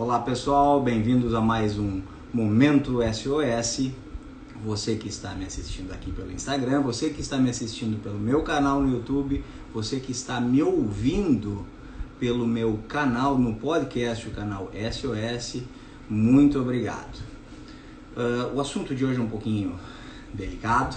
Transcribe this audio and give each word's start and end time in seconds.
Olá 0.00 0.20
pessoal, 0.20 0.80
bem-vindos 0.80 1.34
a 1.34 1.40
mais 1.40 1.76
um 1.76 2.00
Momento 2.32 3.00
SOS. 3.02 3.90
Você 4.64 4.94
que 4.94 5.08
está 5.08 5.34
me 5.34 5.44
assistindo 5.44 5.90
aqui 5.90 6.12
pelo 6.12 6.30
Instagram, 6.30 6.82
você 6.82 7.10
que 7.10 7.20
está 7.20 7.36
me 7.36 7.50
assistindo 7.50 8.00
pelo 8.00 8.16
meu 8.16 8.44
canal 8.44 8.80
no 8.80 8.92
YouTube, 8.92 9.44
você 9.74 9.98
que 9.98 10.12
está 10.12 10.40
me 10.40 10.62
ouvindo 10.62 11.66
pelo 12.20 12.46
meu 12.46 12.78
canal 12.86 13.36
no 13.36 13.56
podcast, 13.56 14.28
o 14.28 14.30
canal 14.30 14.70
SOS, 14.72 15.64
muito 16.08 16.60
obrigado. 16.60 17.18
Uh, 18.16 18.54
o 18.54 18.60
assunto 18.60 18.94
de 18.94 19.04
hoje 19.04 19.18
é 19.18 19.22
um 19.22 19.28
pouquinho 19.28 19.74
delicado 20.32 20.96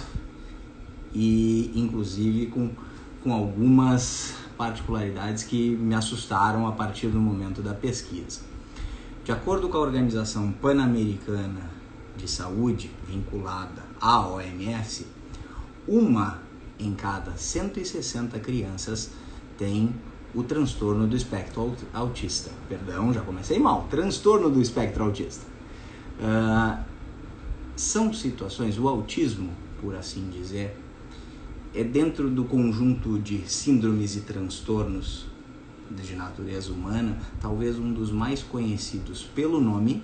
e, 1.12 1.72
inclusive, 1.74 2.46
com, 2.46 2.70
com 3.24 3.32
algumas 3.32 4.36
particularidades 4.56 5.42
que 5.42 5.70
me 5.70 5.96
assustaram 5.96 6.68
a 6.68 6.72
partir 6.72 7.08
do 7.08 7.18
momento 7.18 7.60
da 7.62 7.74
pesquisa. 7.74 8.51
De 9.24 9.30
acordo 9.30 9.68
com 9.68 9.76
a 9.76 9.80
Organização 9.80 10.50
Pan-Americana 10.50 11.70
de 12.16 12.28
Saúde, 12.28 12.90
vinculada 13.06 13.80
à 14.00 14.26
OMS, 14.26 15.06
uma 15.86 16.42
em 16.76 16.92
cada 16.92 17.36
160 17.36 18.40
crianças 18.40 19.12
tem 19.56 19.94
o 20.34 20.42
transtorno 20.42 21.06
do 21.06 21.14
espectro 21.14 21.76
autista. 21.92 22.50
Perdão, 22.68 23.12
já 23.12 23.20
comecei 23.20 23.60
mal. 23.60 23.86
Transtorno 23.88 24.50
do 24.50 24.60
espectro 24.60 25.04
autista. 25.04 25.46
Uh, 26.18 26.82
são 27.76 28.12
situações, 28.12 28.76
o 28.76 28.88
autismo, 28.88 29.50
por 29.80 29.94
assim 29.94 30.30
dizer, 30.30 30.76
é 31.72 31.84
dentro 31.84 32.28
do 32.28 32.44
conjunto 32.44 33.20
de 33.20 33.48
síndromes 33.48 34.16
e 34.16 34.22
transtornos 34.22 35.26
de 36.00 36.14
natureza 36.14 36.72
humana, 36.72 37.18
talvez 37.40 37.78
um 37.78 37.92
dos 37.92 38.10
mais 38.10 38.42
conhecidos 38.42 39.22
pelo 39.22 39.60
nome 39.60 40.02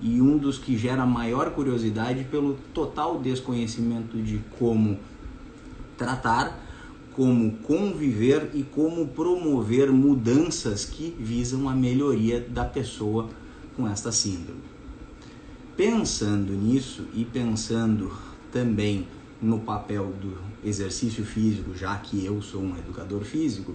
e 0.00 0.20
um 0.20 0.38
dos 0.38 0.58
que 0.58 0.76
gera 0.76 1.04
maior 1.04 1.50
curiosidade 1.50 2.24
pelo 2.24 2.58
total 2.72 3.18
desconhecimento 3.18 4.16
de 4.16 4.40
como 4.58 4.98
tratar, 5.96 6.58
como 7.12 7.52
conviver 7.58 8.50
e 8.54 8.62
como 8.62 9.08
promover 9.08 9.92
mudanças 9.92 10.84
que 10.84 11.14
visam 11.18 11.68
a 11.68 11.74
melhoria 11.74 12.40
da 12.40 12.64
pessoa 12.64 13.28
com 13.76 13.86
esta 13.86 14.10
síndrome. 14.10 14.60
Pensando 15.76 16.52
nisso 16.52 17.06
e 17.14 17.24
pensando 17.24 18.10
também 18.50 19.06
no 19.40 19.60
papel 19.60 20.12
do 20.20 20.36
exercício 20.64 21.24
físico, 21.24 21.74
já 21.74 21.96
que 21.96 22.24
eu 22.24 22.40
sou 22.42 22.62
um 22.62 22.76
educador 22.76 23.22
físico, 23.22 23.74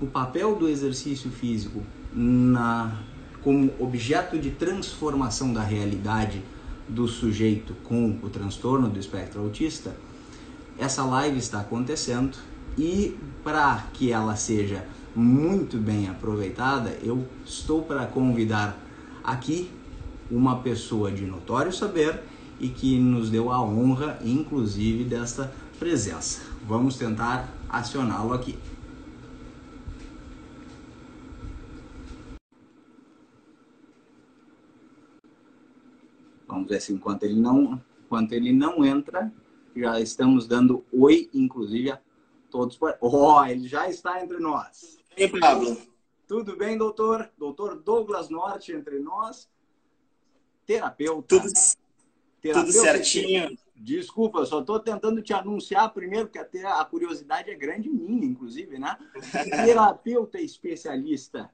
o 0.00 0.06
papel 0.06 0.56
do 0.56 0.68
exercício 0.68 1.30
físico 1.30 1.82
na 2.12 2.96
como 3.42 3.70
objeto 3.78 4.36
de 4.36 4.50
transformação 4.50 5.52
da 5.52 5.62
realidade 5.62 6.42
do 6.88 7.06
sujeito 7.06 7.74
com 7.84 8.18
o 8.20 8.28
transtorno 8.28 8.88
do 8.88 8.98
espectro 8.98 9.40
autista, 9.40 9.96
essa 10.76 11.04
live 11.04 11.38
está 11.38 11.60
acontecendo 11.60 12.36
e 12.76 13.16
para 13.44 13.86
que 13.92 14.10
ela 14.10 14.34
seja 14.34 14.84
muito 15.14 15.78
bem 15.78 16.08
aproveitada, 16.08 16.98
eu 17.02 17.24
estou 17.44 17.82
para 17.82 18.04
convidar 18.06 18.76
aqui 19.22 19.70
uma 20.28 20.58
pessoa 20.58 21.12
de 21.12 21.24
notório 21.24 21.72
saber 21.72 22.24
e 22.58 22.68
que 22.68 22.98
nos 22.98 23.30
deu 23.30 23.52
a 23.52 23.62
honra, 23.62 24.18
inclusive, 24.24 25.04
desta 25.04 25.52
presença. 25.78 26.40
Vamos 26.66 26.96
tentar 26.96 27.48
acioná-lo 27.68 28.32
aqui. 28.32 28.58
Vamos 36.56 36.70
ver 36.70 36.80
se 36.80 36.90
enquanto 36.90 37.24
ele 37.24 37.38
não, 37.38 37.78
enquanto 38.02 38.32
ele 38.32 38.50
não 38.50 38.82
entra, 38.82 39.30
já 39.76 40.00
estamos 40.00 40.46
dando 40.46 40.82
oi, 40.90 41.28
inclusive 41.34 41.90
a 41.90 42.00
todos. 42.50 42.78
Ó, 42.80 42.96
oh, 43.40 43.44
ele 43.44 43.68
já 43.68 43.90
está 43.90 44.24
entre 44.24 44.38
nós. 44.38 44.98
E 45.14 45.24
aí, 45.24 45.38
Pablo? 45.38 45.76
Tudo 46.26 46.56
bem, 46.56 46.78
doutor? 46.78 47.30
Doutor 47.36 47.78
Douglas 47.82 48.30
Norte 48.30 48.72
entre 48.72 48.98
nós. 49.00 49.50
Terapeuta. 50.64 51.28
Tudo, 51.28 51.52
terapeuta, 52.40 52.72
tudo 52.72 52.72
certinho. 52.72 53.54
Desculpa, 53.76 54.46
só 54.46 54.60
estou 54.60 54.80
tentando 54.80 55.20
te 55.20 55.34
anunciar 55.34 55.92
primeiro, 55.92 56.24
porque 56.24 56.38
até 56.38 56.64
a 56.64 56.82
curiosidade 56.86 57.50
é 57.50 57.54
grande 57.54 57.90
minha, 57.90 58.24
inclusive, 58.24 58.78
né? 58.78 58.96
Terapeuta 59.66 60.40
especialista 60.40 61.50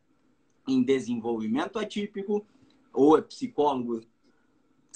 em 0.69 0.81
desenvolvimento 0.81 1.77
atípico, 1.77 2.47
ou 2.93 3.19
é 3.19 3.23
psicólogo 3.23 4.01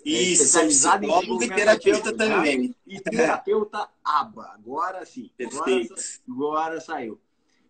Isso, 0.07 0.45
especializado 0.45 1.05
em 1.05 1.09
psicólogo 1.09 1.43
e 1.43 1.49
terapeuta 1.49 2.17
também. 2.17 2.75
E 2.87 3.01
terapeuta 3.01 3.89
ABA, 4.05 4.53
agora 4.55 5.05
sim. 5.05 5.31
Perfeito. 5.37 5.95
Agora, 6.29 6.61
agora 6.61 6.81
saiu. 6.81 7.21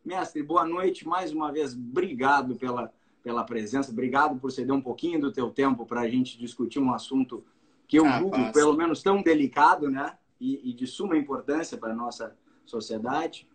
Mestre, 0.05 0.43
boa 0.43 0.65
noite. 0.67 1.09
Mais 1.09 1.33
uma 1.33 1.51
vez, 1.51 1.73
obrigado 1.73 2.55
pela, 2.57 2.93
pela 3.23 3.43
presença. 3.43 3.91
Obrigado 3.91 4.39
por 4.39 4.53
ceder 4.53 4.75
um 4.75 4.83
pouquinho 4.83 5.19
do 5.19 5.33
teu 5.33 5.51
tempo 5.51 5.87
para 5.87 6.03
a 6.03 6.09
gente 6.09 6.39
discutir 6.39 6.79
um 6.79 6.93
assunto 6.93 7.43
que 7.89 7.99
eu 7.99 8.05
ah, 8.05 8.19
julgo, 8.19 8.37
passa. 8.37 8.53
pelo 8.53 8.75
menos, 8.75 9.03
tão 9.03 9.23
delicado, 9.23 9.91
né? 9.91 10.19
E, 10.39 10.71
e, 10.71 10.75
de 10.75 10.87
suma 10.87 11.17
importância 11.17 11.79
para 11.79 11.93
a 11.93 11.97
nossa 11.97 12.37
sociedade. 12.67 13.49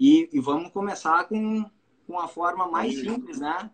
E, 0.00 0.26
e, 0.32 0.40
vamos 0.40 0.70
começar 0.72 1.24
com, 1.24 1.68
com 2.06 2.18
a 2.18 2.28
forma 2.28 2.66
mais 2.66 2.98
simples, 2.98 3.38
né? 3.38 3.70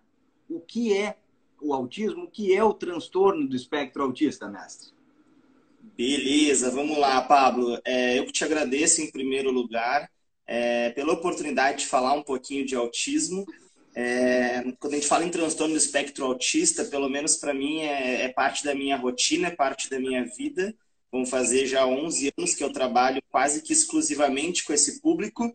O 0.50 0.58
que 0.58 0.92
é 0.92 1.16
o 1.60 1.72
autismo? 1.74 2.30
Que 2.30 2.54
é 2.54 2.62
o 2.62 2.74
transtorno 2.74 3.48
do 3.48 3.56
espectro 3.56 4.02
autista, 4.02 4.48
mestre? 4.48 4.92
Beleza, 5.96 6.70
vamos 6.70 6.98
lá, 6.98 7.20
Pablo. 7.22 7.78
É, 7.84 8.18
eu 8.18 8.26
te 8.30 8.44
agradeço 8.44 9.00
em 9.00 9.10
primeiro 9.10 9.50
lugar 9.50 10.10
é, 10.46 10.90
pela 10.90 11.12
oportunidade 11.12 11.80
de 11.80 11.86
falar 11.86 12.14
um 12.14 12.22
pouquinho 12.22 12.66
de 12.66 12.74
autismo. 12.74 13.44
É, 13.94 14.72
quando 14.80 14.94
a 14.94 14.96
gente 14.96 15.06
fala 15.06 15.24
em 15.24 15.30
transtorno 15.30 15.74
do 15.74 15.78
espectro 15.78 16.24
autista, 16.24 16.84
pelo 16.84 17.08
menos 17.08 17.36
para 17.36 17.54
mim 17.54 17.80
é, 17.80 18.24
é, 18.24 18.28
parte 18.28 18.64
da 18.64 18.74
minha 18.74 18.96
rotina, 18.96 19.48
é 19.48 19.50
parte 19.52 19.88
da 19.88 20.00
minha 20.00 20.24
vida. 20.24 20.74
Vão 21.12 21.24
fazer 21.24 21.66
já 21.66 21.86
11 21.86 22.32
anos 22.36 22.54
que 22.54 22.64
eu 22.64 22.72
trabalho 22.72 23.22
quase 23.30 23.62
que 23.62 23.72
exclusivamente 23.72 24.64
com 24.64 24.72
esse 24.72 25.00
público. 25.00 25.54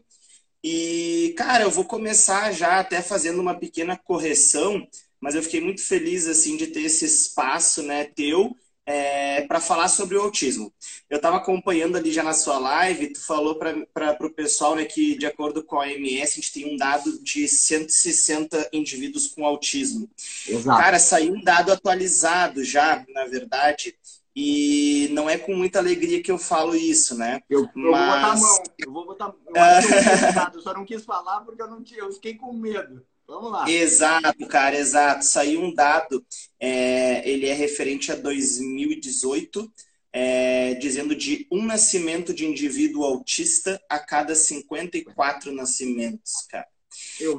E, 0.64 1.34
cara, 1.38 1.64
eu 1.64 1.72
vou 1.72 1.84
começar 1.84 2.52
já 2.54 2.80
até 2.80 3.02
fazendo 3.02 3.42
uma 3.42 3.56
pequena 3.56 3.98
correção, 3.98 4.88
mas 5.22 5.35
eu 5.35 5.44
fiquei 5.44 5.62
muito 5.62 5.81
feliz 5.81 6.28
assim 6.28 6.57
de 6.57 6.68
ter 6.68 6.81
esse 6.81 7.06
espaço, 7.06 7.84
né, 7.84 8.06
teu 8.06 8.56
é, 8.90 9.41
para 9.41 9.62
falar 9.62 9.88
sobre 9.88 10.18
o 10.18 10.22
autismo. 10.22 10.74
Eu 11.07 11.18
estava 11.18 11.38
acompanhando 11.38 11.96
ali 11.96 12.12
já 12.12 12.24
na 12.24 12.34
sua 12.34 12.57
live, 12.57 13.13
tu 13.13 13.24
falou 13.24 13.53
para 13.56 14.25
o 14.25 14.31
pessoal 14.31 14.75
né, 14.75 14.84
que, 14.84 15.16
de 15.16 15.28
acordo 15.28 15.63
com 15.63 15.75
a 15.75 15.81
OMS, 15.81 16.31
a 16.31 16.35
gente 16.41 16.52
tem 16.52 16.74
um 16.74 16.75
dado 16.75 17.22
de 17.22 17.47
160 17.47 18.69
indivíduos 18.74 19.28
com 19.28 19.46
autismo. 19.46 20.09
Exato. 20.47 20.81
Cara, 20.81 20.97
saiu 20.97 21.35
um 21.35 21.44
dado 21.44 21.72
atualizado 21.72 22.63
já, 22.63 23.06
na 23.09 23.25
verdade, 23.25 23.96
e 24.35 25.08
não 25.12 25.29
é 25.29 25.38
com 25.38 25.53
muita 25.53 25.78
alegria 25.78 26.24
que 26.24 26.31
eu 26.31 26.40
falo 26.40 26.75
isso, 26.75 27.16
né? 27.16 27.41
Eu, 27.47 27.69
eu 27.75 27.91
Mas... 27.91 28.00
vou 28.00 28.08
botar 28.08 28.31
a 28.31 28.35
mão, 28.38 28.63
eu 28.79 28.91
vou 28.91 29.06
botar. 29.06 29.34
Eu, 29.47 30.53
eu 30.56 30.62
só 30.62 30.74
não 30.74 30.85
quis 30.85 31.06
falar 31.06 31.41
porque 31.41 31.62
eu, 31.62 31.69
não 31.69 31.84
tinha, 31.84 32.00
eu 32.00 32.12
fiquei 32.12 32.34
com 32.34 32.53
medo. 32.53 33.06
Vamos 33.29 33.51
lá. 33.51 33.69
Exato, 33.69 34.47
cara, 34.47 34.75
exato. 34.75 35.23
Saiu 35.23 35.62
um 35.62 35.72
dado, 35.72 36.25
é, 36.59 37.29
ele 37.29 37.45
é 37.45 37.53
referente 37.53 38.12
a 38.12 38.16
2018, 38.16 39.72
é, 40.12 40.73
dizendo 40.73 41.16
de 41.16 41.45
um 41.51 41.63
nascimento 41.63 42.34
de 42.34 42.47
indivíduo 42.47 43.03
autista 43.03 43.79
a 43.87 43.99
cada 43.99 44.34
54 44.34 45.52
nascimentos, 45.52 46.47
cara. 46.49 46.66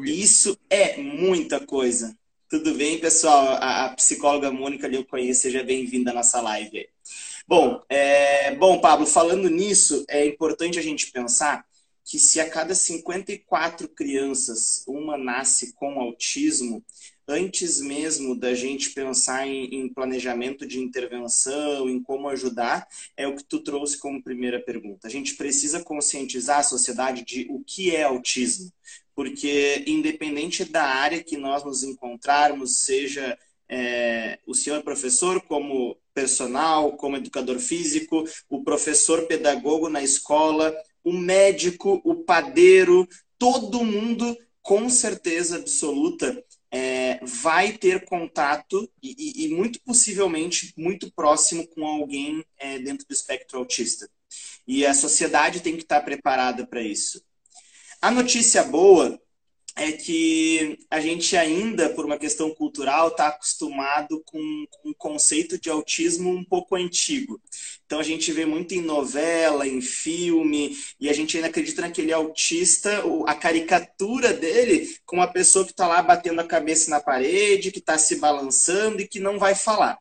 Isso 0.07 0.57
é 0.71 0.97
muita 0.97 1.59
coisa. 1.59 2.17
Tudo 2.49 2.73
bem, 2.75 3.01
pessoal? 3.01 3.49
A, 3.61 3.87
a 3.87 3.89
psicóloga 3.97 4.53
Mônica 4.53 4.87
ali 4.87 4.95
eu 4.95 5.05
conheço, 5.05 5.43
seja 5.43 5.65
bem-vinda 5.65 6.13
à 6.13 6.15
nossa 6.15 6.41
live. 6.41 6.89
Bom, 7.49 7.83
é, 7.89 8.55
bom, 8.55 8.81
Pablo, 8.81 9.07
falando 9.07 9.51
nisso, 9.51 10.05
é 10.09 10.25
importante 10.25 10.79
a 10.79 10.83
gente 10.83 11.11
pensar 11.11 11.65
que 12.05 12.19
se 12.19 12.41
a 12.41 12.49
cada 12.49 12.75
54 12.75 13.89
crianças 13.89 14.85
uma 14.87 15.17
nasce 15.17 15.73
com 15.75 16.01
autismo, 16.01 16.85
antes 17.31 17.81
mesmo 17.81 18.35
da 18.35 18.55
gente 18.55 18.91
pensar 18.91 19.47
em, 19.47 19.67
em, 19.75 19.89
planejamento 19.89 20.67
de 20.67 20.81
intervenção, 20.81 21.89
em 21.89 22.03
como 22.03 22.29
ajudar, 22.29 22.87
é 23.17 23.27
o 23.27 23.37
que 23.37 23.45
tu 23.45 23.61
trouxe 23.61 23.99
como 23.99 24.23
primeira 24.23 24.61
pergunta. 24.61 25.07
A 25.07 25.11
gente 25.11 25.37
precisa 25.37 25.83
conscientizar 25.83 26.59
a 26.59 26.65
sociedade 26.65 27.25
de 27.25 27.47
o 27.49 27.63
que 27.65 27.95
é 27.95 28.03
autismo, 28.03 28.73
porque 29.15 29.85
independente 29.87 30.65
da 30.65 30.85
área 30.85 31.23
que 31.23 31.37
nós 31.37 31.65
nos 31.65 31.85
encontrarmos, 31.85 32.79
seja 32.79 33.39
é, 33.69 34.41
o 34.45 34.53
senhor 34.53 34.83
professor 34.83 35.41
como 35.43 35.97
personal, 36.13 36.97
como 36.97 37.17
educador 37.17 37.61
físico, 37.61 38.25
o 38.49 38.65
professor 38.65 39.27
pedagogo 39.29 39.89
na 39.89 40.03
escola, 40.03 40.75
o 41.05 41.13
médico, 41.13 42.01
o 42.05 42.17
padeiro, 42.17 43.09
todo 43.39 43.85
mundo 43.85 44.37
com 44.63 44.89
certeza 44.89 45.57
absoluta 45.57 46.45
é, 46.71 47.19
vai 47.25 47.73
ter 47.73 48.05
contato 48.05 48.89
e, 49.03 49.45
e, 49.45 49.49
muito 49.49 49.81
possivelmente 49.83 50.73
muito 50.77 51.11
próximo 51.13 51.67
com 51.69 51.85
alguém 51.85 52.45
é, 52.59 52.79
dentro 52.79 53.07
do 53.07 53.13
espectro 53.13 53.59
autista. 53.59 54.09
E 54.67 54.87
a 54.87 54.95
sociedade 54.95 55.61
tem 55.61 55.77
que 55.77 55.83
estar 55.83 56.01
preparada 56.03 56.65
para 56.67 56.83
isso. 56.83 57.25
A 58.01 58.11
notícia 58.11 58.63
boa 58.63 59.21
é 59.81 59.93
que 59.93 60.79
a 60.91 61.01
gente 61.01 61.35
ainda, 61.39 61.89
por 61.89 62.05
uma 62.05 62.19
questão 62.19 62.51
cultural, 62.51 63.09
está 63.09 63.29
acostumado 63.29 64.23
com, 64.27 64.67
um 64.85 64.93
conceito 64.93 65.59
de 65.59 65.71
autismo 65.71 66.31
um 66.31 66.45
pouco 66.45 66.77
antigo. 66.77 67.41
Então 67.87 67.99
a 67.99 68.03
gente 68.03 68.31
vê 68.31 68.45
muito 68.45 68.75
em 68.75 68.83
novela, 68.83 69.67
em 69.67 69.81
filme, 69.81 70.77
e 71.01 71.09
a 71.09 71.15
gente 71.15 71.37
ainda 71.37 71.49
acredita 71.49 71.81
naquele 71.81 72.13
autista, 72.13 73.03
a 73.27 73.35
caricatura 73.35 74.35
dele 74.35 74.95
com 75.07 75.17
uma 75.17 75.33
pessoa 75.33 75.65
que 75.65 75.71
está 75.71 75.89
lá 75.89 76.03
batendo 76.03 76.41
a 76.41 76.47
cabeça 76.47 76.91
na 76.91 77.01
parede, 77.01 77.73
que 77.73 77.79
está 77.79 77.97
se 77.97 78.17
balançando 78.17 79.01
e 79.01 79.09
que 79.09 79.19
não 79.19 79.39
vai 79.39 79.55
falar. 79.55 79.99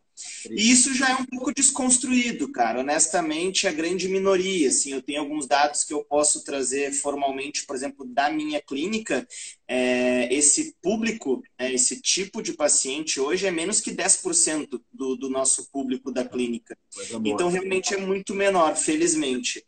E 0.50 0.72
isso 0.72 0.94
já 0.94 1.10
é 1.10 1.16
um 1.16 1.26
pouco 1.26 1.54
desconstruído, 1.54 2.52
cara. 2.52 2.80
Honestamente, 2.80 3.68
a 3.68 3.72
grande 3.72 4.08
minoria. 4.08 4.70
Assim, 4.70 4.92
eu 4.92 5.02
tenho 5.02 5.22
alguns 5.22 5.48
dados 5.48 5.84
que 5.84 5.94
eu 5.94 6.04
posso 6.04 6.44
trazer 6.44 6.92
formalmente, 6.92 7.66
por 7.66 7.76
exemplo, 7.76 8.06
da 8.06 8.30
minha 8.30 8.62
clínica. 8.62 9.28
É, 9.68 10.34
esse 10.34 10.76
público, 10.82 11.44
é, 11.58 11.72
esse 11.74 12.02
tipo 12.02 12.42
de 12.42 12.54
paciente 12.54 13.20
hoje 13.20 13.46
é 13.46 13.52
menos 13.52 13.80
que 13.80 13.92
10% 13.92 14.82
do, 14.92 15.16
do 15.16 15.30
nosso 15.30 15.70
público 15.72 16.12
da 16.12 16.26
clínica. 16.26 16.78
Então, 17.24 17.50
realmente 17.50 17.94
é 17.94 17.98
muito 17.98 18.34
menor, 18.34 18.76
felizmente. 18.76 19.64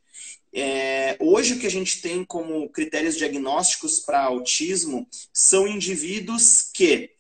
É, 0.53 1.15
hoje, 1.19 1.53
o 1.53 1.59
que 1.59 1.67
a 1.67 1.71
gente 1.71 2.01
tem 2.01 2.25
como 2.25 2.67
critérios 2.69 3.15
diagnósticos 3.15 3.99
para 3.99 4.23
autismo 4.23 5.07
são 5.33 5.67
indivíduos 5.67 6.69
que 6.73 7.11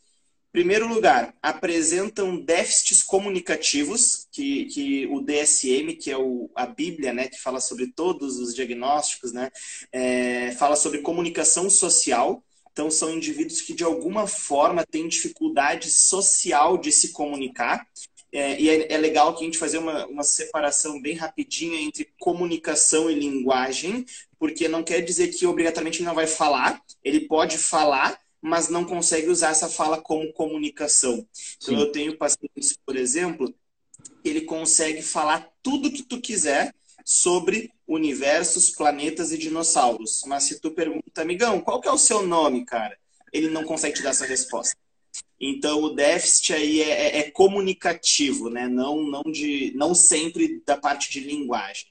primeiro 0.51 0.87
lugar, 0.87 1.33
apresentam 1.41 2.37
déficits 2.37 3.01
comunicativos, 3.01 4.27
que, 4.31 4.65
que 4.65 5.07
o 5.07 5.21
DSM, 5.21 5.95
que 5.95 6.11
é 6.11 6.17
o, 6.17 6.49
a 6.55 6.65
Bíblia, 6.65 7.13
né, 7.13 7.27
que 7.27 7.39
fala 7.39 7.59
sobre 7.59 7.87
todos 7.87 8.37
os 8.37 8.53
diagnósticos, 8.53 9.31
né, 9.31 9.49
é, 9.91 10.51
fala 10.53 10.75
sobre 10.75 10.99
comunicação 10.99 11.69
social. 11.69 12.43
Então, 12.71 12.89
são 12.89 13.09
indivíduos 13.09 13.61
que, 13.61 13.73
de 13.73 13.83
alguma 13.83 14.27
forma, 14.27 14.85
têm 14.85 15.07
dificuldade 15.07 15.89
social 15.89 16.77
de 16.77 16.91
se 16.91 17.11
comunicar. 17.11 17.85
É, 18.33 18.59
e 18.61 18.69
é, 18.69 18.93
é, 18.93 18.97
legal 18.97 19.35
que 19.35 19.43
a 19.43 19.45
gente 19.45 19.57
fazer 19.57 19.77
uma, 19.77 20.05
uma 20.07 20.23
separação 20.23 21.01
bem 21.01 21.15
rapidinha 21.15 21.81
entre 21.81 22.07
comunicação 22.17 23.11
e 23.11 23.15
linguagem, 23.15 24.05
porque 24.39 24.69
não 24.69 24.83
quer 24.83 25.01
dizer 25.01 25.27
que 25.27 25.45
obrigatoriamente 25.45 25.99
ele 25.99 26.07
não 26.07 26.15
vai 26.15 26.27
falar, 26.27 26.81
ele 27.03 27.27
pode 27.27 27.57
falar, 27.57 28.20
mas 28.41 28.69
não 28.69 28.83
consegue 28.83 29.29
usar 29.29 29.51
essa 29.51 29.69
fala 29.69 30.01
como 30.01 30.33
comunicação. 30.33 31.25
Então, 31.61 31.79
eu 31.79 31.91
tenho 31.91 32.17
pacientes, 32.17 32.75
por 32.85 32.95
exemplo, 32.95 33.53
ele 34.23 34.41
consegue 34.41 35.01
falar 35.01 35.47
tudo 35.61 35.91
que 35.91 36.03
tu 36.03 36.19
quiser 36.19 36.73
sobre 37.05 37.71
universos, 37.87 38.71
planetas 38.71 39.31
e 39.31 39.37
dinossauros. 39.37 40.23
Mas 40.25 40.43
se 40.43 40.59
tu 40.59 40.71
pergunta, 40.71 41.21
amigão, 41.21 41.61
qual 41.61 41.79
que 41.79 41.87
é 41.87 41.91
o 41.91 41.97
seu 41.97 42.25
nome, 42.25 42.65
cara? 42.65 42.97
Ele 43.31 43.49
não 43.49 43.63
consegue 43.63 43.95
te 43.95 44.03
dar 44.03 44.09
essa 44.09 44.25
resposta. 44.25 44.75
Então, 45.39 45.81
o 45.81 45.95
déficit 45.95 46.53
aí 46.53 46.81
é, 46.81 46.89
é, 46.89 47.17
é 47.19 47.31
comunicativo, 47.31 48.49
né? 48.49 48.67
Não, 48.67 49.03
não, 49.03 49.23
de, 49.23 49.73
não 49.75 49.95
sempre 49.95 50.61
da 50.65 50.77
parte 50.77 51.11
de 51.11 51.19
linguagem. 51.19 51.87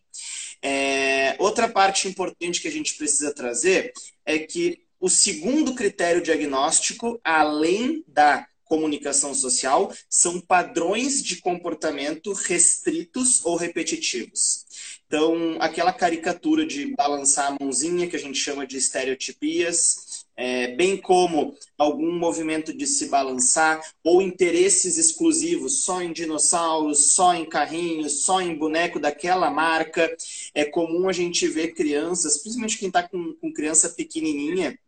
É, 0.63 1.37
outra 1.39 1.69
parte 1.69 2.07
importante 2.07 2.61
que 2.61 2.69
a 2.69 2.71
gente 2.71 2.95
precisa 2.95 3.35
trazer 3.35 3.93
é 4.25 4.39
que 4.39 4.85
o 5.01 5.09
segundo 5.09 5.75
critério 5.75 6.23
diagnóstico, 6.23 7.19
além 7.25 8.05
da 8.07 8.47
comunicação 8.71 9.35
social, 9.35 9.93
são 10.09 10.41
padrões 10.41 11.21
de 11.21 11.41
comportamento 11.41 12.33
restritos 12.33 13.45
ou 13.45 13.57
repetitivos. 13.57 14.65
Então, 15.09 15.57
aquela 15.59 15.93
caricatura 15.93 16.65
de 16.65 16.95
balançar 16.95 17.49
a 17.49 17.57
mãozinha, 17.61 18.07
que 18.07 18.15
a 18.15 18.19
gente 18.19 18.39
chama 18.39 18.65
de 18.65 18.77
estereotipias, 18.77 20.25
é, 20.37 20.69
bem 20.69 20.97
como 20.97 21.57
algum 21.77 22.13
movimento 22.17 22.73
de 22.73 22.87
se 22.87 23.09
balançar, 23.09 23.83
ou 24.05 24.23
interesses 24.23 24.97
exclusivos 24.97 25.83
só 25.83 26.01
em 26.01 26.13
dinossauros, 26.13 27.13
só 27.13 27.35
em 27.35 27.45
carrinhos, 27.45 28.23
só 28.23 28.41
em 28.41 28.55
boneco 28.55 29.01
daquela 29.01 29.51
marca. 29.51 30.17
É 30.55 30.65
comum 30.65 31.09
a 31.09 31.13
gente 31.13 31.49
ver 31.49 31.75
crianças, 31.75 32.39
principalmente 32.39 32.79
quem 32.79 32.87
está 32.87 33.03
com, 33.03 33.35
com 33.35 33.53
criança 33.53 33.89
pequenininha, 33.89 34.79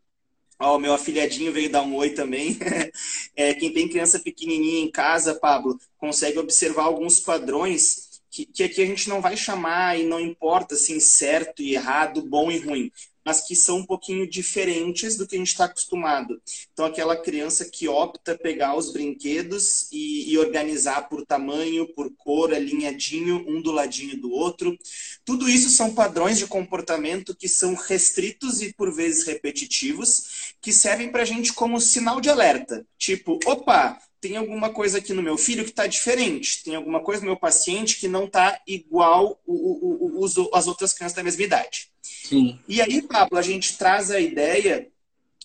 Ó, 0.62 0.76
o 0.76 0.78
meu 0.78 0.94
afilhadinho 0.94 1.52
veio 1.52 1.68
dar 1.70 1.82
um 1.82 1.96
oi 1.96 2.10
também. 2.10 2.56
é, 3.34 3.52
quem 3.52 3.72
tem 3.72 3.88
criança 3.88 4.20
pequenininha 4.20 4.84
em 4.84 4.90
casa, 4.90 5.34
Pablo, 5.34 5.76
consegue 5.98 6.38
observar 6.38 6.84
alguns 6.84 7.18
padrões 7.18 8.22
que, 8.30 8.46
que 8.46 8.62
aqui 8.62 8.80
a 8.80 8.86
gente 8.86 9.08
não 9.08 9.20
vai 9.20 9.36
chamar 9.36 9.98
e 9.98 10.04
não 10.04 10.20
importa 10.20 10.74
assim 10.76 11.00
certo 11.00 11.62
e 11.62 11.74
errado, 11.74 12.22
bom 12.22 12.50
e 12.50 12.58
ruim 12.58 12.92
mas 13.24 13.42
que 13.42 13.54
são 13.54 13.78
um 13.78 13.86
pouquinho 13.86 14.28
diferentes 14.28 15.16
do 15.16 15.26
que 15.26 15.36
a 15.36 15.38
gente 15.38 15.48
está 15.48 15.64
acostumado. 15.66 16.40
Então, 16.72 16.84
aquela 16.84 17.16
criança 17.16 17.64
que 17.64 17.88
opta 17.88 18.36
pegar 18.36 18.76
os 18.76 18.92
brinquedos 18.92 19.90
e, 19.92 20.32
e, 20.32 20.38
organizar 20.38 21.08
por 21.08 21.24
tamanho, 21.24 21.86
por 21.94 22.10
cor, 22.16 22.52
alinhadinho, 22.52 23.44
um 23.48 23.60
do 23.60 23.70
ladinho 23.70 24.20
do 24.20 24.30
outro. 24.30 24.76
Tudo 25.24 25.48
isso 25.48 25.70
são 25.70 25.94
padrões 25.94 26.38
de 26.38 26.46
comportamento 26.46 27.36
que 27.36 27.48
são 27.48 27.74
restritos 27.74 28.60
e, 28.60 28.72
por 28.72 28.92
vezes, 28.92 29.26
repetitivos, 29.26 30.54
que 30.60 30.72
servem 30.72 31.10
para 31.10 31.22
a 31.22 31.26
gente 31.26 31.52
como 31.52 31.80
sinal 31.80 32.20
de 32.20 32.28
alerta. 32.28 32.86
Tipo, 32.98 33.38
opa, 33.46 33.98
tem 34.22 34.36
alguma 34.36 34.70
coisa 34.70 34.98
aqui 34.98 35.12
no 35.12 35.22
meu 35.22 35.36
filho 35.36 35.64
que 35.64 35.70
está 35.70 35.86
diferente, 35.86 36.62
tem 36.62 36.76
alguma 36.76 37.00
coisa 37.00 37.20
no 37.20 37.26
meu 37.26 37.36
paciente 37.36 37.98
que 37.98 38.06
não 38.06 38.26
está 38.26 38.60
igual 38.68 39.40
o, 39.44 39.52
o, 39.52 40.24
o, 40.24 40.50
as 40.54 40.66
outras 40.68 40.92
crianças 40.92 41.16
da 41.16 41.24
mesma 41.24 41.42
idade. 41.42 41.91
Sim. 42.22 42.58
E 42.68 42.80
aí, 42.80 43.02
Pablo, 43.02 43.38
a 43.38 43.42
gente 43.42 43.76
traz 43.76 44.10
a 44.10 44.20
ideia 44.20 44.88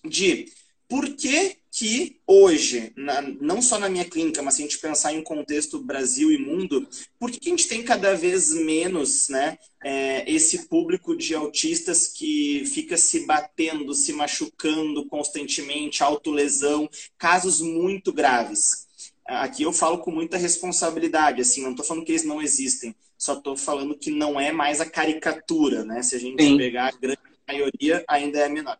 de 0.04 0.46
por 0.88 1.14
que 1.16 1.58
que 1.70 2.20
hoje, 2.26 2.92
na, 2.96 3.20
não 3.22 3.62
só 3.62 3.78
na 3.78 3.88
minha 3.88 4.04
clínica, 4.04 4.42
mas 4.42 4.54
se 4.54 4.62
a 4.62 4.64
gente 4.64 4.78
pensar 4.78 5.12
em 5.12 5.22
contexto 5.22 5.78
Brasil 5.78 6.32
e 6.32 6.38
mundo, 6.38 6.88
por 7.20 7.30
que, 7.30 7.38
que 7.38 7.48
a 7.48 7.50
gente 7.50 7.68
tem 7.68 7.84
cada 7.84 8.14
vez 8.14 8.52
menos 8.52 9.28
né, 9.28 9.56
é, 9.84 10.28
esse 10.30 10.66
público 10.66 11.16
de 11.16 11.34
autistas 11.34 12.08
que 12.08 12.64
fica 12.66 12.96
se 12.96 13.26
batendo, 13.26 13.94
se 13.94 14.12
machucando 14.12 15.06
constantemente, 15.06 16.02
autolesão, 16.02 16.88
casos 17.16 17.60
muito 17.60 18.12
graves? 18.12 18.88
Aqui 19.24 19.62
eu 19.62 19.72
falo 19.72 19.98
com 19.98 20.10
muita 20.10 20.38
responsabilidade, 20.38 21.42
assim, 21.42 21.62
não 21.62 21.72
estou 21.72 21.84
falando 21.84 22.04
que 22.04 22.12
eles 22.12 22.24
não 22.24 22.40
existem, 22.40 22.94
só 23.18 23.34
estou 23.34 23.56
falando 23.56 23.98
que 23.98 24.10
não 24.10 24.40
é 24.40 24.52
mais 24.52 24.80
a 24.80 24.88
caricatura, 24.88 25.84
né? 25.84 26.02
Se 26.02 26.14
a 26.14 26.18
gente 26.20 26.42
Sim. 26.42 26.56
pegar 26.56 26.88
a 26.88 26.96
grande 26.96 27.18
maioria, 27.48 28.04
ainda 28.06 28.38
é 28.38 28.48
menor. 28.48 28.78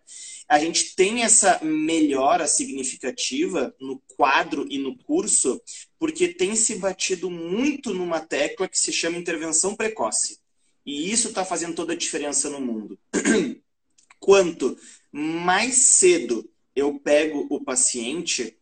A 0.49 0.59
gente 0.59 0.95
tem 0.95 1.25
essa 1.25 1.59
melhora 1.63 2.47
significativa 2.47 3.75
no 3.81 4.01
quadro 4.17 4.67
e 4.71 4.79
no 4.79 4.97
curso, 4.97 5.61
porque 5.99 6.29
tem 6.29 6.55
se 6.55 6.77
batido 6.77 7.31
muito 7.31 7.93
numa 7.93 8.21
tecla 8.21 8.69
que 8.69 8.79
se 8.79 8.93
chama 8.93 9.19
intervenção 9.19 9.75
precoce. 9.75 10.39
E 10.87 11.11
isso 11.11 11.29
está 11.29 11.45
fazendo 11.45 11.75
toda 11.75 11.93
a 11.93 11.97
diferença 11.97 12.49
no 12.49 12.61
mundo. 12.61 12.99
Quanto 14.21 14.79
mais 15.11 15.75
cedo 15.75 16.49
eu 16.75 16.99
pego 16.99 17.47
o 17.51 17.63
paciente, 17.63 18.58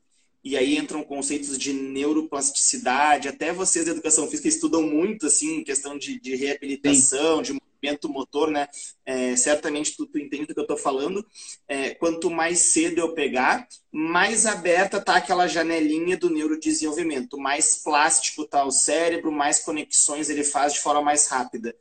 e 0.47 0.57
aí 0.57 0.77
entram 0.77 1.03
conceitos 1.03 1.59
de 1.59 1.73
neuroplasticidade, 1.73 3.27
até 3.27 3.53
vocês 3.53 3.85
da 3.85 3.91
educação 3.91 4.29
física 4.29 4.47
estudam 4.47 4.81
muito, 4.81 5.27
assim, 5.27 5.65
questão 5.65 5.99
de, 5.99 6.21
de 6.21 6.37
reabilitação, 6.37 7.39
Sim. 7.39 7.43
de 7.43 7.53
movimento 7.55 8.09
motor, 8.09 8.49
né? 8.49 8.69
É, 9.05 9.35
certamente 9.35 9.97
tu, 9.97 10.07
tu, 10.07 10.21
entende 10.21 10.47
do 10.47 10.55
que 10.55 10.61
eu 10.61 10.63
estou 10.63 10.77
falando. 10.77 11.27
É, 11.67 11.97
quanto 11.97 12.31
mais 12.31 12.61
cedo 12.61 13.01
eu 13.01 13.13
pegar, 13.13 13.67
mais 13.91 14.47
aberta 14.47 15.01
tá 15.01 15.17
aquela 15.17 15.49
janelinha 15.49 16.17
do 16.17 16.31
neurodesenvolvimento, 16.31 17.37
mais 17.37 17.83
plástico 17.83 18.47
tá 18.47 18.65
o 18.65 18.71
cérebro, 18.71 19.33
mais 19.33 19.59
conexões 19.59 20.31
ele 20.31 20.45
faz 20.45 20.75
de 20.75 20.79
forma 20.79 21.03
mais 21.03 21.27
rápida. 21.27 21.75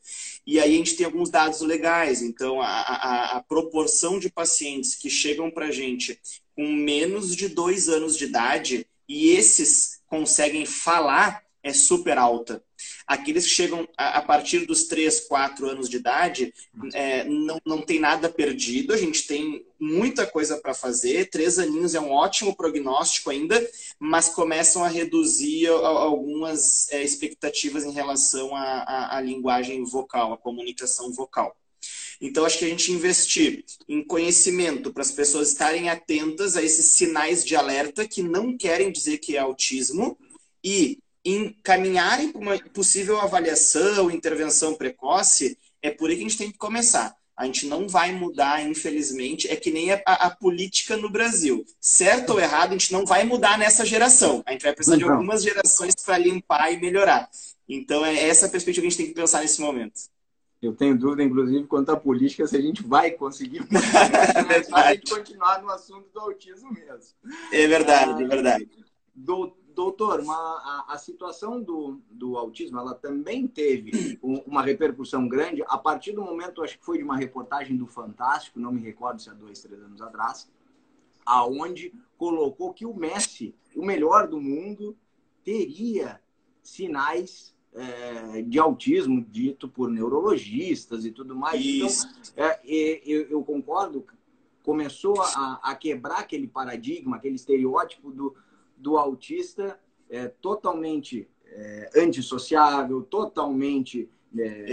E 0.44 0.60
aí 0.60 0.74
a 0.74 0.78
gente 0.78 0.96
tem 0.96 1.06
alguns 1.06 1.30
dados 1.30 1.62
legais. 1.62 2.24
Então, 2.24 2.60
a, 2.60 2.66
a, 2.66 3.38
a 3.38 3.44
proporção 3.44 4.18
de 4.18 4.28
pacientes 4.28 4.96
que 4.96 5.08
chegam 5.08 5.52
para 5.52 5.70
gente 5.70 6.20
com 6.56 6.68
menos 6.68 7.36
de 7.36 7.48
dois 7.48 7.90
anos 7.90 8.18
de 8.18 8.26
idade 8.26 8.88
e 9.08 9.30
esses 9.30 10.02
conseguem 10.08 10.66
falar 10.66 11.44
é 11.66 11.74
super 11.74 12.16
alta. 12.18 12.64
Aqueles 13.08 13.46
que 13.46 13.56
chegam 13.56 13.88
a, 13.98 14.22
partir 14.22 14.68
dos 14.68 14.84
3, 14.84 15.22
4 15.22 15.68
anos 15.68 15.90
de 15.90 15.98
idade, 15.98 16.54
é, 16.94 17.24
não, 17.24 17.60
não 17.66 17.82
tem 17.82 18.00
nada 18.00 18.30
perdido, 18.30 18.94
a 18.94 18.98
gente 18.98 19.26
tem 19.26 19.66
muita 19.80 20.28
coisa 20.28 20.58
para 20.58 20.76
fazer. 20.76 21.30
Três 21.32 21.58
aninhos 21.58 21.96
é 21.96 22.00
um 22.00 22.12
ótimo 22.12 22.56
prognóstico 22.56 23.32
ainda, 23.32 23.60
mas 23.98 24.30
começam 24.30 24.84
a 24.84 24.88
reduzir 24.88 25.68
algumas 25.68 26.88
é, 26.92 27.04
expectativas 27.04 27.84
em 27.84 27.92
relação 27.92 28.56
à, 28.56 29.20
linguagem 29.22 29.84
vocal, 29.84 30.34
à 30.34 30.38
comunicação 30.38 31.12
vocal. 31.12 31.58
Então, 32.22 32.46
acho 32.46 32.60
que 32.60 32.66
a 32.66 32.70
gente 32.70 32.92
investir 32.92 33.64
em 33.88 34.04
conhecimento 34.04 34.92
para 34.92 35.02
as 35.02 35.12
pessoas 35.12 35.50
estarem 35.50 35.90
atentas 35.90 36.56
a 36.56 36.64
esses 36.64 36.94
sinais 36.94 37.44
de 37.44 37.56
alerta 37.56 38.08
que 38.08 38.24
não 38.24 38.58
querem 38.58 38.92
dizer 38.92 39.18
que 39.18 39.36
é 39.36 39.40
autismo 39.40 40.18
e 40.64 41.00
encaminharem 41.24 42.32
para 42.32 42.42
uma 42.42 42.60
possível 42.74 43.20
avaliação, 43.20 44.12
intervenção 44.12 44.76
precoce, 44.76 45.58
é 45.82 45.90
por 45.90 46.10
aí 46.10 46.16
que 46.16 46.22
a 46.22 46.28
gente 46.28 46.38
tem 46.38 46.52
que 46.52 46.58
começar. 46.58 47.16
A 47.38 47.46
gente 47.46 47.68
não 47.68 47.88
vai 47.88 48.14
mudar, 48.14 48.66
infelizmente. 48.66 49.50
É 49.50 49.56
que 49.56 49.70
nem 49.70 49.92
a, 49.92 50.02
a, 50.06 50.30
política 50.30 50.96
no 50.96 51.10
Brasil. 51.10 51.66
Certo 51.82 52.32
ou 52.32 52.40
errado, 52.40 52.70
a 52.70 52.74
gente 52.74 52.94
não 52.94 53.06
vai 53.06 53.26
mudar 53.26 53.58
nessa 53.58 53.86
geração. 53.86 54.42
A 54.46 54.54
gente 54.54 54.64
vai 54.64 54.74
precisar 54.74 54.96
então. 54.96 55.10
de 55.10 55.14
algumas 55.14 55.44
gerações 55.44 55.94
para 55.96 56.18
limpar 56.18 56.72
e 56.72 56.80
melhorar. 56.80 57.30
Então, 57.68 58.06
é 58.06 58.28
essa 58.28 58.46
a 58.46 58.50
perspectiva 58.50 58.84
que 58.84 58.88
a 58.88 58.90
gente 58.90 58.98
tem 58.98 59.08
que 59.08 59.20
pensar 59.20 59.42
nesse 59.42 59.60
momento. 59.60 60.00
Eu 60.66 60.76
tenho 60.76 60.98
dúvida, 60.98 61.24
inclusive, 61.24 61.68
quanto 61.68 61.92
à 61.92 61.98
política, 61.98 62.48
se 62.48 62.58
a 62.58 62.62
gente 62.62 62.82
vai 62.84 63.12
conseguir 63.12 63.62
é 63.72 64.74
a 64.74 64.94
gente 64.94 65.14
continuar 65.14 65.62
no 65.62 65.70
assunto 65.70 66.10
do 66.12 66.20
autismo 66.20 66.72
mesmo. 66.72 67.16
É 67.52 67.68
verdade, 67.68 68.24
é 68.24 68.28
verdade. 68.28 68.70
Doutor, 69.14 70.22
uma, 70.22 70.36
a, 70.36 70.94
a, 70.94 70.98
situação 70.98 71.62
do, 71.62 72.02
do 72.10 72.38
autismo, 72.38 72.80
ela 72.80 72.96
também 72.96 73.46
teve 73.46 74.18
um, 74.24 74.38
uma 74.48 74.62
repercussão 74.62 75.28
grande 75.28 75.64
a 75.68 75.78
partir 75.78 76.14
do 76.14 76.22
momento, 76.22 76.64
acho 76.64 76.80
que 76.80 76.86
foi 76.86 76.98
de 76.98 77.04
uma 77.04 77.18
reportagem 77.18 77.76
do 77.76 77.86
Fantástico, 77.86 78.60
não 78.60 78.72
me 78.72 78.82
recordo 78.82 79.22
se 79.22 79.30
há 79.30 79.34
dois, 79.34 79.62
três 79.62 79.82
anos 79.82 80.02
atrás, 80.02 80.50
aonde 81.26 81.94
colocou 82.18 82.74
que 82.74 82.86
o 82.86 82.94
Messi, 82.94 83.54
o 83.76 83.86
melhor 83.86 84.28
do 84.28 84.40
mundo, 84.40 84.98
teria 85.44 86.22
sinais 86.64 87.55
é, 87.76 88.42
de 88.42 88.58
autismo 88.58 89.22
dito 89.22 89.68
por 89.68 89.90
neurologistas 89.90 91.06
e 91.06 91.12
tudo 91.12 91.36
mais. 91.36 91.60
Então, 91.64 91.88
Isso. 91.88 92.08
Então, 92.34 92.46
é, 92.46 93.02
eu, 93.06 93.24
eu, 93.24 93.44
concordo, 93.44 94.06
começou 94.64 95.22
a, 95.22 95.60
a, 95.62 95.76
quebrar 95.76 96.20
aquele 96.20 96.48
paradigma, 96.48 97.18
aquele 97.18 97.36
estereótipo 97.36 98.12
do, 98.12 98.36
do 98.78 98.98
autista 98.98 99.80
é, 100.10 100.28
totalmente 100.28 101.28
é, 101.46 101.90
antissociável, 101.98 103.04
totalmente 103.04 104.10
é, 104.38 104.66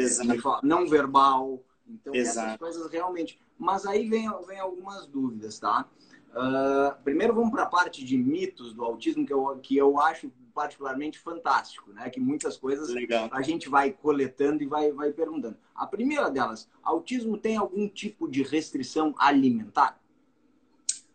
não 0.62 0.86
verbal. 0.86 1.62
Então, 1.86 2.14
Exato. 2.14 2.46
essas 2.46 2.56
coisas 2.56 2.90
realmente. 2.90 3.38
Mas 3.58 3.84
aí 3.84 4.08
vem, 4.08 4.30
vem 4.46 4.58
algumas 4.58 5.06
dúvidas, 5.06 5.58
tá? 5.58 5.88
Uh, 6.30 7.02
primeiro 7.04 7.34
vamos 7.34 7.50
para 7.50 7.64
a 7.64 7.66
parte 7.66 8.02
de 8.02 8.16
mitos 8.16 8.72
do 8.72 8.82
autismo, 8.82 9.26
que 9.26 9.32
eu, 9.32 9.58
que 9.62 9.76
eu 9.76 10.00
acho 10.00 10.32
particularmente 10.52 11.18
fantástico, 11.18 11.92
né? 11.92 12.08
Que 12.10 12.20
muitas 12.20 12.56
coisas 12.56 12.88
Legal. 12.88 13.28
a 13.32 13.42
gente 13.42 13.68
vai 13.68 13.90
coletando 13.90 14.62
e 14.62 14.66
vai, 14.66 14.92
vai 14.92 15.10
perguntando. 15.12 15.56
A 15.74 15.86
primeira 15.86 16.30
delas, 16.30 16.68
autismo 16.82 17.36
tem 17.38 17.56
algum 17.56 17.88
tipo 17.88 18.28
de 18.28 18.42
restrição 18.42 19.14
alimentar? 19.18 20.00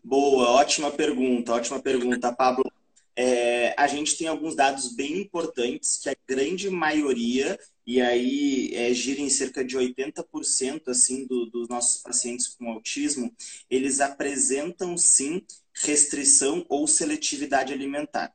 Boa, 0.04 0.52
ótima 0.52 0.90
pergunta, 0.90 1.54
ótima 1.54 1.82
pergunta, 1.82 2.32
Pablo. 2.32 2.72
É, 3.20 3.74
a 3.76 3.88
gente 3.88 4.16
tem 4.16 4.28
alguns 4.28 4.56
dados 4.56 4.94
bem 4.96 5.18
importantes 5.18 5.98
que 5.98 6.08
a 6.08 6.16
grande 6.28 6.70
maioria, 6.70 7.60
e 7.86 8.00
aí 8.00 8.70
é, 8.76 8.94
gira 8.94 9.20
em 9.20 9.30
cerca 9.30 9.66
de 9.66 9.76
80% 9.76 10.88
assim, 10.88 11.26
do, 11.26 11.48
dos 11.48 11.68
nossos 11.68 12.02
pacientes 12.04 12.48
com 12.48 12.70
autismo, 12.70 13.34
eles 13.70 14.00
apresentam 14.02 14.96
sim 14.96 15.44
restrição 15.74 16.66
ou 16.70 16.88
seletividade 16.88 17.74
alimentar. 17.74 18.32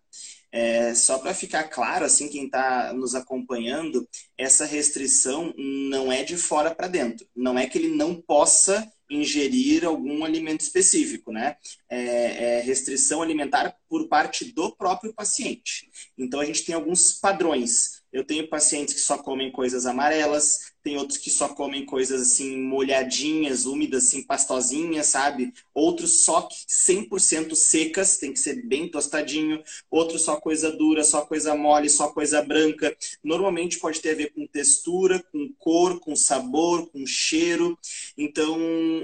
É, 0.52 0.94
só 0.94 1.18
para 1.18 1.32
ficar 1.32 1.64
claro, 1.64 2.04
assim, 2.04 2.28
quem 2.28 2.44
está 2.44 2.92
nos 2.92 3.14
acompanhando, 3.14 4.06
essa 4.36 4.66
restrição 4.66 5.54
não 5.56 6.12
é 6.12 6.22
de 6.22 6.36
fora 6.36 6.74
para 6.74 6.88
dentro. 6.88 7.26
Não 7.34 7.58
é 7.58 7.66
que 7.66 7.78
ele 7.78 7.88
não 7.88 8.20
possa 8.20 8.86
ingerir 9.10 9.84
algum 9.84 10.24
alimento 10.24 10.60
específico, 10.60 11.32
né? 11.32 11.56
É, 11.88 12.58
é 12.58 12.60
restrição 12.60 13.22
alimentar 13.22 13.76
por 13.88 14.08
parte 14.08 14.52
do 14.52 14.74
próprio 14.76 15.14
paciente. 15.14 15.90
Então 16.16 16.40
a 16.40 16.44
gente 16.44 16.64
tem 16.64 16.74
alguns 16.74 17.14
padrões. 17.14 18.02
Eu 18.12 18.24
tenho 18.24 18.48
pacientes 18.48 18.94
que 18.94 19.00
só 19.00 19.18
comem 19.18 19.50
coisas 19.50 19.86
amarelas, 19.86 20.71
tem 20.82 20.96
outros 20.96 21.18
que 21.18 21.30
só 21.30 21.48
comem 21.48 21.86
coisas 21.86 22.20
assim 22.22 22.58
molhadinhas, 22.58 23.66
úmidas, 23.66 24.06
assim, 24.06 24.22
pastosinhas, 24.22 25.06
sabe? 25.06 25.52
Outros 25.74 26.24
só 26.24 26.48
100% 26.68 27.54
secas, 27.54 28.18
tem 28.18 28.32
que 28.32 28.40
ser 28.40 28.66
bem 28.66 28.88
tostadinho. 28.88 29.62
Outros 29.90 30.22
só 30.22 30.36
coisa 30.36 30.72
dura, 30.72 31.04
só 31.04 31.22
coisa 31.22 31.54
mole, 31.54 31.88
só 31.88 32.08
coisa 32.08 32.42
branca. 32.42 32.94
Normalmente 33.22 33.78
pode 33.78 34.00
ter 34.00 34.10
a 34.10 34.14
ver 34.16 34.32
com 34.32 34.46
textura, 34.46 35.22
com 35.30 35.52
cor, 35.58 36.00
com 36.00 36.16
sabor, 36.16 36.88
com 36.90 37.06
cheiro. 37.06 37.78
Então 38.16 38.58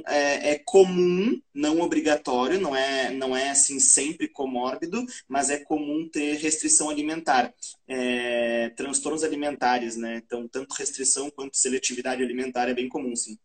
é, 0.06 0.52
é 0.52 0.58
comum, 0.58 1.40
não 1.54 1.80
obrigatório, 1.80 2.60
não 2.60 2.74
é, 2.74 3.10
não 3.10 3.36
é 3.36 3.50
assim 3.50 3.78
sempre 3.78 4.28
comórbido, 4.28 5.04
mas 5.28 5.50
é 5.50 5.58
comum 5.58 6.08
ter 6.08 6.36
restrição 6.36 6.90
alimentar, 6.90 7.52
é, 7.86 8.70
transtornos 8.70 9.24
alimentares, 9.24 9.96
né? 9.96 10.22
Então 10.24 10.46
tanto 10.48 10.74
restrição 10.74 11.30
quanto 11.30 11.56
seletividade 11.68 12.22
alimentar 12.22 12.68
é 12.68 12.74
bem 12.74 12.88
comum, 12.88 13.14
sim. 13.14 13.38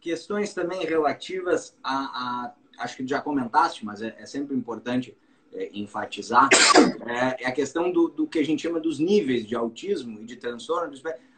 Questões 0.00 0.54
também 0.54 0.84
relativas 0.84 1.76
a, 1.82 1.94
a 1.94 2.54
acho 2.78 2.96
que 2.96 3.06
já 3.06 3.20
comentaste, 3.20 3.84
mas 3.84 4.02
é, 4.02 4.14
é 4.18 4.26
sempre 4.26 4.54
importante 4.56 5.16
é, 5.52 5.70
enfatizar, 5.72 6.48
é, 7.06 7.44
é, 7.44 7.46
a 7.46 7.52
questão 7.52 7.90
do, 7.90 8.08
do, 8.08 8.26
que 8.26 8.38
a 8.38 8.44
gente 8.44 8.62
chama 8.62 8.80
dos 8.80 8.98
níveis 8.98 9.46
de 9.46 9.54
autismo 9.54 10.20
e 10.20 10.24
de 10.24 10.36
transtorno. 10.36 10.92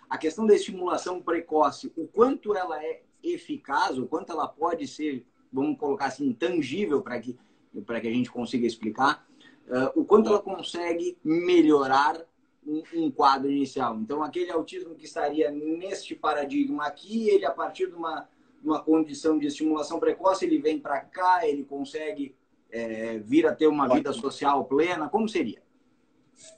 A 0.09 0.19
questão 0.19 0.47
da 0.47 0.55
estimulação 0.55 1.21
precoce, 1.21 1.93
o 1.97 2.07
quanto 2.07 2.55
ela 2.55 2.83
é 2.83 3.03
eficaz, 3.23 3.99
o 3.99 4.07
quanto 4.07 4.33
ela 4.33 4.49
pode 4.49 4.87
ser, 4.87 5.25
vamos 5.53 5.79
colocar 5.79 6.07
assim, 6.07 6.33
tangível 6.33 7.03
para 7.03 7.21
que, 7.21 7.39
que 7.73 7.93
a 7.93 8.13
gente 8.13 8.31
consiga 8.31 8.67
explicar, 8.67 9.27
uh, 9.69 10.01
o 10.01 10.05
quanto 10.05 10.29
ela 10.29 10.41
consegue 10.41 11.19
melhorar 11.23 12.25
um, 12.69 12.83
um, 12.95 13.11
quadro 13.11 13.51
inicial. 13.51 13.97
Então, 13.99 14.23
aquele 14.23 14.51
autismo 14.51 14.95
que 14.95 15.07
estaria 15.07 15.51
neste 15.51 16.15
paradigma 16.15 16.87
aqui, 16.87 17.29
ele, 17.31 17.47
a 17.47 17.51
partir 17.51 17.87
de 17.89 17.95
uma, 17.95 18.29
uma 18.63 18.83
condição 18.83 19.39
de 19.39 19.47
estimulação 19.47 19.99
precoce, 19.99 20.45
ele 20.45 20.59
vem 20.59 20.79
para 20.79 21.01
cá, 21.01 21.49
ele 21.49 21.65
consegue 21.65 22.35
é, 22.71 23.19
vir 23.19 23.47
a 23.47 23.55
ter 23.55 23.67
uma 23.67 23.85
Ótimo. 23.85 23.97
vida 23.97 24.13
social 24.13 24.65
plena. 24.67 25.09
Como 25.09 25.29
seria? 25.29 25.63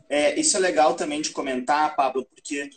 É, 0.09 0.39
isso 0.39 0.57
é 0.57 0.61
legal 0.61 0.95
também 0.95 1.23
de 1.23 1.31
comentar, 1.31 1.95
Pablo, 1.95 2.27
porque 2.27 2.69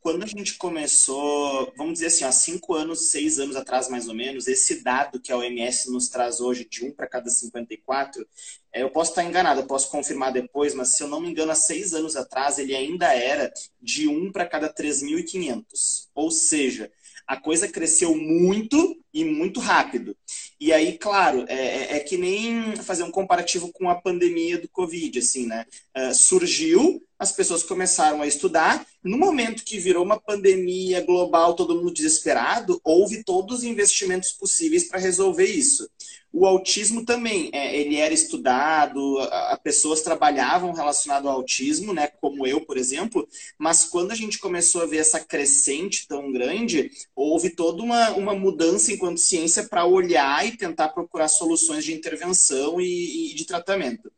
quando 0.00 0.22
a 0.22 0.26
gente 0.26 0.56
começou, 0.56 1.72
vamos 1.76 1.94
dizer 1.94 2.06
assim, 2.06 2.24
há 2.24 2.32
cinco 2.32 2.74
anos, 2.74 3.10
seis 3.10 3.38
anos 3.38 3.54
atrás 3.54 3.88
mais 3.88 4.08
ou 4.08 4.14
menos, 4.14 4.48
esse 4.48 4.82
dado 4.82 5.20
que 5.20 5.30
a 5.30 5.36
OMS 5.36 5.90
nos 5.90 6.08
traz 6.08 6.40
hoje 6.40 6.64
de 6.64 6.84
um 6.84 6.92
para 6.92 7.06
cada 7.06 7.28
54, 7.28 8.26
é, 8.72 8.82
eu 8.82 8.90
posso 8.90 9.10
estar 9.10 9.24
enganado, 9.24 9.60
eu 9.60 9.66
posso 9.66 9.90
confirmar 9.90 10.32
depois, 10.32 10.74
mas 10.74 10.96
se 10.96 11.02
eu 11.02 11.08
não 11.08 11.20
me 11.20 11.28
engano, 11.28 11.52
há 11.52 11.54
seis 11.54 11.92
anos 11.92 12.16
atrás 12.16 12.58
ele 12.58 12.74
ainda 12.74 13.14
era 13.14 13.52
de 13.80 14.08
um 14.08 14.32
para 14.32 14.46
cada 14.46 14.72
3.500. 14.72 16.08
Ou 16.14 16.30
seja, 16.30 16.90
a 17.26 17.36
coisa 17.36 17.68
cresceu 17.68 18.16
muito 18.16 18.96
e 19.12 19.24
muito 19.24 19.60
rápido. 19.60 20.16
E 20.58 20.72
aí, 20.72 20.96
claro, 20.98 21.44
é, 21.48 21.54
é, 21.54 21.96
é 21.96 22.00
que 22.00 22.16
nem 22.16 22.76
fazer 22.76 23.02
um 23.02 23.10
comparativo 23.10 23.72
com 23.72 23.88
a 23.88 23.94
pandemia 23.94 24.58
do 24.58 24.68
Covid, 24.68 25.18
assim, 25.18 25.46
né? 25.46 25.66
Uh, 25.96 26.14
surgiu, 26.14 27.02
as 27.18 27.32
pessoas 27.32 27.62
começaram 27.62 28.22
a 28.22 28.26
estudar. 28.26 28.86
No 29.02 29.18
momento 29.18 29.64
que 29.64 29.78
virou 29.78 30.04
uma 30.04 30.18
pandemia 30.18 31.02
global, 31.02 31.54
todo 31.54 31.76
mundo 31.76 31.92
desesperado, 31.92 32.80
houve 32.84 33.22
todos 33.24 33.58
os 33.58 33.64
investimentos 33.64 34.32
possíveis 34.32 34.88
para 34.88 34.98
resolver 34.98 35.46
isso. 35.46 35.88
O 36.32 36.46
autismo 36.46 37.04
também, 37.04 37.50
é, 37.52 37.76
ele 37.76 37.96
era 37.96 38.14
estudado, 38.14 39.18
a, 39.18 39.52
a, 39.52 39.56
pessoas 39.58 40.00
trabalhavam 40.00 40.72
relacionado 40.72 41.28
ao 41.28 41.34
autismo, 41.34 41.92
né, 41.92 42.06
como 42.20 42.46
eu, 42.46 42.60
por 42.60 42.76
exemplo, 42.76 43.26
mas 43.58 43.84
quando 43.84 44.12
a 44.12 44.14
gente 44.14 44.38
começou 44.38 44.82
a 44.82 44.86
ver 44.86 44.98
essa 44.98 45.18
crescente 45.18 46.06
tão 46.06 46.30
grande, 46.30 46.90
houve 47.16 47.50
toda 47.50 47.82
uma, 47.82 48.10
uma 48.12 48.34
mudança 48.34 48.92
enquanto 49.00 49.18
ciência 49.18 49.66
para 49.66 49.86
olhar 49.86 50.46
e 50.46 50.56
tentar 50.56 50.90
procurar 50.90 51.28
soluções 51.28 51.84
de 51.84 51.94
intervenção 51.94 52.78
e, 52.80 53.32
e 53.32 53.34
de 53.34 53.46
tratamento. 53.46 54.12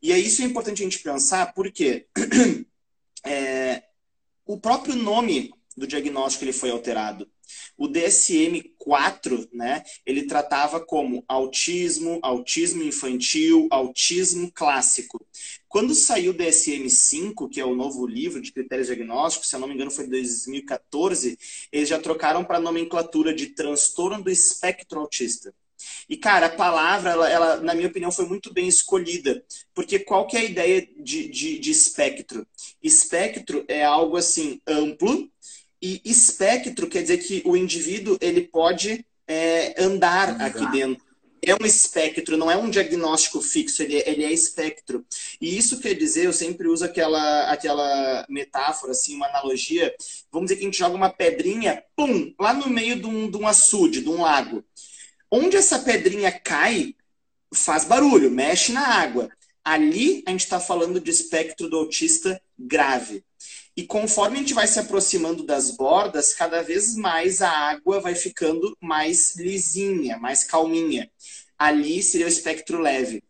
E 0.00 0.12
aí 0.12 0.24
isso 0.24 0.40
é 0.40 0.44
importante 0.44 0.82
a 0.82 0.84
gente 0.84 1.00
pensar 1.00 1.52
porque 1.52 2.06
é, 3.26 3.82
o 4.46 4.58
próprio 4.58 4.94
nome 4.94 5.52
do 5.76 5.86
diagnóstico 5.86 6.44
ele 6.44 6.52
foi 6.52 6.70
alterado. 6.70 7.28
O 7.76 7.88
DSM-4, 7.88 9.48
né, 9.52 9.82
ele 10.06 10.22
tratava 10.22 10.78
como 10.78 11.24
autismo, 11.26 12.20
autismo 12.22 12.82
infantil, 12.84 13.66
autismo 13.70 14.50
clássico. 14.52 15.26
Quando 15.70 15.94
saiu 15.94 16.32
o 16.32 16.34
DSM-5, 16.34 17.48
que 17.48 17.60
é 17.60 17.64
o 17.64 17.76
novo 17.76 18.04
livro 18.04 18.42
de 18.42 18.50
critérios 18.50 18.88
diagnósticos, 18.88 19.48
se 19.48 19.54
eu 19.54 19.60
não 19.60 19.68
me 19.68 19.74
engano 19.74 19.92
foi 19.92 20.04
em 20.04 20.10
2014, 20.10 21.38
eles 21.70 21.88
já 21.88 21.96
trocaram 21.96 22.44
para 22.44 22.56
a 22.56 22.60
nomenclatura 22.60 23.32
de 23.32 23.46
transtorno 23.50 24.20
do 24.20 24.30
espectro 24.30 24.98
autista. 24.98 25.54
E, 26.08 26.16
cara, 26.16 26.46
a 26.46 26.56
palavra, 26.56 27.10
ela, 27.10 27.30
ela, 27.30 27.56
na 27.58 27.72
minha 27.72 27.86
opinião, 27.86 28.10
foi 28.10 28.26
muito 28.26 28.52
bem 28.52 28.66
escolhida. 28.66 29.44
Porque 29.72 30.00
qual 30.00 30.26
que 30.26 30.36
é 30.36 30.40
a 30.40 30.44
ideia 30.44 30.88
de, 30.98 31.28
de, 31.28 31.60
de 31.60 31.70
espectro? 31.70 32.44
Espectro 32.82 33.64
é 33.68 33.84
algo, 33.84 34.16
assim, 34.16 34.60
amplo, 34.66 35.30
E 35.80 36.02
espectro 36.04 36.88
quer 36.88 37.02
dizer 37.02 37.18
que 37.18 37.42
o 37.46 37.56
indivíduo 37.56 38.18
ele 38.20 38.42
pode 38.42 39.06
é, 39.24 39.80
andar 39.80 40.42
aqui 40.42 40.68
dentro. 40.72 41.09
É 41.42 41.54
um 41.54 41.64
espectro, 41.64 42.36
não 42.36 42.50
é 42.50 42.56
um 42.56 42.68
diagnóstico 42.68 43.40
fixo, 43.40 43.82
ele, 43.82 43.98
é, 43.98 44.10
ele 44.10 44.24
é 44.24 44.32
espectro. 44.32 45.04
E 45.40 45.56
isso 45.56 45.80
quer 45.80 45.94
dizer, 45.94 46.26
eu 46.26 46.32
sempre 46.32 46.68
uso 46.68 46.84
aquela, 46.84 47.50
aquela 47.50 48.26
metáfora, 48.28 48.92
assim, 48.92 49.16
uma 49.16 49.26
analogia. 49.26 49.94
Vamos 50.30 50.48
dizer 50.48 50.56
que 50.56 50.64
a 50.64 50.66
gente 50.66 50.78
joga 50.78 50.94
uma 50.94 51.10
pedrinha, 51.10 51.82
pum, 51.96 52.34
lá 52.38 52.52
no 52.52 52.68
meio 52.68 52.96
de 52.96 53.06
um, 53.06 53.30
de 53.30 53.36
um 53.36 53.46
açude, 53.46 54.02
de 54.02 54.08
um 54.08 54.20
lago. 54.20 54.64
Onde 55.30 55.56
essa 55.56 55.78
pedrinha 55.78 56.30
cai, 56.32 56.94
faz 57.54 57.84
barulho, 57.84 58.30
mexe 58.30 58.72
na 58.72 58.86
água. 58.86 59.30
Ali 59.64 60.22
a 60.26 60.30
gente 60.30 60.44
está 60.44 60.58
falando 60.58 61.00
de 61.00 61.10
espectro 61.10 61.68
do 61.68 61.76
autista 61.76 62.40
grave. 62.58 63.24
E 63.76 63.84
conforme 63.84 64.36
a 64.36 64.40
gente 64.40 64.54
vai 64.54 64.66
se 64.66 64.78
aproximando 64.78 65.42
das 65.42 65.70
bordas, 65.70 66.34
cada 66.34 66.62
vez 66.62 66.96
mais 66.96 67.40
a 67.40 67.50
água 67.50 68.00
vai 68.00 68.14
ficando 68.14 68.76
mais 68.80 69.36
lisinha, 69.36 70.18
mais 70.18 70.44
calminha. 70.44 71.10
Ali 71.58 72.02
seria 72.02 72.26
o 72.26 72.28
espectro 72.28 72.80
leve. 72.80 73.22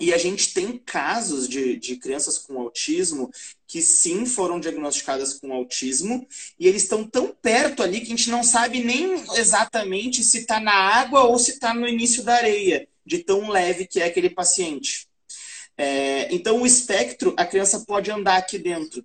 E 0.00 0.14
a 0.14 0.18
gente 0.18 0.54
tem 0.54 0.78
casos 0.78 1.46
de, 1.46 1.76
de 1.76 1.96
crianças 1.96 2.38
com 2.38 2.58
autismo 2.58 3.30
que 3.66 3.82
sim 3.82 4.24
foram 4.24 4.58
diagnosticadas 4.58 5.34
com 5.34 5.52
autismo 5.52 6.26
e 6.58 6.66
eles 6.66 6.84
estão 6.84 7.04
tão 7.04 7.28
perto 7.28 7.82
ali 7.82 8.00
que 8.00 8.06
a 8.06 8.16
gente 8.16 8.30
não 8.30 8.42
sabe 8.42 8.82
nem 8.82 9.12
exatamente 9.36 10.24
se 10.24 10.38
está 10.38 10.58
na 10.58 10.72
água 10.72 11.24
ou 11.24 11.38
se 11.38 11.52
está 11.52 11.74
no 11.74 11.86
início 11.86 12.22
da 12.22 12.34
areia, 12.34 12.88
de 13.04 13.18
tão 13.18 13.50
leve 13.50 13.86
que 13.86 14.00
é 14.00 14.06
aquele 14.06 14.30
paciente. 14.30 15.06
É, 15.76 16.34
então, 16.34 16.62
o 16.62 16.66
espectro, 16.66 17.34
a 17.36 17.44
criança 17.44 17.80
pode 17.80 18.10
andar 18.10 18.38
aqui 18.38 18.58
dentro 18.58 19.04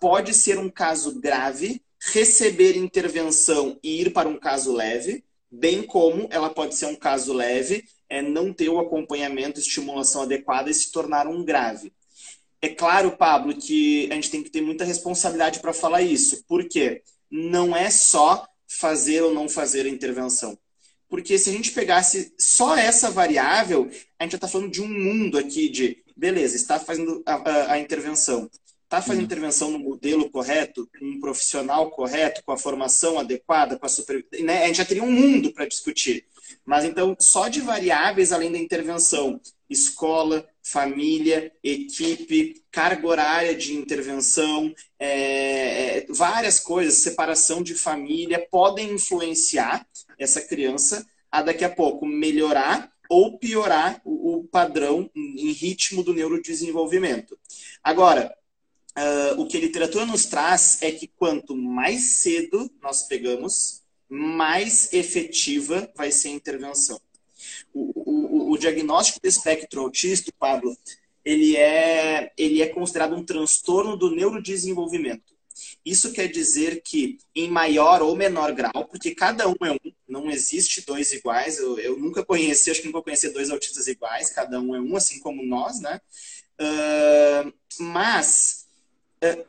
pode 0.00 0.34
ser 0.34 0.58
um 0.58 0.70
caso 0.70 1.20
grave, 1.20 1.82
receber 2.12 2.76
intervenção 2.76 3.78
e 3.82 4.02
ir 4.02 4.12
para 4.12 4.28
um 4.28 4.38
caso 4.38 4.72
leve, 4.72 5.24
bem 5.50 5.82
como 5.82 6.28
ela 6.30 6.50
pode 6.50 6.74
ser 6.74 6.86
um 6.86 6.94
caso 6.94 7.32
leve, 7.32 7.84
é, 8.08 8.22
não 8.22 8.52
ter 8.52 8.68
o 8.68 8.78
acompanhamento, 8.78 9.60
estimulação 9.60 10.22
adequada 10.22 10.70
e 10.70 10.74
se 10.74 10.90
tornar 10.90 11.26
um 11.26 11.44
grave. 11.44 11.92
É 12.60 12.68
claro, 12.68 13.16
Pablo, 13.16 13.54
que 13.54 14.08
a 14.10 14.14
gente 14.14 14.30
tem 14.30 14.42
que 14.42 14.50
ter 14.50 14.60
muita 14.60 14.84
responsabilidade 14.84 15.60
para 15.60 15.72
falar 15.72 16.02
isso, 16.02 16.44
porque 16.48 17.02
não 17.30 17.76
é 17.76 17.90
só 17.90 18.46
fazer 18.66 19.22
ou 19.22 19.32
não 19.32 19.48
fazer 19.48 19.86
a 19.86 19.88
intervenção. 19.88 20.58
Porque 21.08 21.38
se 21.38 21.48
a 21.48 21.52
gente 21.52 21.72
pegasse 21.72 22.34
só 22.38 22.76
essa 22.76 23.10
variável, 23.10 23.88
a 24.18 24.24
gente 24.24 24.32
já 24.32 24.36
está 24.36 24.48
falando 24.48 24.70
de 24.70 24.82
um 24.82 24.88
mundo 24.88 25.38
aqui 25.38 25.68
de, 25.68 26.02
beleza, 26.16 26.56
está 26.56 26.78
fazendo 26.78 27.22
a, 27.24 27.34
a, 27.34 27.72
a 27.74 27.78
intervenção 27.78 28.50
está 28.88 29.02
fazendo 29.02 29.24
intervenção 29.24 29.70
no 29.70 29.78
modelo 29.78 30.30
correto, 30.30 30.88
com 30.98 31.04
um 31.04 31.20
profissional 31.20 31.90
correto, 31.90 32.42
com 32.42 32.52
a 32.52 32.56
formação 32.56 33.18
adequada, 33.18 33.78
com 33.78 33.84
a 33.84 33.88
super... 33.88 34.24
Né? 34.40 34.64
A 34.64 34.66
gente 34.66 34.76
já 34.76 34.84
teria 34.86 35.02
um 35.02 35.12
mundo 35.12 35.52
para 35.52 35.66
discutir. 35.66 36.24
Mas 36.64 36.86
então, 36.86 37.14
só 37.20 37.48
de 37.48 37.60
variáveis 37.60 38.32
além 38.32 38.50
da 38.50 38.56
intervenção, 38.56 39.38
escola, 39.68 40.48
família, 40.62 41.52
equipe, 41.62 42.64
carga 42.70 43.06
horária 43.06 43.54
de 43.54 43.74
intervenção, 43.74 44.74
é, 44.98 45.98
é, 45.98 46.06
várias 46.08 46.58
coisas, 46.58 46.94
separação 46.94 47.62
de 47.62 47.74
família, 47.74 48.46
podem 48.50 48.92
influenciar 48.92 49.86
essa 50.18 50.40
criança 50.40 51.06
a 51.30 51.42
daqui 51.42 51.62
a 51.62 51.70
pouco 51.70 52.06
melhorar 52.06 52.90
ou 53.10 53.38
piorar 53.38 54.00
o, 54.02 54.38
o 54.38 54.44
padrão 54.44 55.10
em 55.14 55.52
ritmo 55.52 56.02
do 56.02 56.14
neurodesenvolvimento. 56.14 57.38
Agora, 57.82 58.34
uh, 58.98 59.40
o 59.40 59.46
que 59.46 59.56
a 59.56 59.60
literatura 59.60 60.04
nos 60.04 60.26
traz 60.26 60.82
é 60.82 60.90
que 60.90 61.06
quanto 61.06 61.56
mais 61.56 62.16
cedo 62.16 62.70
nós 62.82 63.02
pegamos, 63.04 63.82
mais 64.08 64.92
efetiva 64.92 65.90
vai 65.96 66.10
ser 66.10 66.28
a 66.28 66.32
intervenção. 66.32 67.00
O, 67.72 67.92
o, 67.94 68.52
o 68.52 68.58
diagnóstico 68.58 69.20
de 69.22 69.28
espectro 69.28 69.82
autista, 69.82 70.32
Pablo, 70.38 70.76
ele 71.24 71.56
é, 71.56 72.32
ele 72.36 72.62
é 72.62 72.66
considerado 72.66 73.14
um 73.14 73.24
transtorno 73.24 73.96
do 73.96 74.10
neurodesenvolvimento. 74.10 75.36
Isso 75.84 76.12
quer 76.12 76.28
dizer 76.28 76.82
que, 76.82 77.18
em 77.34 77.48
maior 77.48 78.00
ou 78.02 78.14
menor 78.14 78.52
grau, 78.52 78.86
porque 78.86 79.14
cada 79.14 79.48
um 79.48 79.56
é 79.62 79.72
um, 79.72 79.92
não 80.08 80.30
existe 80.30 80.84
dois 80.86 81.12
iguais, 81.12 81.58
eu, 81.58 81.78
eu 81.78 81.98
nunca 81.98 82.24
conheci, 82.24 82.70
acho 82.70 82.80
que 82.80 82.86
nunca 82.86 83.02
conheci 83.02 83.28
dois 83.30 83.50
autistas 83.50 83.86
iguais, 83.88 84.30
cada 84.30 84.60
um 84.60 84.74
é 84.74 84.80
um, 84.80 84.96
assim 84.96 85.18
como 85.20 85.44
nós, 85.44 85.80
né? 85.80 86.00
Uh, 86.60 87.52
mas 87.80 88.57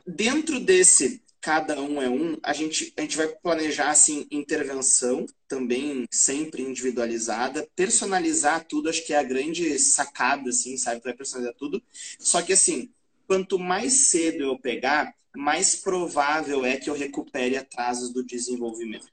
dentro 0.06 0.60
desse 0.60 1.22
cada 1.40 1.80
um 1.80 2.02
é 2.02 2.08
um, 2.08 2.36
a 2.42 2.52
gente, 2.52 2.92
a 2.96 3.00
gente 3.00 3.16
vai 3.16 3.28
planejar 3.28 3.90
assim 3.90 4.26
intervenção 4.30 5.26
também 5.48 6.06
sempre 6.10 6.62
individualizada, 6.62 7.66
personalizar 7.74 8.66
tudo, 8.68 8.90
acho 8.90 9.04
que 9.06 9.14
é 9.14 9.18
a 9.18 9.22
grande 9.22 9.78
sacada 9.78 10.50
assim, 10.50 10.76
sabe, 10.76 11.00
vai 11.02 11.14
personalizar 11.14 11.54
tudo. 11.56 11.82
Só 12.18 12.42
que 12.42 12.52
assim, 12.52 12.90
quanto 13.26 13.58
mais 13.58 14.08
cedo 14.08 14.44
eu 14.44 14.58
pegar, 14.58 15.14
mais 15.34 15.76
provável 15.76 16.64
é 16.64 16.76
que 16.76 16.90
eu 16.90 16.94
recupere 16.94 17.56
atrasos 17.56 18.12
do 18.12 18.24
desenvolvimento. 18.24 19.08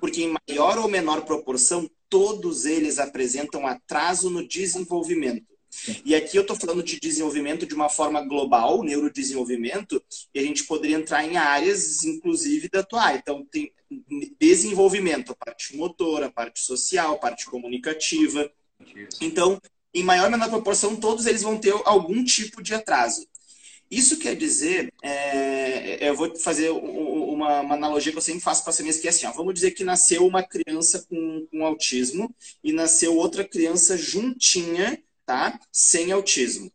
Porque 0.00 0.22
em 0.22 0.34
maior 0.48 0.78
ou 0.78 0.88
menor 0.88 1.24
proporção, 1.24 1.88
todos 2.08 2.64
eles 2.64 2.98
apresentam 2.98 3.66
atraso 3.66 4.28
no 4.28 4.46
desenvolvimento. 4.46 5.51
E 6.04 6.14
aqui 6.14 6.36
eu 6.36 6.42
estou 6.42 6.56
falando 6.56 6.82
de 6.82 6.98
desenvolvimento 7.00 7.66
de 7.66 7.74
uma 7.74 7.88
forma 7.88 8.20
global, 8.22 8.82
neurodesenvolvimento, 8.82 10.02
e 10.34 10.38
a 10.38 10.42
gente 10.42 10.64
poderia 10.64 10.96
entrar 10.96 11.24
em 11.24 11.36
áreas, 11.36 12.04
inclusive, 12.04 12.68
da 12.68 12.82
tua 12.82 13.02
área. 13.02 13.18
Então, 13.18 13.44
tem 13.50 13.72
desenvolvimento, 14.40 15.32
a 15.32 15.44
parte 15.44 15.76
motora, 15.76 16.26
a 16.26 16.32
parte 16.32 16.60
social, 16.60 17.14
a 17.14 17.18
parte 17.18 17.46
comunicativa. 17.46 18.50
Então, 19.20 19.60
em 19.94 20.02
maior 20.02 20.24
ou 20.24 20.30
menor 20.30 20.48
proporção, 20.48 20.96
todos 20.96 21.26
eles 21.26 21.42
vão 21.42 21.58
ter 21.58 21.74
algum 21.84 22.24
tipo 22.24 22.62
de 22.62 22.74
atraso. 22.74 23.26
Isso 23.90 24.18
quer 24.18 24.34
dizer, 24.34 24.90
é, 25.02 26.08
eu 26.08 26.16
vou 26.16 26.34
fazer 26.36 26.70
uma, 26.70 27.60
uma, 27.60 27.74
analogia 27.74 28.10
que 28.10 28.16
eu 28.16 28.22
sempre 28.22 28.40
faço 28.40 28.62
para 28.62 28.70
as 28.70 28.76
famílias, 28.78 28.98
que 28.98 29.06
é 29.06 29.10
assim, 29.10 29.26
ó, 29.26 29.32
vamos 29.32 29.52
dizer 29.52 29.72
que 29.72 29.84
nasceu 29.84 30.26
uma 30.26 30.42
criança 30.42 31.04
com, 31.06 31.46
com 31.50 31.66
autismo 31.66 32.34
e 32.64 32.72
nasceu 32.72 33.14
outra 33.14 33.44
criança 33.44 33.94
juntinha 33.98 34.98
tá? 35.24 35.58
Sem 35.70 36.12
autismo. 36.12 36.72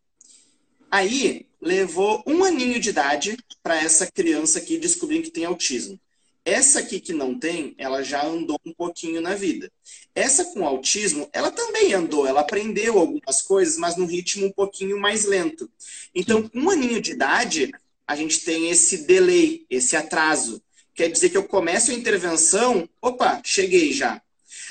Aí 0.89 1.45
levou 1.61 2.23
um 2.25 2.43
aninho 2.43 2.79
de 2.79 2.89
idade 2.89 3.37
para 3.61 3.81
essa 3.81 4.09
criança 4.09 4.59
aqui 4.59 4.77
descobrir 4.77 5.21
que 5.21 5.31
tem 5.31 5.45
autismo. 5.45 5.99
Essa 6.45 6.79
aqui 6.79 7.01
que 7.01 7.11
não 7.11 7.37
tem, 7.37 7.75
ela 7.77 8.01
já 8.01 8.25
andou 8.25 8.57
um 8.65 8.73
pouquinho 8.73 9.19
na 9.19 9.35
vida. 9.35 9.69
Essa 10.15 10.45
com 10.45 10.65
autismo, 10.65 11.29
ela 11.33 11.51
também 11.51 11.93
andou, 11.93 12.25
ela 12.25 12.39
aprendeu 12.39 12.97
algumas 12.97 13.41
coisas, 13.41 13.77
mas 13.77 13.97
num 13.97 14.05
ritmo 14.05 14.45
um 14.45 14.51
pouquinho 14.51 14.97
mais 14.97 15.25
lento. 15.25 15.69
Então, 16.15 16.47
com 16.47 16.57
um 16.57 16.69
aninho 16.69 17.01
de 17.01 17.11
idade, 17.11 17.71
a 18.07 18.15
gente 18.15 18.39
tem 18.39 18.69
esse 18.69 19.05
delay, 19.05 19.65
esse 19.69 19.97
atraso. 19.97 20.61
Quer 20.95 21.11
dizer 21.11 21.31
que 21.31 21.37
eu 21.37 21.43
começo 21.43 21.91
a 21.91 21.93
intervenção, 21.93 22.87
opa, 23.01 23.41
cheguei 23.43 23.91
já. 23.91 24.21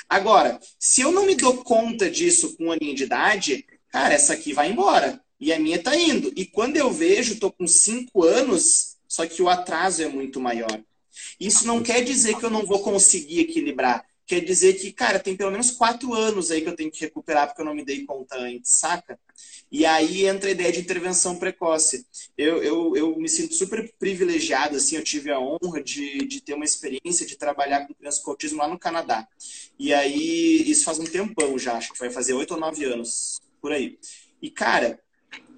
Agora, 0.09 0.59
se 0.79 1.01
eu 1.01 1.11
não 1.11 1.25
me 1.25 1.35
dou 1.35 1.63
conta 1.63 2.09
disso 2.09 2.55
com 2.55 2.65
um 2.65 2.71
aninho 2.71 2.95
de 2.95 3.03
idade, 3.03 3.65
cara, 3.89 4.13
essa 4.13 4.33
aqui 4.33 4.53
vai 4.53 4.71
embora. 4.71 5.21
E 5.39 5.53
a 5.53 5.59
minha 5.59 5.81
tá 5.81 5.95
indo. 5.95 6.31
E 6.35 6.45
quando 6.45 6.77
eu 6.77 6.91
vejo, 6.91 7.39
tô 7.39 7.51
com 7.51 7.67
cinco 7.67 8.23
anos, 8.23 8.97
só 9.07 9.25
que 9.25 9.41
o 9.41 9.49
atraso 9.49 10.01
é 10.01 10.07
muito 10.07 10.39
maior. 10.39 10.81
Isso 11.39 11.67
não 11.67 11.83
quer 11.83 12.03
dizer 12.03 12.37
que 12.37 12.45
eu 12.45 12.49
não 12.49 12.65
vou 12.65 12.79
conseguir 12.79 13.41
equilibrar. 13.41 14.05
Quer 14.27 14.41
dizer 14.41 14.73
que, 14.73 14.91
cara, 14.91 15.19
tem 15.19 15.37
pelo 15.37 15.51
menos 15.51 15.71
quatro 15.71 16.13
anos 16.13 16.51
aí 16.51 16.61
que 16.61 16.67
eu 16.67 16.75
tenho 16.75 16.91
que 16.91 16.99
recuperar 16.99 17.47
porque 17.47 17.61
eu 17.61 17.65
não 17.65 17.73
me 17.73 17.85
dei 17.85 18.05
conta 18.05 18.37
antes, 18.37 18.71
saca? 18.71 19.17
E 19.71 19.85
aí 19.85 20.25
entra 20.25 20.49
a 20.49 20.51
ideia 20.51 20.69
de 20.71 20.81
intervenção 20.81 21.39
precoce. 21.39 22.05
Eu, 22.37 22.61
eu, 22.61 22.95
eu 22.97 23.17
me 23.17 23.29
sinto 23.29 23.53
super 23.53 23.89
privilegiado, 23.97 24.75
assim, 24.75 24.97
eu 24.97 25.03
tive 25.03 25.31
a 25.31 25.39
honra 25.39 25.81
de, 25.81 26.25
de 26.25 26.41
ter 26.41 26.55
uma 26.55 26.65
experiência 26.65 27.25
de 27.25 27.37
trabalhar 27.37 27.87
com 27.87 27.93
crianças 27.93 28.21
com 28.21 28.31
autismo 28.31 28.59
lá 28.59 28.67
no 28.67 28.77
Canadá. 28.77 29.25
E 29.79 29.93
aí, 29.93 30.69
isso 30.69 30.83
faz 30.83 30.99
um 30.99 31.05
tempão 31.05 31.57
já, 31.57 31.77
acho 31.77 31.93
que 31.93 31.99
vai 31.99 32.09
fazer 32.09 32.33
oito 32.33 32.53
ou 32.53 32.59
nove 32.59 32.83
anos, 32.83 33.39
por 33.61 33.71
aí. 33.71 33.97
E, 34.41 34.49
cara, 34.49 34.99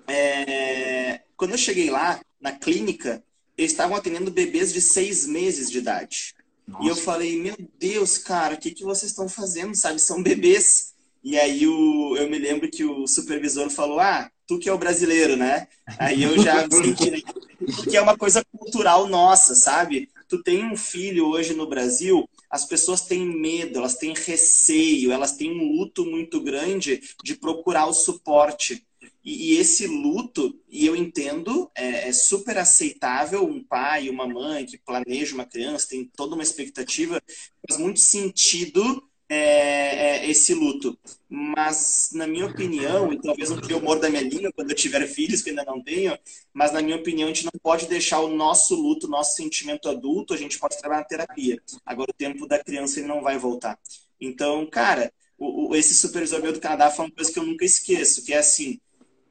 é... 0.08 1.22
quando 1.36 1.52
eu 1.52 1.58
cheguei 1.58 1.90
lá, 1.90 2.22
na 2.40 2.52
clínica, 2.52 3.24
eles 3.58 3.72
estavam 3.72 3.98
atendendo 3.98 4.32
bebês 4.32 4.72
de 4.72 4.80
seis 4.80 5.26
meses 5.26 5.70
de 5.72 5.80
idade. 5.80 6.36
Nossa. 6.70 6.86
E 6.86 6.88
eu 6.88 6.96
falei, 6.96 7.42
meu 7.42 7.56
Deus, 7.80 8.18
cara, 8.18 8.54
o 8.54 8.58
que, 8.58 8.72
que 8.72 8.84
vocês 8.84 9.12
estão 9.12 9.28
fazendo, 9.28 9.76
sabe? 9.76 10.00
São 10.00 10.22
bebês. 10.22 10.94
E 11.24 11.38
aí 11.38 11.68
o, 11.68 12.16
eu 12.16 12.30
me 12.30 12.38
lembro 12.38 12.70
que 12.70 12.86
o 12.86 13.08
supervisor 13.08 13.70
falou, 13.70 14.00
ah, 14.00 14.30
tu 14.48 14.60
que 14.60 14.70
é 14.70 14.74
o 14.74 14.78
brasileiro, 14.78 15.36
né? 15.36 15.68
Aí 15.98 16.24
eu 16.24 16.42
já 16.42 16.70
senti, 16.70 17.24
porque 17.76 17.98
é 17.98 18.02
uma 18.02 18.18
coisa 18.18 18.44
cultural 18.56 19.08
nossa, 19.08 19.56
sabe? 19.56 20.10
Tu 20.28 20.42
tem 20.44 20.64
um 20.64 20.78
filho 20.78 21.26
hoje 21.26 21.56
no 21.56 21.68
Brasil, 21.68 22.30
as 22.50 22.66
pessoas 22.66 23.02
têm 23.02 23.26
medo, 23.26 23.80
elas 23.80 23.96
têm 23.96 24.14
receio, 24.14 25.12
elas 25.12 25.32
têm 25.34 25.52
um 25.52 25.76
luto 25.76 26.06
muito 26.06 26.40
grande 26.40 27.02
de 27.24 27.36
procurar 27.36 27.88
o 27.88 27.94
suporte. 27.94 28.86
E, 29.24 29.54
e 29.54 29.58
esse 29.58 29.86
luto, 29.88 30.58
e 30.70 30.86
eu 30.86 30.96
entendo, 30.96 31.70
é, 31.76 32.08
é, 32.08 32.14
super 32.14 32.58
aceitável 32.58 33.44
um 33.46 33.64
pai 33.64 34.10
uma 34.10 34.28
mãe 34.28 34.66
que 34.66 34.78
planeja 34.78 35.36
uma 35.36 35.46
criança, 35.46 35.90
tem 35.90 36.10
toda 36.16 36.36
uma 36.36 36.44
expectativa, 36.44 37.22
faz 37.68 37.80
muito 37.80 38.00
sentido 38.00 39.04
é, 39.30 39.38
é, 39.38 40.30
esse 40.30 40.54
luto. 40.54 40.98
Mas, 41.30 42.10
na 42.14 42.26
minha 42.26 42.48
opinião, 42.48 43.14
e 43.14 43.22
talvez 43.22 43.50
não 43.50 43.62
tenha 43.62 43.78
o 43.78 43.82
humor 43.82 44.00
da 44.00 44.10
minha 44.10 44.24
língua 44.24 44.52
quando 44.52 44.72
eu 44.72 44.76
tiver 44.76 45.06
filhos, 45.08 45.42
que 45.42 45.52
ainda 45.52 45.64
não 45.64 45.82
tenho, 45.82 46.18
mas, 46.52 46.72
na 46.72 46.82
minha 46.82 46.98
opinião, 46.98 47.28
a 47.28 47.34
gente 47.34 47.46
não 47.46 47.52
pode 47.62 47.88
deixar 47.88 48.20
o 48.22 48.36
nosso 48.36 48.74
luto, 48.76 49.06
o 49.06 49.10
nosso 49.10 49.36
sentimento 49.36 49.88
adulto, 49.88 50.34
a 50.34 50.38
gente 50.38 50.58
pode 50.58 50.78
trabalhar 50.80 51.02
na 51.02 51.08
terapia. 51.08 51.62
Agora, 51.86 52.10
o 52.10 52.14
tempo 52.14 52.48
da 52.48 52.58
criança 52.58 53.00
ele 53.00 53.08
não 53.08 53.22
vai 53.22 53.38
voltar. 53.38 53.78
Então, 54.20 54.66
cara, 54.66 55.14
o, 55.38 55.70
o, 55.70 55.76
esse 55.76 55.96
supervisor 55.96 56.42
meu 56.42 56.52
do 56.52 56.60
Canadá 56.60 56.90
foi 56.90 57.06
uma 57.06 57.12
coisa 57.12 57.32
que 57.32 57.40
eu 57.40 57.46
nunca 57.46 57.64
esqueço, 57.64 58.26
que 58.26 58.34
é 58.34 58.40
assim, 58.40 58.80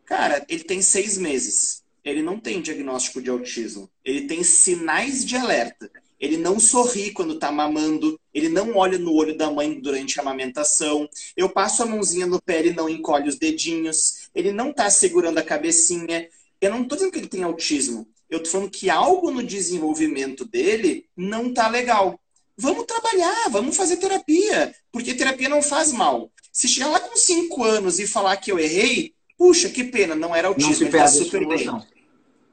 cara, 0.08 0.44
ele 0.48 0.64
tem 0.64 0.80
seis 0.80 1.18
meses, 1.18 1.82
ele 2.04 2.22
não 2.22 2.40
tem 2.40 2.62
diagnóstico 2.62 3.20
de 3.20 3.30
autismo, 3.30 3.90
ele 4.04 4.22
tem 4.22 4.42
sinais 4.42 5.24
de 5.24 5.36
alerta 5.36 5.90
ele 6.20 6.36
não 6.36 6.58
sorri 6.58 7.12
quando 7.12 7.34
está 7.34 7.52
mamando, 7.52 8.18
ele 8.34 8.48
não 8.48 8.76
olha 8.76 8.98
no 8.98 9.14
olho 9.14 9.36
da 9.36 9.50
mãe 9.50 9.78
durante 9.80 10.18
a 10.18 10.22
amamentação. 10.22 11.08
Eu 11.36 11.48
passo 11.48 11.82
a 11.82 11.86
mãozinha 11.86 12.26
no 12.26 12.42
pé, 12.42 12.58
ele 12.58 12.72
não 12.72 12.88
encolhe 12.88 13.28
os 13.28 13.36
dedinhos, 13.36 14.28
ele 14.34 14.50
não 14.50 14.70
está 14.70 14.90
segurando 14.90 15.38
a 15.38 15.44
cabecinha. 15.44 16.28
Eu 16.60 16.70
não 16.70 16.82
estou 16.82 16.96
dizendo 16.96 17.12
que 17.12 17.18
ele 17.18 17.28
tem 17.28 17.44
autismo. 17.44 18.06
Eu 18.28 18.38
estou 18.38 18.52
falando 18.52 18.70
que 18.70 18.90
algo 18.90 19.30
no 19.30 19.42
desenvolvimento 19.42 20.44
dele 20.44 21.06
não 21.16 21.46
está 21.46 21.68
legal. 21.68 22.18
Vamos 22.56 22.86
trabalhar, 22.86 23.48
vamos 23.50 23.76
fazer 23.76 23.98
terapia, 23.98 24.74
porque 24.90 25.14
terapia 25.14 25.48
não 25.48 25.62
faz 25.62 25.92
mal. 25.92 26.32
Se 26.52 26.66
chegar 26.66 26.88
lá 26.88 26.98
com 26.98 27.16
cinco 27.16 27.62
anos 27.62 28.00
e 28.00 28.06
falar 28.06 28.36
que 28.38 28.50
eu 28.50 28.58
errei, 28.58 29.14
puxa, 29.38 29.70
que 29.70 29.84
pena, 29.84 30.16
não 30.16 30.34
era 30.34 30.48
autismo, 30.48 30.70
não 30.70 30.76
se 30.76 30.84
ele 30.84 30.92
tá 30.92 31.06
super 31.06 31.46
bem. 31.46 31.66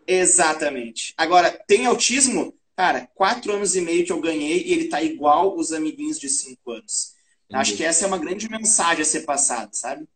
Exatamente. 0.08 1.14
Agora, 1.18 1.52
tem 1.68 1.88
autismo? 1.88 2.54
Cara, 2.78 3.10
quatro 3.16 3.54
anos 3.54 3.76
e 3.76 3.82
meio 3.82 4.06
que 4.06 4.12
eu 4.12 4.22
ganhei 4.22 4.64
e 4.64 4.74
ele 4.74 4.88
tá 4.88 5.02
igual 5.02 5.58
os 5.58 5.74
amiguinhos 5.74 6.20
de 6.20 6.30
cinco 6.30 6.72
anos. 6.72 7.16
Entendi. 7.46 7.62
Acho 7.62 7.76
que 7.76 7.84
essa 7.84 8.06
é 8.06 8.08
uma 8.08 8.18
grande 8.18 8.50
mensagem 8.50 9.02
a 9.02 9.06
ser 9.06 9.22
passada, 9.22 9.70
sabe? 9.74 10.08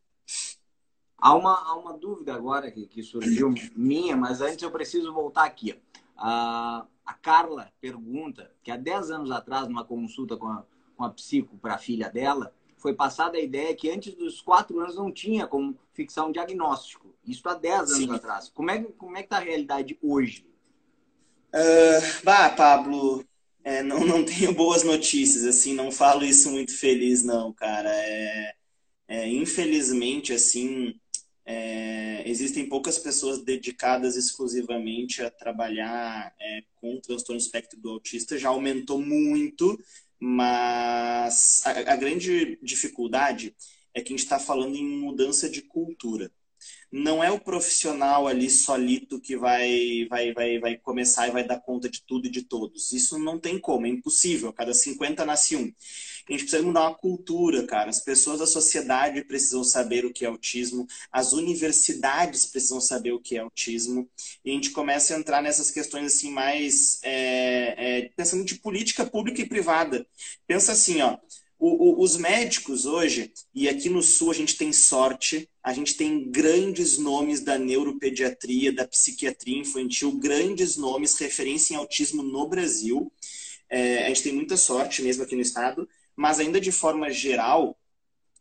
Há 1.17 1.35
uma, 1.35 1.53
há 1.53 1.75
uma 1.75 1.97
dúvida 1.97 2.33
agora 2.33 2.71
que, 2.71 2.85
que 2.85 3.01
surgiu 3.01 3.53
minha, 3.75 4.15
mas 4.15 4.41
antes 4.41 4.61
eu 4.61 4.71
preciso 4.71 5.11
voltar 5.13 5.45
aqui. 5.45 5.75
A, 6.15 6.85
a 7.05 7.13
Carla 7.13 7.71
pergunta 7.81 8.51
que 8.61 8.69
há 8.69 8.77
10 8.77 9.11
anos 9.11 9.31
atrás, 9.31 9.67
numa 9.67 9.83
consulta 9.83 10.37
com 10.37 10.47
a, 10.47 10.63
com 10.95 11.03
a 11.03 11.09
psico 11.09 11.57
para 11.57 11.75
a 11.75 11.79
filha 11.79 12.09
dela, 12.09 12.53
foi 12.79 12.93
passada 12.93 13.37
a 13.37 13.41
ideia 13.41 13.75
que 13.75 13.89
antes 13.89 14.15
dos 14.15 14.41
quatro 14.41 14.79
anos 14.79 14.95
não 14.95 15.11
tinha 15.11 15.45
como 15.45 15.77
fixar 15.93 16.25
um 16.25 16.31
diagnóstico. 16.31 17.13
Isso 17.25 17.47
há 17.47 17.53
10 17.53 17.73
anos 17.75 17.95
Sim. 17.95 18.11
atrás. 18.11 18.49
Como 18.49 18.71
é, 18.71 18.83
como 18.97 19.17
é 19.17 19.19
que 19.19 19.25
está 19.25 19.37
a 19.37 19.41
realidade 19.41 19.97
hoje? 20.01 20.45
Uh, 21.53 22.23
bah, 22.23 22.49
Pablo, 22.51 23.25
é, 23.63 23.83
não, 23.83 23.99
não 23.99 24.23
tenho 24.25 24.53
boas 24.53 24.83
notícias, 24.83 25.45
assim, 25.45 25.73
não 25.73 25.91
falo 25.91 26.23
isso 26.23 26.49
muito 26.49 26.75
feliz, 26.77 27.23
não, 27.23 27.51
cara. 27.51 27.91
É, 27.91 28.55
é 29.07 29.27
infelizmente, 29.27 30.31
assim, 30.31 30.95
é, 31.45 32.23
existem 32.29 32.69
poucas 32.69 32.97
pessoas 32.97 33.43
dedicadas 33.43 34.15
exclusivamente 34.15 35.21
a 35.21 35.31
trabalhar 35.31 36.33
é, 36.39 36.63
com 36.75 36.95
o 36.95 37.01
transtorno 37.01 37.41
espectro 37.41 37.79
do 37.79 37.89
autista, 37.89 38.37
já 38.37 38.49
aumentou 38.49 39.01
muito, 39.01 39.77
mas 40.19 41.61
a, 41.65 41.93
a 41.93 41.95
grande 41.95 42.59
dificuldade 42.61 43.55
é 43.93 44.01
que 44.01 44.13
a 44.13 44.15
gente 44.17 44.23
está 44.23 44.39
falando 44.39 44.75
em 44.75 44.85
mudança 44.99 45.49
de 45.49 45.61
cultura 45.61 46.31
não 46.91 47.23
é 47.23 47.31
o 47.31 47.39
profissional 47.39 48.27
ali 48.27 48.49
solito 48.49 49.19
que 49.19 49.37
vai, 49.37 50.07
vai, 50.09 50.33
vai, 50.33 50.59
vai 50.59 50.77
começar 50.77 51.27
e 51.27 51.31
vai 51.31 51.45
dar 51.45 51.59
conta 51.59 51.89
de 51.89 52.01
tudo 52.03 52.27
e 52.27 52.31
de 52.31 52.43
todos. 52.43 52.91
Isso 52.91 53.19
não 53.19 53.39
tem 53.39 53.59
como, 53.59 53.85
é 53.85 53.89
impossível. 53.89 54.51
Cada 54.51 54.73
50 54.73 55.25
nasce 55.25 55.55
um. 55.55 55.71
A 56.29 56.31
gente 56.31 56.43
precisa 56.43 56.61
mudar 56.61 56.81
uma 56.81 56.95
cultura, 56.95 57.65
cara. 57.65 57.89
As 57.89 58.01
pessoas 58.01 58.37
da 58.37 58.45
sociedade 58.45 59.23
precisam 59.23 59.63
saber 59.63 60.05
o 60.05 60.13
que 60.13 60.23
é 60.23 60.27
autismo, 60.27 60.87
as 61.11 61.33
universidades 61.33 62.45
precisam 62.45 62.79
saber 62.79 63.13
o 63.13 63.19
que 63.19 63.35
é 63.35 63.39
autismo. 63.39 64.07
E 64.45 64.51
a 64.51 64.53
gente 64.53 64.69
começa 64.69 65.15
a 65.15 65.17
entrar 65.17 65.41
nessas 65.41 65.71
questões 65.71 66.13
assim 66.13 66.31
mais 66.31 66.99
é, 67.01 67.73
é, 67.77 68.11
pensando 68.15 68.45
de 68.45 68.55
política 68.55 69.03
pública 69.05 69.41
e 69.41 69.49
privada. 69.49 70.05
Pensa 70.45 70.73
assim, 70.73 71.01
ó. 71.01 71.17
O, 71.57 71.89
o, 71.89 72.03
os 72.03 72.15
médicos 72.15 72.85
hoje, 72.85 73.33
e 73.53 73.67
aqui 73.67 73.89
no 73.89 74.01
Sul 74.01 74.31
a 74.31 74.33
gente 74.33 74.55
tem 74.55 74.71
sorte, 74.71 75.49
a 75.61 75.73
gente 75.73 75.95
tem 75.95 76.29
grandes 76.31 76.97
nomes 76.97 77.41
da 77.41 77.57
neuropediatria, 77.57 78.71
da 78.71 78.87
psiquiatria 78.87 79.57
infantil, 79.57 80.11
grandes 80.13 80.77
nomes, 80.77 81.17
referência 81.17 81.73
em 81.73 81.77
autismo 81.77 82.23
no 82.23 82.47
Brasil. 82.47 83.11
É, 83.69 84.05
a 84.05 84.07
gente 84.07 84.23
tem 84.23 84.33
muita 84.33 84.55
sorte 84.55 85.01
mesmo 85.01 85.23
aqui 85.23 85.35
no 85.35 85.41
estado, 85.41 85.87
mas 86.19 86.37
ainda 86.37 86.59
de 86.59 86.69
forma 86.69 87.09
geral, 87.09 87.79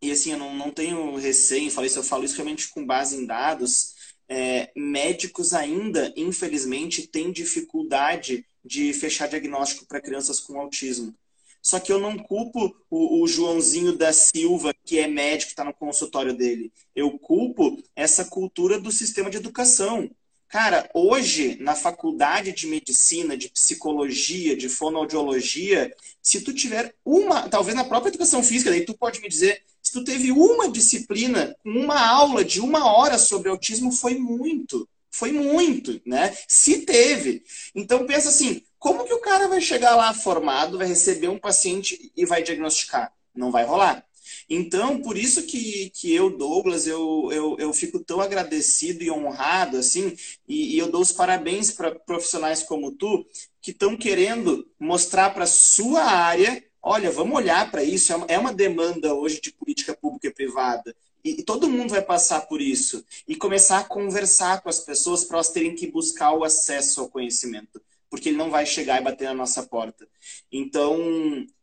e 0.03 0.11
assim, 0.11 0.33
eu 0.33 0.37
não, 0.37 0.53
não 0.53 0.69
tenho 0.69 1.15
receio, 1.15 1.71
falei 1.71 1.87
isso, 1.87 2.01
eu 2.01 2.03
falo 2.03 2.25
isso 2.25 2.35
realmente 2.35 2.67
com 2.71 2.85
base 2.85 3.17
em 3.17 3.25
dados, 3.25 3.95
é, 4.29 4.73
médicos 4.75 5.55
ainda, 5.55 6.13
infelizmente, 6.17 7.07
têm 7.07 7.31
dificuldade 7.31 8.45
de 8.65 8.93
fechar 8.93 9.29
diagnóstico 9.29 9.87
para 9.87 10.01
crianças 10.01 10.41
com 10.41 10.61
autismo. 10.61 11.15
Só 11.63 11.79
que 11.79 11.93
eu 11.93 12.01
não 12.01 12.19
culpo 12.19 12.77
o, 12.91 13.23
o 13.23 13.29
Joãozinho 13.29 13.97
da 13.97 14.13
Silva, 14.13 14.75
que 14.85 14.99
é 14.99 15.07
médico, 15.07 15.51
está 15.51 15.63
no 15.63 15.73
consultório 15.73 16.37
dele. 16.37 16.73
Eu 16.97 17.17
culpo 17.17 17.81
essa 17.95 18.25
cultura 18.25 18.81
do 18.81 18.91
sistema 18.91 19.31
de 19.31 19.37
educação. 19.37 20.11
Cara, 20.49 20.89
hoje, 20.95 21.59
na 21.61 21.75
faculdade 21.75 22.53
de 22.53 22.67
medicina, 22.67 23.37
de 23.37 23.51
psicologia, 23.51 24.57
de 24.57 24.69
fonoaudiologia, 24.69 25.95
se 26.23 26.41
tu 26.41 26.55
tiver 26.55 26.95
uma, 27.05 27.49
talvez 27.51 27.77
na 27.77 27.85
própria 27.85 28.09
educação 28.09 28.43
física, 28.43 28.71
daí 28.71 28.85
tu 28.85 28.97
pode 28.97 29.21
me 29.21 29.29
dizer, 29.29 29.63
se 29.83 29.93
tu 29.93 30.03
teve 30.03 30.33
uma 30.33 30.71
disciplina, 30.71 31.55
uma 31.63 32.01
aula 32.01 32.43
de 32.43 32.61
uma 32.61 32.91
hora 32.91 33.19
sobre 33.19 33.51
autismo, 33.51 33.93
foi 33.93 34.15
muito. 34.15 34.89
Foi 35.11 35.33
muito, 35.33 36.01
né? 36.07 36.35
Se 36.47 36.79
teve. 36.79 37.43
Então 37.75 38.07
pensa 38.07 38.29
assim, 38.29 38.63
como 38.79 39.05
que 39.05 39.13
o 39.13 39.21
cara 39.21 39.49
vai 39.49 39.61
chegar 39.61 39.97
lá 39.97 40.15
formado, 40.15 40.79
vai 40.79 40.87
receber 40.87 41.29
um 41.29 41.39
paciente 41.39 42.11
e 42.17 42.25
vai 42.25 42.43
diagnosticar? 42.43 43.13
Não 43.35 43.51
vai 43.51 43.65
rolar. 43.65 44.05
Então, 44.49 45.03
por 45.03 45.19
isso 45.19 45.43
que, 45.43 45.91
que 45.91 46.15
eu, 46.15 46.31
Douglas, 46.37 46.87
eu, 46.87 47.29
eu, 47.31 47.57
eu 47.59 47.73
fico 47.73 48.01
tão 48.01 48.21
agradecido 48.21 49.05
e 49.05 49.11
honrado, 49.11 49.77
assim, 49.77 50.17
e, 50.49 50.75
e 50.75 50.79
eu 50.79 50.91
dou 50.91 51.03
os 51.03 51.13
parabéns 51.13 51.71
para 51.71 51.95
profissionais 51.95 52.63
como 52.63 52.93
tu, 52.93 53.27
que 53.61 53.73
estão 53.73 53.97
querendo 53.97 54.67
mostrar 54.81 55.31
para 55.31 55.47
sua 55.47 56.03
área, 56.03 56.65
olha, 56.83 57.11
vamos 57.11 57.37
olhar 57.37 57.71
para 57.71 57.85
isso, 57.85 58.13
é 58.27 58.39
uma 58.39 58.51
é 58.51 58.55
demanda 58.55 59.15
hoje 59.15 59.41
de 59.41 59.53
política 59.53 59.95
pública 59.95 60.29
e 60.29 60.33
privada. 60.33 60.97
E, 61.23 61.43
todo 61.43 61.69
mundo 61.69 61.91
vai 61.91 62.01
passar 62.01 62.43
por 62.43 62.61
isso. 62.61 63.05
E 63.27 63.37
começar 63.37 63.79
a 63.81 63.85
conversar 63.85 64.63
com 64.63 64.69
as 64.69 64.81
pessoas 64.81 65.25
para 65.25 65.37
elas 65.37 65.51
terem 65.51 65.75
que 65.75 65.91
buscar 65.91 66.33
o 66.33 66.45
acesso 66.45 67.01
ao 67.01 67.09
conhecimento. 67.09 67.83
Porque 68.09 68.31
ele 68.31 68.39
não 68.39 68.51
vai 68.51 68.65
chegar 68.65 69.01
e 69.01 69.05
bater 69.05 69.25
na 69.27 69.35
nossa 69.35 69.63
porta. 69.65 70.09
Então, 70.51 70.97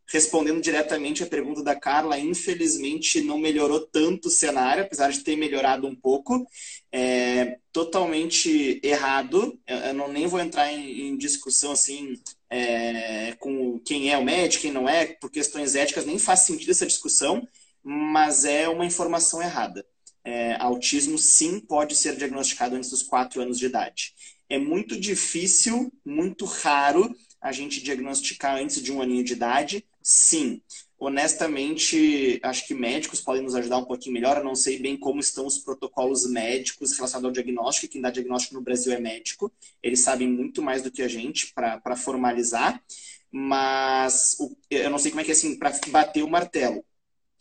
respondendo 0.08 0.62
diretamente 0.62 1.24
a 1.24 1.28
pergunta 1.28 1.64
da 1.64 1.76
Carla, 1.76 2.20
infelizmente 2.20 3.22
não 3.22 3.38
melhorou 3.38 3.80
tanto 3.80 4.28
o 4.28 4.32
cenário, 4.32 4.84
apesar 4.84 5.12
de 5.12 5.22
ter 5.22 5.36
melhorado 5.36 5.88
um 5.88 5.96
pouco. 5.96 6.48
É 6.92 7.58
totalmente 7.72 8.80
errado. 8.84 9.60
Eu 9.68 9.94
não 9.94 10.08
nem 10.08 10.28
vou 10.28 10.40
entrar 10.40 10.72
em, 10.72 11.10
em 11.10 11.18
discussão 11.18 11.72
assim 11.72 12.20
é, 12.50 13.34
com 13.40 13.80
quem 13.80 14.12
é 14.12 14.18
o 14.18 14.24
médico, 14.24 14.62
quem 14.62 14.72
não 14.72 14.88
é, 14.88 15.06
por 15.06 15.30
questões 15.30 15.76
éticas, 15.76 16.06
nem 16.06 16.18
faz 16.18 16.42
sentido 16.42 16.72
essa 16.72 16.86
discussão 16.86 17.46
mas 17.86 18.46
é 18.46 18.68
uma 18.68 18.84
informação 18.84 19.40
errada. 19.44 19.86
É, 20.24 20.56
autismo 20.56 21.20
sim 21.20 21.60
pode 21.60 21.96
ser 21.96 22.16
diagnosticado 22.16 22.76
antes 22.76 22.90
dos 22.90 23.04
4 23.04 23.40
anos 23.40 23.60
de 23.60 23.68
idade. 23.68 24.16
É 24.50 24.58
muito 24.58 25.00
difícil, 25.00 25.94
muito 26.04 26.46
raro 26.46 27.16
a 27.40 27.52
gente 27.52 27.84
diagnosticar 27.84 28.58
antes 28.58 28.82
de 28.82 28.92
um 28.92 29.04
aninho 29.04 29.24
de 29.24 29.34
idade, 29.34 29.86
sim. 30.06 30.62
Honestamente, 30.98 32.40
acho 32.44 32.68
que 32.68 32.74
médicos 32.74 33.20
podem 33.22 33.42
nos 33.42 33.56
ajudar 33.56 33.78
um 33.78 33.86
pouquinho 33.86 34.14
melhor. 34.14 34.38
Eu 34.38 34.44
não 34.44 34.56
sei 34.56 34.80
bem 34.80 34.96
como 34.98 35.20
estão 35.20 35.46
os 35.46 35.58
protocolos 35.58 36.30
médicos 36.30 36.96
relacionados 36.96 37.26
ao 37.26 37.32
diagnóstico. 37.32 37.92
Quem 37.92 38.02
dá 38.02 38.10
diagnóstico 38.12 38.56
no 38.56 38.62
Brasil 38.62 38.94
é 38.94 39.00
médico. 39.00 39.52
Eles 39.84 40.02
sabem 40.02 40.28
muito 40.28 40.62
mais 40.62 40.82
do 40.82 40.92
que 40.92 41.02
a 41.02 41.08
gente 41.08 41.54
para 41.54 41.96
formalizar. 41.96 42.82
Mas 43.32 44.38
eu 44.70 44.90
não 44.90 45.00
sei 45.00 45.12
como 45.12 45.22
é 45.22 45.24
que 45.24 45.32
é 45.32 45.34
assim, 45.34 45.58
para 45.58 45.72
bater 45.90 46.24
o 46.24 46.30
martelo 46.30 46.86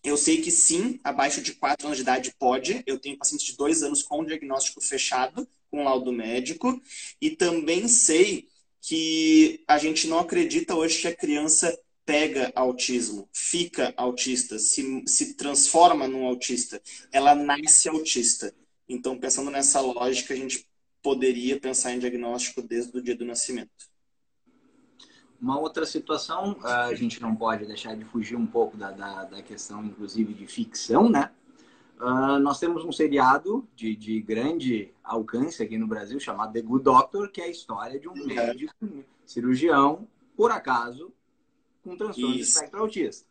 eu 0.05 0.18
sei 0.18 0.42
que 0.42 0.50
sim, 0.50 1.00
abaixo 1.03 1.40
de 1.40 1.55
4 1.55 1.87
anos 1.87 1.96
de 1.96 2.03
idade 2.03 2.35
pode. 2.38 2.83
Eu 2.87 2.98
tenho 2.98 3.16
pacientes 3.16 3.46
de 3.46 3.57
2 3.57 3.83
anos 3.83 4.03
com 4.03 4.22
diagnóstico 4.24 4.81
fechado, 4.83 5.48
com 5.70 5.83
laudo 5.83 6.12
médico. 6.12 6.81
E 7.20 7.31
também 7.31 7.88
sei 7.88 8.46
que 8.83 9.64
a 9.66 9.79
gente 9.79 10.07
não 10.07 10.18
acredita 10.18 10.74
hoje 10.74 11.00
que 11.00 11.09
a 11.09 11.16
criança 11.16 11.77
pega 12.04 12.52
autismo, 12.54 13.28
fica 13.32 13.94
autista, 13.96 14.58
se, 14.58 15.02
se 15.06 15.34
transforma 15.34 16.06
num 16.06 16.26
autista. 16.26 16.80
Ela 17.10 17.34
nasce 17.34 17.88
autista. 17.88 18.54
Então, 18.88 19.18
pensando 19.18 19.50
nessa 19.50 19.80
lógica, 19.80 20.34
a 20.34 20.36
gente 20.36 20.66
poderia 21.02 21.58
pensar 21.58 21.92
em 21.92 21.98
diagnóstico 21.98 22.62
desde 22.62 22.96
o 22.96 23.02
dia 23.02 23.16
do 23.16 23.24
nascimento. 23.24 23.92
Uma 25.40 25.58
outra 25.58 25.84
situação, 25.84 26.56
a 26.62 26.94
gente 26.94 27.20
não 27.20 27.34
pode 27.34 27.66
deixar 27.66 27.94
de 27.96 28.04
fugir 28.04 28.36
um 28.36 28.46
pouco 28.46 28.76
da, 28.76 28.90
da, 28.90 29.24
da 29.24 29.42
questão, 29.42 29.84
inclusive, 29.84 30.32
de 30.32 30.46
ficção, 30.46 31.10
né? 31.10 31.30
Uh, 32.00 32.38
nós 32.40 32.58
temos 32.58 32.84
um 32.84 32.90
seriado 32.90 33.68
de, 33.74 33.94
de 33.94 34.20
grande 34.20 34.92
alcance 35.02 35.62
aqui 35.62 35.78
no 35.78 35.86
Brasil 35.86 36.18
chamado 36.18 36.52
The 36.52 36.62
Good 36.62 36.84
Doctor, 36.84 37.30
que 37.30 37.40
é 37.40 37.44
a 37.44 37.50
história 37.50 38.00
de 38.00 38.08
um 38.08 38.12
uhum. 38.12 38.26
médico, 38.26 38.74
cirurgião, 39.24 40.08
por 40.36 40.50
acaso, 40.50 41.12
com 41.85 41.97
transtorno 41.97 42.35
Isso. 42.35 42.38
de 42.38 42.51
espectro 42.51 42.81
autista. 42.81 43.27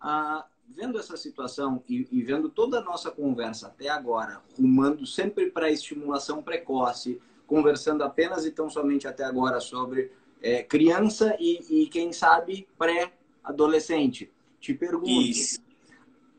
Uh, 0.00 0.44
vendo 0.68 0.98
essa 0.98 1.16
situação 1.16 1.82
e, 1.88 2.06
e, 2.12 2.22
vendo 2.22 2.48
toda 2.48 2.78
a 2.78 2.82
nossa 2.82 3.10
conversa 3.10 3.68
até 3.68 3.88
agora, 3.88 4.42
rumando 4.56 5.06
sempre 5.06 5.50
para 5.50 5.66
a 5.66 5.70
estimulação 5.70 6.42
precoce, 6.42 7.18
conversando 7.46 8.04
apenas 8.04 8.44
e 8.44 8.50
tão 8.50 8.68
somente 8.68 9.08
até 9.08 9.24
agora 9.24 9.58
sobre 9.58 10.12
é, 10.40 10.62
criança 10.62 11.34
e, 11.40 11.82
e, 11.82 11.88
quem 11.88 12.12
sabe, 12.12 12.68
pré-adolescente. 12.78 14.30
Te 14.60 14.74
pergunto, 14.74 15.08
Isso. 15.08 15.58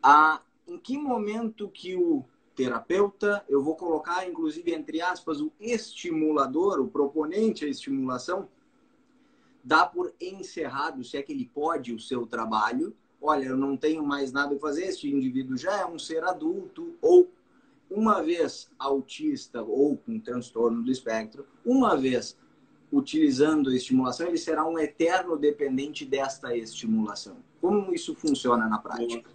a, 0.02 0.42
em 0.68 0.78
que 0.78 0.98
momento 0.98 1.68
que 1.68 1.96
o 1.96 2.24
terapeuta, 2.56 3.44
eu 3.48 3.64
vou 3.64 3.76
colocar 3.76 4.28
inclusive 4.28 4.74
entre 4.74 5.02
aspas 5.02 5.40
o 5.40 5.52
estimulador, 5.60 6.80
o 6.80 6.90
proponente 6.90 7.66
à 7.66 7.68
estimulação, 7.68 8.50
dá 9.70 9.86
por 9.86 10.12
encerrado, 10.20 11.04
se 11.04 11.16
é 11.16 11.22
que 11.22 11.32
ele 11.32 11.46
pode, 11.46 11.94
o 11.94 12.00
seu 12.00 12.26
trabalho. 12.26 12.92
Olha, 13.22 13.46
eu 13.46 13.56
não 13.56 13.78
tenho 13.78 14.04
mais 14.04 14.32
nada 14.32 14.56
a 14.56 14.60
fazer, 14.60 14.86
este 14.86 15.08
indivíduo 15.08 15.56
já 15.56 15.82
é 15.82 15.86
um 15.86 16.00
ser 16.00 16.24
adulto, 16.24 16.96
ou 17.00 17.30
uma 17.88 18.24
vez 18.24 18.68
autista 18.80 19.62
ou 19.62 19.96
com 19.96 20.20
transtorno 20.20 20.82
do 20.82 20.92
espectro, 20.92 21.46
uma 21.64 21.96
vez 21.96 22.36
utilizando 22.92 23.70
a 23.70 23.76
estimulação, 23.76 24.26
ele 24.26 24.40
será 24.40 24.68
um 24.68 24.80
eterno 24.80 25.38
dependente 25.38 26.04
desta 26.04 26.58
estimulação. 26.58 27.38
Como 27.62 27.94
isso 27.94 28.16
funciona 28.16 28.68
na 28.68 28.80
prática? 28.80 29.30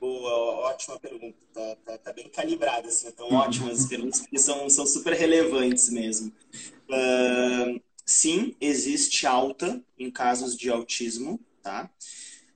Boa, 0.00 0.68
ótima 0.68 0.98
pergunta. 0.98 1.36
Tá, 1.54 1.76
tá, 1.84 1.98
tá 1.98 2.12
bem 2.12 2.28
calibrada, 2.28 2.88
assim. 2.88 3.06
Então, 3.06 3.32
ótimas 3.32 3.86
perguntas, 3.86 4.20
porque 4.20 4.38
são, 4.38 4.68
são 4.68 4.84
super 4.84 5.12
relevantes 5.12 5.90
mesmo. 5.90 6.32
Uh, 6.88 7.80
sim, 8.08 8.56
existe 8.58 9.26
alta 9.26 9.84
em 9.98 10.10
casos 10.10 10.56
de 10.56 10.70
autismo, 10.70 11.38
tá? 11.62 11.90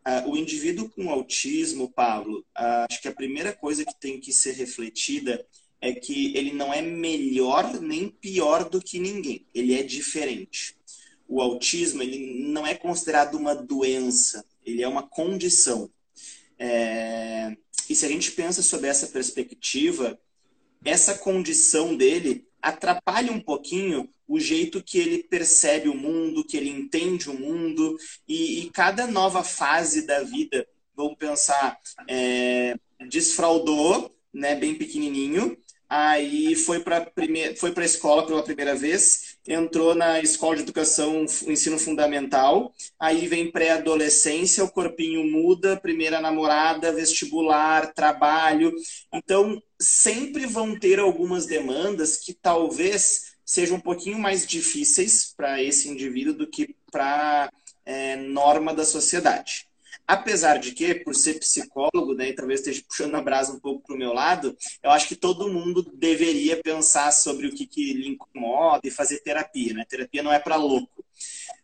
Uh, 0.05 0.31
o 0.31 0.37
indivíduo 0.37 0.89
com 0.89 1.11
autismo, 1.11 1.93
Pablo, 1.93 2.39
uh, 2.59 2.87
acho 2.91 3.03
que 3.03 3.07
a 3.07 3.15
primeira 3.15 3.53
coisa 3.53 3.85
que 3.85 3.95
tem 4.01 4.19
que 4.19 4.33
ser 4.33 4.53
refletida 4.55 5.47
é 5.79 5.93
que 5.93 6.35
ele 6.35 6.53
não 6.53 6.73
é 6.73 6.81
melhor 6.81 7.81
nem 7.81 8.09
pior 8.09 8.69
do 8.69 8.81
que 8.81 8.99
ninguém. 8.99 9.47
Ele 9.55 9.75
é 9.75 9.83
diferente. 9.83 10.75
O 11.29 11.43
autismo 11.43 12.03
ele 12.03 12.43
não 12.45 12.67
é 12.67 12.75
considerado 12.75 13.35
uma 13.35 13.55
doença, 13.55 14.45
ele 14.65 14.83
é 14.83 14.89
uma 14.89 15.03
condição. 15.03 15.91
É... 16.59 17.55
E 17.91 17.95
se 17.95 18.07
a 18.07 18.09
gente 18.09 18.33
pensa 18.33 18.63
sobre 18.63 18.89
essa 18.89 19.09
perspectiva, 19.09 20.19
essa 20.83 21.19
condição 21.19 21.95
dele 21.95 22.47
atrapalha 22.61 23.31
um 23.31 23.41
pouquinho 23.41 24.09
o 24.33 24.41
jeito 24.41 24.83
que 24.83 24.99
ele 24.99 25.23
percebe 25.25 25.91
o 25.91 25.95
mundo, 25.95 26.43
que 26.43 26.57
ele 26.57 26.71
entende 26.71 27.29
o 27.29 27.39
mundo, 27.39 27.99
e, 28.27 28.61
e 28.61 28.71
cada 28.71 29.07
nova 29.07 29.45
fase 29.45 30.07
da 30.07 30.23
vida, 30.23 30.67
vamos 30.97 31.19
pensar, 31.19 31.79
é, 32.09 32.75
desfraudou, 33.11 34.11
né, 34.33 34.55
bem 34.55 34.75
pequenininho, 34.75 35.55
aí 35.87 36.55
foi 36.55 36.81
para 36.81 37.13
foi 37.59 37.73
para 37.73 37.83
a 37.83 37.87
escola 37.87 38.27
pela 38.27 38.43
primeira 38.43 38.75
vez, 38.75 39.37
entrou 39.47 39.95
na 39.95 40.19
escola 40.23 40.57
de 40.57 40.63
educação, 40.63 41.27
ensino 41.47 41.79
fundamental, 41.79 42.73
aí 42.99 43.29
vem 43.29 43.53
pré-adolescência, 43.53 44.65
o 44.65 44.71
corpinho 44.71 45.31
muda, 45.31 45.77
primeira 45.77 46.23
namorada, 46.23 46.91
vestibular, 46.91 47.93
trabalho. 47.93 48.73
Então, 49.13 49.63
sempre 49.79 50.47
vão 50.47 50.79
ter 50.79 50.99
algumas 50.99 51.45
demandas 51.45 52.17
que 52.17 52.33
talvez 52.33 53.32
sejam 53.53 53.77
um 53.77 53.81
pouquinho 53.81 54.19
mais 54.19 54.47
difíceis 54.47 55.35
para 55.37 55.63
esse 55.63 55.87
indivíduo 55.87 56.33
do 56.33 56.47
que 56.47 56.75
para 56.91 57.53
é, 57.85 58.17
norma 58.17 58.73
da 58.73 58.83
sociedade. 58.83 59.67
Apesar 60.09 60.57
de 60.57 60.73
que, 60.73 60.95
por 60.95 61.15
ser 61.15 61.39
psicólogo, 61.39 62.15
né, 62.15 62.31
e 62.31 62.35
talvez 62.35 62.61
esteja 62.61 62.83
puxando 62.89 63.15
a 63.15 63.21
brasa 63.21 63.53
um 63.53 63.61
pouco 63.61 63.83
para 63.87 63.95
o 63.95 63.99
meu 63.99 64.15
lado, 64.15 64.57
eu 64.83 64.91
acho 64.91 65.07
que 65.07 65.15
todo 65.15 65.53
mundo 65.53 65.83
deveria 65.95 66.63
pensar 66.63 67.13
sobre 67.13 67.47
o 67.47 67.55
que, 67.55 67.67
que 67.67 67.93
lhe 67.93 68.09
incomoda 68.09 68.81
e 68.85 68.91
fazer 68.91 69.19
terapia. 69.19 69.75
Né? 69.75 69.85
Terapia 69.87 70.23
não 70.23 70.33
é 70.33 70.39
para 70.39 70.57
louco. 70.57 71.05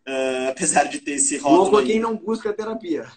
Uh, 0.06 0.48
apesar 0.52 0.84
de 0.84 1.00
ter 1.00 1.12
esse 1.12 1.38
rótulo. 1.38 1.62
Louco 1.62 1.80
é 1.80 1.86
quem 1.86 2.00
não 2.00 2.14
busca 2.14 2.52
terapia. 2.52 3.10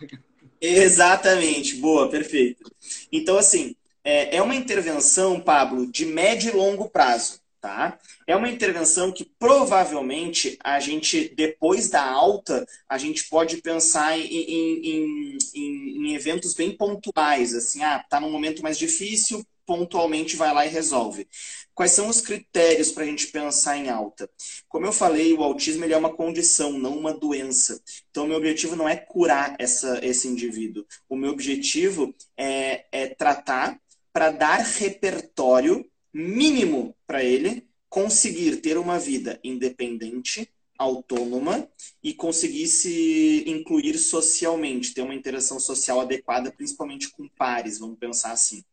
Exatamente, 0.61 1.75
boa, 1.75 2.09
perfeito. 2.09 2.71
Então, 3.11 3.37
assim, 3.37 3.75
é, 4.01 4.37
é 4.37 4.41
uma 4.41 4.55
intervenção, 4.55 5.41
Pablo, 5.41 5.91
de 5.91 6.05
médio 6.05 6.51
e 6.51 6.55
longo 6.55 6.89
prazo 6.89 7.40
tá? 7.61 7.99
É 8.25 8.35
uma 8.35 8.49
intervenção 8.49 9.11
que 9.11 9.23
provavelmente 9.23 10.57
a 10.63 10.79
gente, 10.79 11.29
depois 11.35 11.89
da 11.89 12.03
alta, 12.03 12.67
a 12.89 12.97
gente 12.97 13.29
pode 13.29 13.61
pensar 13.61 14.17
em, 14.17 14.25
em, 14.25 15.37
em, 15.53 16.07
em 16.07 16.15
eventos 16.15 16.55
bem 16.55 16.75
pontuais, 16.75 17.53
assim, 17.53 17.83
ah, 17.83 18.03
tá 18.09 18.19
num 18.19 18.31
momento 18.31 18.63
mais 18.63 18.79
difícil, 18.79 19.45
pontualmente 19.63 20.35
vai 20.35 20.53
lá 20.53 20.65
e 20.65 20.69
resolve. 20.69 21.27
Quais 21.73 21.91
são 21.91 22.09
os 22.09 22.19
critérios 22.19 22.91
para 22.91 23.03
a 23.03 23.05
gente 23.05 23.27
pensar 23.27 23.77
em 23.77 23.89
alta? 23.89 24.29
Como 24.67 24.85
eu 24.85 24.91
falei, 24.91 25.33
o 25.33 25.43
autismo 25.43 25.85
ele 25.85 25.93
é 25.93 25.97
uma 25.97 26.13
condição, 26.13 26.73
não 26.73 26.97
uma 26.97 27.13
doença. 27.13 27.81
Então, 28.09 28.27
meu 28.27 28.37
objetivo 28.37 28.75
não 28.75 28.89
é 28.89 28.95
curar 28.95 29.55
essa, 29.59 29.99
esse 30.03 30.27
indivíduo. 30.27 30.85
O 31.07 31.15
meu 31.15 31.31
objetivo 31.31 32.13
é, 32.35 32.85
é 32.91 33.07
tratar 33.07 33.79
para 34.11 34.31
dar 34.31 34.59
repertório 34.59 35.89
mínimo 36.13 36.95
para 37.05 37.23
ele 37.23 37.67
conseguir 37.89 38.57
ter 38.57 38.77
uma 38.77 38.97
vida 38.97 39.39
independente, 39.43 40.49
autônoma 40.77 41.67
e 42.03 42.13
conseguir 42.13 42.67
se 42.67 43.43
incluir 43.45 43.97
socialmente, 43.97 44.93
ter 44.93 45.01
uma 45.01 45.13
interação 45.13 45.59
social 45.59 46.01
adequada, 46.01 46.51
principalmente 46.51 47.11
com 47.11 47.27
pares, 47.27 47.77
vamos 47.77 47.99
pensar 47.99 48.31
assim. 48.31 48.63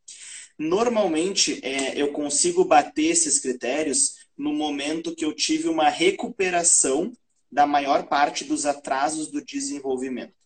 Normalmente, 0.59 1.61
é, 1.63 2.01
eu 2.01 2.13
consigo 2.13 2.65
bater 2.65 3.07
esses 3.07 3.39
critérios 3.39 4.17
no 4.37 4.53
momento 4.53 5.15
que 5.15 5.25
eu 5.25 5.35
tive 5.35 5.69
uma 5.69 5.89
recuperação 5.89 7.13
da 7.51 7.67
maior 7.67 8.07
parte 8.09 8.45
dos 8.45 8.67
atrasos 8.67 9.29
do 9.31 9.45
desenvolvimento. 9.45 10.38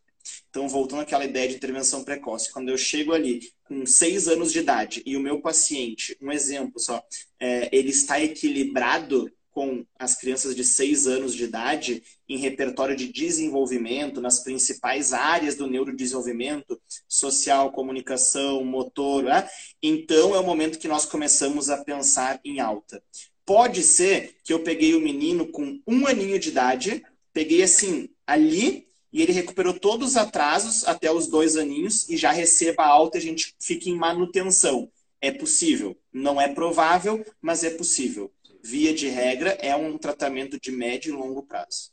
Então, 0.53 0.69
voltando 0.69 1.01
àquela 1.01 1.25
ideia 1.25 1.49
de 1.49 1.55
intervenção 1.55 2.05
precoce, 2.05 2.53
quando 2.53 2.69
eu 2.69 2.77
chego 2.77 3.15
ali 3.15 3.51
com 3.65 3.87
seis 3.87 4.29
anos 4.29 4.53
de 4.53 4.59
idade 4.59 5.03
e 5.07 5.17
o 5.17 5.21
meu 5.21 5.41
paciente, 5.41 6.15
um 6.21 6.31
exemplo 6.31 6.79
só, 6.79 7.03
é, 7.41 7.71
ele 7.73 7.89
está 7.89 8.21
equilibrado 8.21 9.33
com 9.51 9.83
as 9.99 10.15
crianças 10.15 10.55
de 10.55 10.63
seis 10.63 11.07
anos 11.07 11.35
de 11.35 11.45
idade 11.45 12.03
em 12.29 12.37
repertório 12.37 12.95
de 12.95 13.11
desenvolvimento 13.11 14.21
nas 14.21 14.41
principais 14.45 15.15
áreas 15.15 15.55
do 15.55 15.67
neurodesenvolvimento, 15.67 16.79
social, 17.09 17.73
comunicação, 17.73 18.63
motor, 18.63 19.23
né? 19.23 19.49
então 19.83 20.35
é 20.35 20.39
o 20.39 20.45
momento 20.45 20.79
que 20.79 20.89
nós 20.89 21.07
começamos 21.07 21.71
a 21.71 21.83
pensar 21.83 22.39
em 22.45 22.61
alta. 22.61 23.03
Pode 23.47 23.83
ser 23.83 24.37
que 24.45 24.53
eu 24.53 24.63
peguei 24.63 24.95
o 24.95 25.01
menino 25.01 25.47
com 25.47 25.81
um 25.87 26.07
aninho 26.07 26.39
de 26.39 26.51
idade, 26.51 27.03
peguei 27.33 27.63
assim, 27.63 28.11
ali 28.27 28.92
e 29.13 29.21
ele 29.21 29.33
recuperou 29.33 29.79
todos 29.79 30.11
os 30.11 30.17
atrasos 30.17 30.87
até 30.89 31.13
os 31.13 31.27
dois 31.27 31.57
aninhos 31.57 32.09
e 32.09 32.17
já 32.17 32.33
receba 32.33 32.85
alta 32.85 33.19
e 33.19 33.21
a 33.21 33.23
gente 33.23 33.55
fica 33.61 33.91
em 33.91 33.97
manutenção. 33.97 34.91
É 35.21 35.31
possível. 35.31 35.97
Não 36.13 36.41
é 36.41 36.53
provável, 36.53 37.25
mas 37.41 37.63
é 37.63 37.71
possível. 37.71 38.33
Via 38.63 38.95
de 38.95 39.09
regra, 39.09 39.51
é 39.51 39.77
um 39.77 39.99
tratamento 39.99 40.59
de 40.59 40.73
médio 40.73 41.13
e 41.13 41.17
longo 41.17 41.43
prazo. 41.43 41.93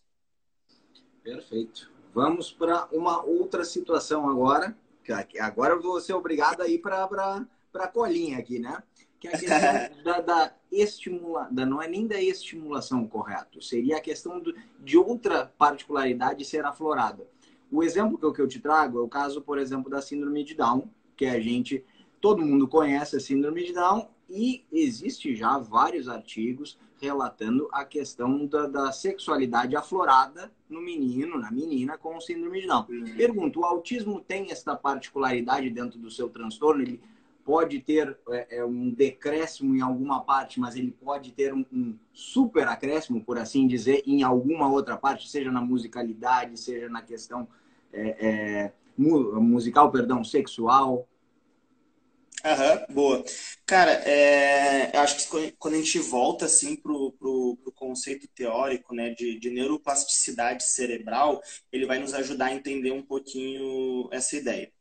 Perfeito. 1.23 1.91
Vamos 2.13 2.51
para 2.51 2.87
uma 2.91 3.23
outra 3.23 3.63
situação 3.63 4.29
agora. 4.29 4.75
Agora 5.39 5.73
eu 5.73 5.81
vou 5.81 5.99
ser 5.99 6.13
obrigado 6.13 6.61
a 6.61 6.67
ir 6.67 6.79
para 6.79 7.03
a 7.73 7.87
colinha 7.87 8.37
aqui, 8.37 8.59
né? 8.59 8.81
Que 9.19 9.27
é 9.27 9.35
a 9.35 9.37
questão 9.37 10.03
da, 10.03 10.21
da 10.21 10.53
estimula, 10.71 11.47
da, 11.51 11.65
não 11.65 11.81
é 11.81 11.87
nem 11.87 12.07
da 12.07 12.21
estimulação 12.21 13.05
correto, 13.07 13.61
seria 13.61 13.97
a 13.97 14.01
questão 14.01 14.39
do, 14.39 14.55
de 14.79 14.97
outra 14.97 15.51
particularidade 15.57 16.45
ser 16.45 16.65
aflorada. 16.65 17.27
O 17.71 17.83
exemplo 17.83 18.17
que 18.17 18.25
eu, 18.25 18.33
que 18.33 18.41
eu 18.41 18.47
te 18.47 18.59
trago 18.59 18.97
é 18.97 19.01
o 19.01 19.07
caso, 19.07 19.41
por 19.41 19.59
exemplo, 19.59 19.89
da 19.89 20.01
síndrome 20.01 20.43
de 20.43 20.55
Down, 20.55 20.89
que 21.15 21.25
a 21.25 21.39
gente, 21.39 21.83
todo 22.21 22.45
mundo 22.45 22.67
conhece 22.67 23.17
a 23.17 23.19
síndrome 23.19 23.63
de 23.63 23.73
Down 23.73 24.07
e 24.29 24.63
existe 24.71 25.35
já 25.35 25.57
vários 25.57 26.07
artigos 26.07 26.79
relatando 27.01 27.69
a 27.71 27.85
questão 27.85 28.45
da, 28.45 28.67
da 28.67 28.91
sexualidade 28.91 29.75
aflorada 29.75 30.51
no 30.69 30.81
menino, 30.81 31.37
na 31.37 31.51
menina 31.51 31.97
com 31.97 32.19
síndrome 32.19 32.61
de 32.61 32.67
Down. 32.67 32.85
Uhum. 32.89 33.15
Pergunto, 33.15 33.59
o 33.59 33.65
autismo 33.65 34.19
tem 34.19 34.51
essa 34.51 34.75
particularidade 34.75 35.69
dentro 35.69 35.99
do 35.99 36.11
seu 36.11 36.29
transtorno? 36.29 36.81
Ele 36.81 37.01
pode 37.49 37.79
ter 37.79 38.15
é, 38.29 38.57
é, 38.57 38.63
um 38.63 38.91
decréscimo 38.91 39.75
em 39.75 39.81
alguma 39.81 40.23
parte, 40.23 40.59
mas 40.59 40.75
ele 40.75 40.91
pode 40.91 41.31
ter 41.31 41.51
um, 41.51 41.65
um, 41.73 41.97
super 42.13 42.67
acréscimo, 42.67 43.25
por 43.25 43.39
assim 43.39 43.65
dizer, 43.65 44.03
em 44.05 44.21
alguma 44.21 44.71
outra 44.71 44.95
parte, 44.95 45.27
seja 45.27 45.51
na 45.51 45.59
musicalidade, 45.59 46.59
seja 46.59 46.87
na 46.87 47.01
questão 47.01 47.47
é, 47.91 48.27
é 48.27 48.73
musical, 48.95 49.91
perdão, 49.91 50.23
sexual. 50.23 51.09
Aham, 52.45 52.85
boa. 52.91 53.25
Cara, 53.65 53.93
é, 53.93 54.95
acho 54.95 55.27
que 55.31 55.51
quando 55.53 55.73
a 55.73 55.77
gente 55.77 55.97
volta 55.97 56.45
assim 56.45 56.75
pro, 56.75 57.13
pro, 57.13 57.57
pro 57.63 57.71
conceito 57.71 58.27
teórico 58.27 58.93
né, 58.93 59.09
de, 59.09 59.39
de 59.39 59.49
neuroplasticidade 59.49 60.63
cerebral, 60.65 61.41
ele 61.71 61.87
vai 61.87 61.97
nos 61.97 62.13
ajudar 62.13 62.45
a 62.45 62.53
entender 62.53 62.91
um 62.91 63.01
pouquinho 63.01 64.07
essa 64.11 64.35
ideia. 64.35 64.71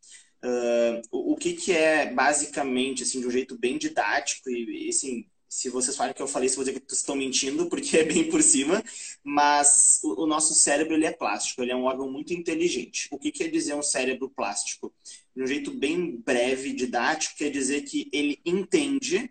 Uh, 0.45 1.03
o, 1.11 1.37
que, 1.37 1.55
que 1.55 1.73
é 1.73 2.13
basicamente, 2.13 3.03
assim, 3.03 3.21
de 3.21 3.27
um 3.27 3.31
jeito 3.31 3.59
bem 3.59 3.77
didático 3.77 4.49
e, 4.49 4.87
e 4.87 4.89
assim, 4.89 5.27
se 5.49 5.71
vocês 5.71 5.97
falarem 5.97 6.15
que 6.15 6.23
eu 6.23 6.29
falei, 6.29 6.49
se 6.49 6.57
vou 6.57 6.65
dizer 6.65 6.79
que 6.79 6.93
estão 6.93 7.17
mentindo, 7.17 7.69
porque 7.69 7.99
é 7.99 8.05
bem 8.05 8.29
por 8.29 8.43
cima, 8.43 8.83
mas 9.25 9.99
o, 10.05 10.25
o, 10.25 10.27
nosso 10.27 10.55
cérebro 10.55 10.95
ele 10.95 11.07
é 11.07 11.13
plástico, 11.13 11.63
ele 11.63 11.73
é 11.73 11.77
um 11.77 11.85
órgão 11.85 12.11
muito 12.11 12.33
inteligente. 12.33 13.09
O 13.11 13.19
que 13.19 13.33
quer 13.33 13.49
dizer 13.49 13.75
um 13.75 13.83
cérebro 13.83 14.31
plástico? 14.31 14.95
De 15.35 15.43
um 15.43 15.47
jeito 15.47 15.73
bem 15.73 16.17
breve, 16.17 16.73
didático, 16.73 17.37
quer 17.39 17.51
dizer 17.51 17.83
que 17.83 18.09
ele 18.13 18.39
entende 18.45 19.31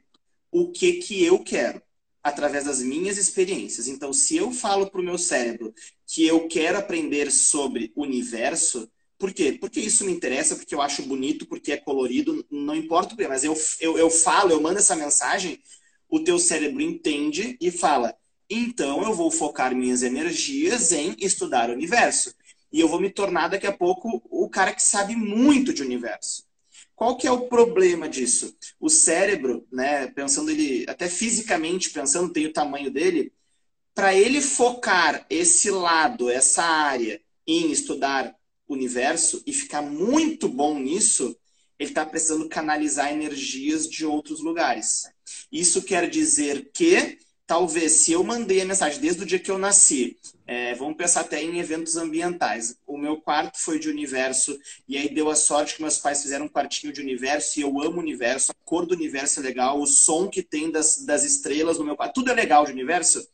o 0.52 0.72
que, 0.72 0.94
que 0.94 1.24
eu 1.24 1.40
quero 1.40 1.82
através 2.24 2.66
das 2.66 2.82
minhas 2.82 3.18
experiências. 3.18 3.88
Então, 3.88 4.12
se 4.12 4.36
eu 4.36 4.52
falo 4.52 4.90
para 4.90 5.00
o 5.00 5.04
meu 5.04 5.18
cérebro 5.18 5.74
que 6.06 6.26
eu 6.26 6.48
quero 6.48 6.78
aprender 6.78 7.32
sobre 7.32 7.92
o 7.96 8.02
universo, 8.02 8.90
por 9.18 9.34
quê? 9.34 9.58
Porque 9.60 9.80
isso 9.80 10.06
me 10.06 10.12
interessa, 10.12 10.56
porque 10.56 10.76
eu 10.76 10.82
acho 10.82 11.04
bonito, 11.04 11.46
porque 11.48 11.72
é 11.72 11.78
colorido, 11.78 12.46
não 12.52 12.76
importa 12.76 13.14
o 13.14 13.18
que, 13.18 13.28
mas 13.28 13.44
eu, 13.44 13.58
eu, 13.80 13.98
eu 13.98 14.10
falo, 14.10 14.52
eu 14.52 14.62
mando 14.62 14.80
essa 14.80 14.96
mensagem, 14.96 15.60
o 16.10 16.20
teu 16.20 16.38
cérebro 16.38 16.82
entende 16.82 17.58
e 17.60 17.72
fala, 17.72 18.16
então 18.50 19.04
eu 19.04 19.14
vou 19.14 19.32
focar 19.32 19.76
minhas 19.76 20.04
energias 20.04 20.92
em 20.92 21.16
estudar 21.20 21.70
o 21.70 21.74
universo. 21.74 22.34
E 22.72 22.80
eu 22.80 22.88
vou 22.88 23.00
me 23.00 23.10
tornar 23.10 23.48
daqui 23.48 23.66
a 23.66 23.72
pouco 23.72 24.22
o 24.30 24.50
cara 24.50 24.74
que 24.74 24.82
sabe 24.82 25.16
muito 25.16 25.74
de 25.74 25.82
universo. 25.82 26.44
Qual 26.96 27.18
que 27.18 27.28
é 27.28 27.32
o 27.32 27.48
problema 27.48 28.08
disso? 28.10 28.56
O 28.80 28.90
cérebro, 28.90 29.66
né, 29.72 30.08
pensando 30.08 30.52
ele, 30.52 30.86
até 30.88 31.08
fisicamente 31.08 31.90
pensando, 31.90 32.32
tem 32.32 32.46
o 32.46 32.54
tamanho 32.54 32.92
dele, 32.92 33.32
para 33.94 34.14
ele 34.14 34.42
focar 34.42 35.26
esse 35.30 35.72
lado, 35.72 36.30
essa 36.30 36.64
área 36.64 37.22
em 37.48 37.72
estudar 37.72 38.37
universo 38.68 39.42
e 39.46 39.54
ficar 39.54 39.82
muito 39.82 40.48
bom 40.50 40.78
nisso, 40.80 41.38
ele 41.80 41.90
está 41.90 42.06
precisando 42.06 42.50
canalizar 42.50 43.12
energias 43.12 43.88
de 43.88 44.06
outros 44.06 44.42
lugares. 44.42 45.04
Isso 45.52 45.84
quer 45.84 46.10
dizer 46.10 46.72
que, 46.74 47.20
talvez, 47.46 47.92
se 47.92 48.12
eu 48.12 48.24
mandei 48.24 48.62
a 48.62 48.66
mensagem 48.66 49.00
desde 49.00 49.24
o 49.24 49.26
dia 49.26 49.40
que 49.40 49.52
eu 49.52 49.58
nasci, 49.58 50.18
é, 50.46 50.74
vamos 50.76 50.98
pensar 50.98 51.22
até 51.22 51.44
em 51.44 51.60
eventos 51.60 51.98
ambientais. 51.98 52.76
O 52.86 52.98
meu 52.98 53.18
quarto 53.18 53.60
foi 53.60 53.78
de 53.78 53.90
universo, 53.90 54.58
e 54.88 54.98
aí 54.98 55.14
deu 55.14 55.30
a 55.30 55.36
sorte 55.36 55.76
que 55.76 55.82
meus 55.82 55.98
pais 55.98 56.22
fizeram 56.22 56.46
um 56.46 56.50
quartinho 56.50 56.92
de 56.92 57.02
universo, 57.02 57.60
e 57.60 57.62
eu 57.62 57.82
amo 57.82 57.98
o 57.98 58.02
universo, 58.02 58.52
a 58.52 58.56
cor 58.66 58.86
do 58.86 58.96
universo 58.96 59.40
é 59.40 59.44
legal, 59.44 59.80
o 59.80 59.86
som 59.86 60.28
que 60.28 60.42
tem 60.42 60.72
das, 60.72 61.06
das 61.06 61.24
estrelas 61.24 61.78
no 61.78 61.86
meu 61.86 61.96
quarto, 61.96 62.16
tudo 62.16 62.32
é 62.32 62.34
legal 62.34 62.66
de 62.66 62.72
universo 62.72 63.26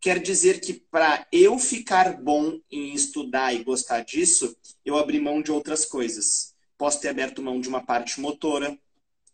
quer 0.00 0.20
dizer 0.20 0.60
que 0.60 0.74
para 0.74 1.26
eu 1.32 1.58
ficar 1.58 2.20
bom 2.20 2.60
em 2.70 2.94
estudar 2.94 3.54
e 3.54 3.64
gostar 3.64 4.04
disso, 4.04 4.56
eu 4.84 4.96
abri 4.96 5.20
mão 5.20 5.42
de 5.42 5.50
outras 5.50 5.84
coisas. 5.84 6.54
Posso 6.76 7.00
ter 7.00 7.08
aberto 7.08 7.42
mão 7.42 7.60
de 7.60 7.68
uma 7.68 7.84
parte 7.84 8.20
motora, 8.20 8.78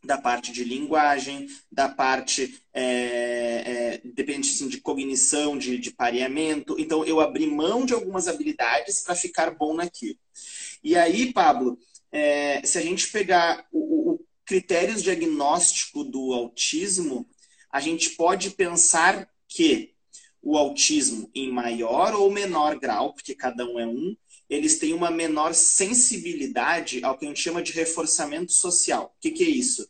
da 0.04 0.18
parte 0.18 0.52
de 0.52 0.64
linguagem, 0.64 1.48
da 1.72 1.88
parte, 1.88 2.60
é, 2.72 2.82
é, 2.84 4.00
depende 4.04 4.68
de 4.68 4.80
cognição, 4.80 5.56
de, 5.56 5.78
de 5.78 5.90
pareamento. 5.90 6.76
Então, 6.78 7.04
eu 7.04 7.20
abri 7.20 7.46
mão 7.46 7.86
de 7.86 7.94
algumas 7.94 8.28
habilidades 8.28 9.02
para 9.02 9.14
ficar 9.14 9.50
bom 9.50 9.74
naquilo. 9.74 10.18
E 10.82 10.94
aí, 10.96 11.32
Pablo, 11.32 11.78
é, 12.12 12.60
se 12.64 12.78
a 12.78 12.82
gente 12.82 13.10
pegar 13.10 13.66
o, 13.72 14.12
o 14.12 14.20
critérios 14.44 15.02
diagnóstico 15.02 16.04
do 16.04 16.32
autismo, 16.34 17.26
a 17.70 17.80
gente 17.80 18.10
pode 18.10 18.50
pensar 18.50 19.28
que 19.48 19.93
o 20.44 20.58
autismo 20.58 21.30
em 21.34 21.50
maior 21.50 22.14
ou 22.14 22.30
menor 22.30 22.78
grau, 22.78 23.14
porque 23.14 23.34
cada 23.34 23.66
um 23.66 23.80
é 23.80 23.86
um, 23.86 24.14
eles 24.48 24.78
têm 24.78 24.92
uma 24.92 25.10
menor 25.10 25.54
sensibilidade 25.54 27.02
ao 27.02 27.16
que 27.16 27.24
a 27.24 27.28
gente 27.28 27.40
chama 27.40 27.62
de 27.62 27.72
reforçamento 27.72 28.52
social. 28.52 29.14
O 29.16 29.20
que, 29.20 29.30
que 29.30 29.42
é 29.42 29.48
isso? 29.48 29.88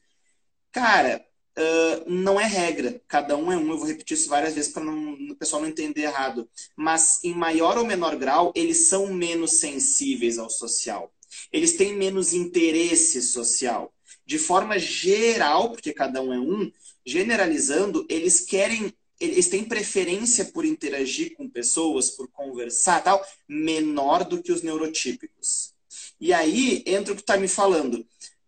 Cara, 0.70 1.26
uh, 1.58 2.10
não 2.10 2.40
é 2.40 2.46
regra, 2.46 3.02
cada 3.08 3.36
um 3.36 3.50
é 3.50 3.56
um, 3.56 3.68
eu 3.70 3.78
vou 3.78 3.86
repetir 3.86 4.16
isso 4.16 4.28
várias 4.28 4.54
vezes 4.54 4.72
para 4.72 4.84
o 4.84 5.36
pessoal 5.36 5.60
não 5.60 5.68
entender 5.68 6.02
errado. 6.02 6.48
Mas 6.76 7.22
em 7.24 7.34
maior 7.34 7.76
ou 7.76 7.84
menor 7.84 8.14
grau, 8.14 8.52
eles 8.54 8.86
são 8.86 9.12
menos 9.12 9.54
sensíveis 9.54 10.38
ao 10.38 10.48
social. 10.48 11.12
Eles 11.52 11.76
têm 11.76 11.96
menos 11.96 12.32
interesse 12.32 13.20
social. 13.22 13.92
De 14.24 14.38
forma 14.38 14.78
geral, 14.78 15.72
porque 15.72 15.92
cada 15.92 16.22
um 16.22 16.32
é 16.32 16.38
um, 16.38 16.70
generalizando, 17.04 18.06
eles 18.08 18.40
querem 18.40 18.94
eles 19.20 19.48
têm 19.48 19.64
preferência 19.64 20.46
por 20.46 20.64
interagir 20.64 21.34
com 21.36 21.48
pessoas, 21.48 22.10
por 22.10 22.28
conversar 22.28 23.02
tal, 23.02 23.24
menor 23.48 24.24
do 24.24 24.42
que 24.42 24.52
os 24.52 24.62
neurotípicos. 24.62 25.72
E 26.20 26.32
aí 26.32 26.82
entra 26.86 27.12
o 27.12 27.16
que 27.16 27.22
está 27.22 27.36
me 27.36 27.48
falando. 27.48 28.06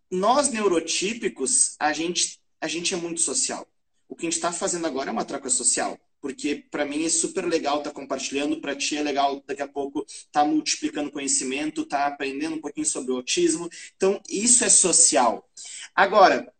Nós 0.09 0.49
neurotípicos, 0.49 1.75
a 1.79 1.91
gente, 1.93 2.39
a 2.59 2.67
gente 2.67 2.93
é 2.93 2.97
muito 2.97 3.21
social. 3.21 3.67
O 4.07 4.15
que 4.15 4.25
a 4.25 4.29
gente 4.29 4.37
está 4.37 4.51
fazendo 4.51 4.87
agora 4.87 5.09
é 5.09 5.13
uma 5.13 5.25
troca 5.25 5.49
social. 5.49 5.99
Porque 6.19 6.65
para 6.71 6.85
mim 6.85 7.05
é 7.05 7.09
super 7.09 7.45
legal 7.45 7.77
estar 7.79 7.91
tá 7.91 7.95
compartilhando, 7.95 8.59
para 8.59 8.75
ti 8.75 8.97
é 8.97 9.03
legal 9.03 9.43
daqui 9.45 9.61
a 9.61 9.67
pouco 9.67 10.03
estar 10.07 10.41
tá 10.41 10.45
multiplicando 10.45 11.11
conhecimento, 11.11 11.81
estar 11.81 11.99
tá 11.99 12.07
aprendendo 12.07 12.55
um 12.55 12.61
pouquinho 12.61 12.85
sobre 12.85 13.11
o 13.11 13.17
autismo. 13.17 13.69
Então, 13.95 14.21
isso 14.29 14.63
é 14.63 14.69
social. 14.69 15.47
Agora, 15.93 16.51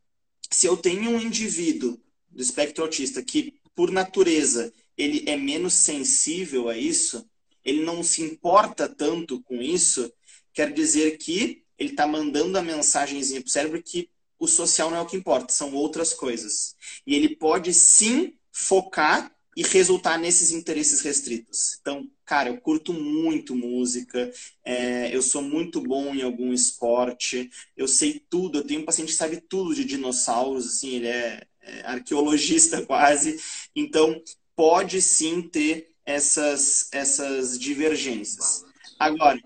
se 0.51 0.67
eu 0.67 0.77
tenho 0.77 1.11
um 1.11 1.19
indivíduo 1.19 1.99
do 2.29 2.41
espectro 2.41 2.83
autista 2.83 3.23
que 3.23 3.56
por 3.77 3.91
natureza, 3.91 4.73
ele 4.97 5.23
é 5.29 5.37
menos 5.37 5.75
sensível 5.75 6.67
a 6.67 6.75
isso, 6.75 7.29
ele 7.63 7.83
não 7.83 8.01
se 8.01 8.23
importa 8.23 8.89
tanto 8.89 9.39
com 9.43 9.61
isso, 9.61 10.11
quer 10.51 10.73
dizer 10.73 11.19
que 11.19 11.63
ele 11.77 11.91
está 11.91 12.07
mandando 12.07 12.57
a 12.57 12.63
mensagenzinha 12.63 13.39
para 13.39 13.47
o 13.47 13.51
cérebro 13.51 13.83
que 13.83 14.09
o 14.39 14.47
social 14.47 14.89
não 14.89 14.97
é 14.97 15.01
o 15.01 15.05
que 15.05 15.15
importa, 15.15 15.53
são 15.53 15.75
outras 15.75 16.11
coisas. 16.11 16.75
E 17.05 17.13
ele 17.13 17.35
pode 17.35 17.71
sim 17.71 18.33
focar 18.51 19.31
e 19.55 19.61
resultar 19.61 20.17
nesses 20.17 20.51
interesses 20.51 21.01
restritos. 21.01 21.77
Então, 21.79 22.09
cara, 22.25 22.49
eu 22.49 22.57
curto 22.59 22.93
muito 22.93 23.55
música, 23.55 24.31
é, 24.65 25.15
eu 25.15 25.21
sou 25.21 25.43
muito 25.43 25.81
bom 25.81 26.15
em 26.15 26.23
algum 26.23 26.51
esporte, 26.51 27.49
eu 27.75 27.87
sei 27.87 28.23
tudo, 28.27 28.57
eu 28.57 28.63
tenho 28.63 28.81
um 28.81 28.85
paciente 28.85 29.09
que 29.09 29.13
sabe 29.13 29.39
tudo 29.39 29.75
de 29.75 29.85
dinossauros, 29.85 30.65
assim, 30.65 30.95
ele 30.95 31.07
é 31.07 31.45
arqueologista 31.83 32.81
quase. 32.85 33.39
Então, 33.75 34.21
pode 34.55 35.01
sim 35.01 35.41
ter 35.41 35.89
essas, 36.05 36.89
essas 36.91 37.59
divergências. 37.59 38.65
Agora, 38.99 39.39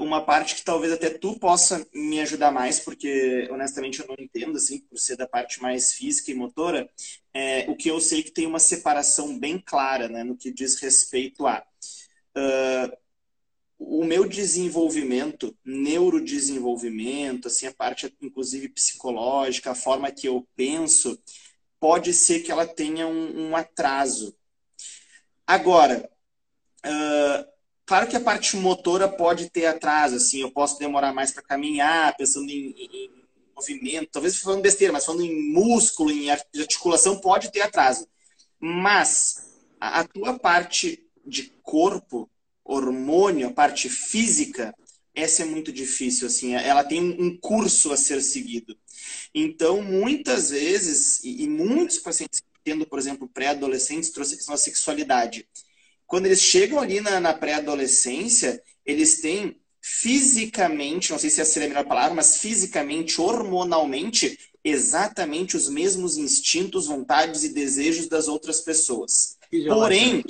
uma 0.00 0.24
parte 0.24 0.54
que 0.54 0.64
talvez 0.64 0.92
até 0.92 1.10
tu 1.10 1.38
possa 1.38 1.86
me 1.94 2.20
ajudar 2.20 2.50
mais, 2.50 2.80
porque 2.80 3.46
honestamente 3.50 4.00
eu 4.00 4.06
não 4.06 4.16
entendo, 4.18 4.56
assim, 4.56 4.78
por 4.80 4.98
ser 4.98 5.16
da 5.16 5.26
parte 5.26 5.60
mais 5.60 5.92
física 5.92 6.30
e 6.30 6.34
motora, 6.34 6.88
é, 7.34 7.66
o 7.68 7.76
que 7.76 7.88
eu 7.88 8.00
sei 8.00 8.22
que 8.22 8.30
tem 8.30 8.46
uma 8.46 8.58
separação 8.58 9.38
bem 9.38 9.58
clara 9.58 10.08
né, 10.08 10.24
no 10.24 10.36
que 10.36 10.52
diz 10.52 10.80
respeito 10.80 11.46
a. 11.46 11.62
Uh, 12.36 12.96
o 13.82 14.04
meu 14.04 14.28
desenvolvimento, 14.28 15.56
neurodesenvolvimento, 15.64 17.48
assim, 17.48 17.66
a 17.66 17.72
parte 17.72 18.14
inclusive 18.20 18.68
psicológica, 18.68 19.70
a 19.70 19.74
forma 19.74 20.12
que 20.12 20.28
eu 20.28 20.46
penso, 20.54 21.18
pode 21.80 22.12
ser 22.12 22.40
que 22.40 22.52
ela 22.52 22.66
tenha 22.66 23.06
um, 23.06 23.48
um 23.48 23.56
atraso. 23.56 24.36
Agora, 25.46 26.10
uh, 26.84 27.52
claro 27.86 28.06
que 28.06 28.16
a 28.16 28.20
parte 28.20 28.54
motora 28.54 29.08
pode 29.08 29.48
ter 29.48 29.64
atraso, 29.64 30.16
assim, 30.16 30.42
eu 30.42 30.52
posso 30.52 30.78
demorar 30.78 31.14
mais 31.14 31.32
para 31.32 31.42
caminhar, 31.42 32.14
pensando 32.18 32.50
em, 32.50 32.74
em, 32.76 33.10
movimento, 33.56 34.10
talvez 34.12 34.38
falando 34.38 34.62
besteira, 34.62 34.92
mas 34.92 35.06
falando 35.06 35.24
em 35.24 35.52
músculo, 35.52 36.10
em 36.10 36.30
articulação, 36.30 37.18
pode 37.18 37.50
ter 37.50 37.62
atraso. 37.62 38.06
Mas 38.58 39.58
a, 39.80 40.00
a 40.00 40.04
tua 40.04 40.38
parte 40.38 41.02
de 41.26 41.52
corpo, 41.62 42.30
hormônio, 42.64 43.48
a 43.48 43.52
parte 43.52 43.88
física, 43.88 44.74
essa 45.14 45.42
é 45.42 45.44
muito 45.44 45.72
difícil, 45.72 46.26
assim, 46.26 46.54
ela 46.54 46.84
tem 46.84 47.00
um 47.00 47.36
curso 47.36 47.92
a 47.92 47.96
ser 47.96 48.22
seguido. 48.22 48.76
Então, 49.34 49.82
muitas 49.82 50.50
vezes, 50.50 51.20
e, 51.24 51.46
muitos 51.48 51.98
pacientes 51.98 52.42
tendo, 52.62 52.86
por 52.86 52.98
exemplo, 52.98 53.28
pré-adolescentes, 53.28 54.10
trouxe 54.10 54.38
a 54.48 54.56
sexualidade. 54.56 55.48
Quando 56.06 56.26
eles 56.26 56.40
chegam 56.40 56.78
ali 56.78 57.00
na, 57.00 57.20
na 57.20 57.32
pré-adolescência, 57.32 58.62
eles 58.84 59.20
têm 59.20 59.56
fisicamente, 59.80 61.10
não 61.10 61.18
sei 61.18 61.30
se 61.30 61.40
essa 61.40 61.58
é 61.58 61.64
a 61.64 61.68
melhor 61.68 61.86
palavra, 61.86 62.14
mas 62.14 62.38
fisicamente, 62.38 63.20
hormonalmente, 63.20 64.38
exatamente 64.62 65.56
os 65.56 65.68
mesmos 65.68 66.18
instintos, 66.18 66.86
vontades 66.86 67.44
e 67.44 67.54
desejos 67.54 68.08
das 68.08 68.28
outras 68.28 68.60
pessoas. 68.60 69.38
Porém, 69.66 70.22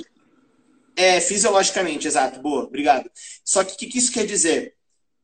é 1.01 1.21
fisiologicamente, 1.21 2.07
exato, 2.07 2.41
boa, 2.41 2.63
obrigado. 2.63 3.09
Só 3.43 3.63
que 3.63 3.73
o 3.73 3.77
que, 3.77 3.87
que 3.87 3.97
isso 3.97 4.11
quer 4.11 4.25
dizer? 4.25 4.75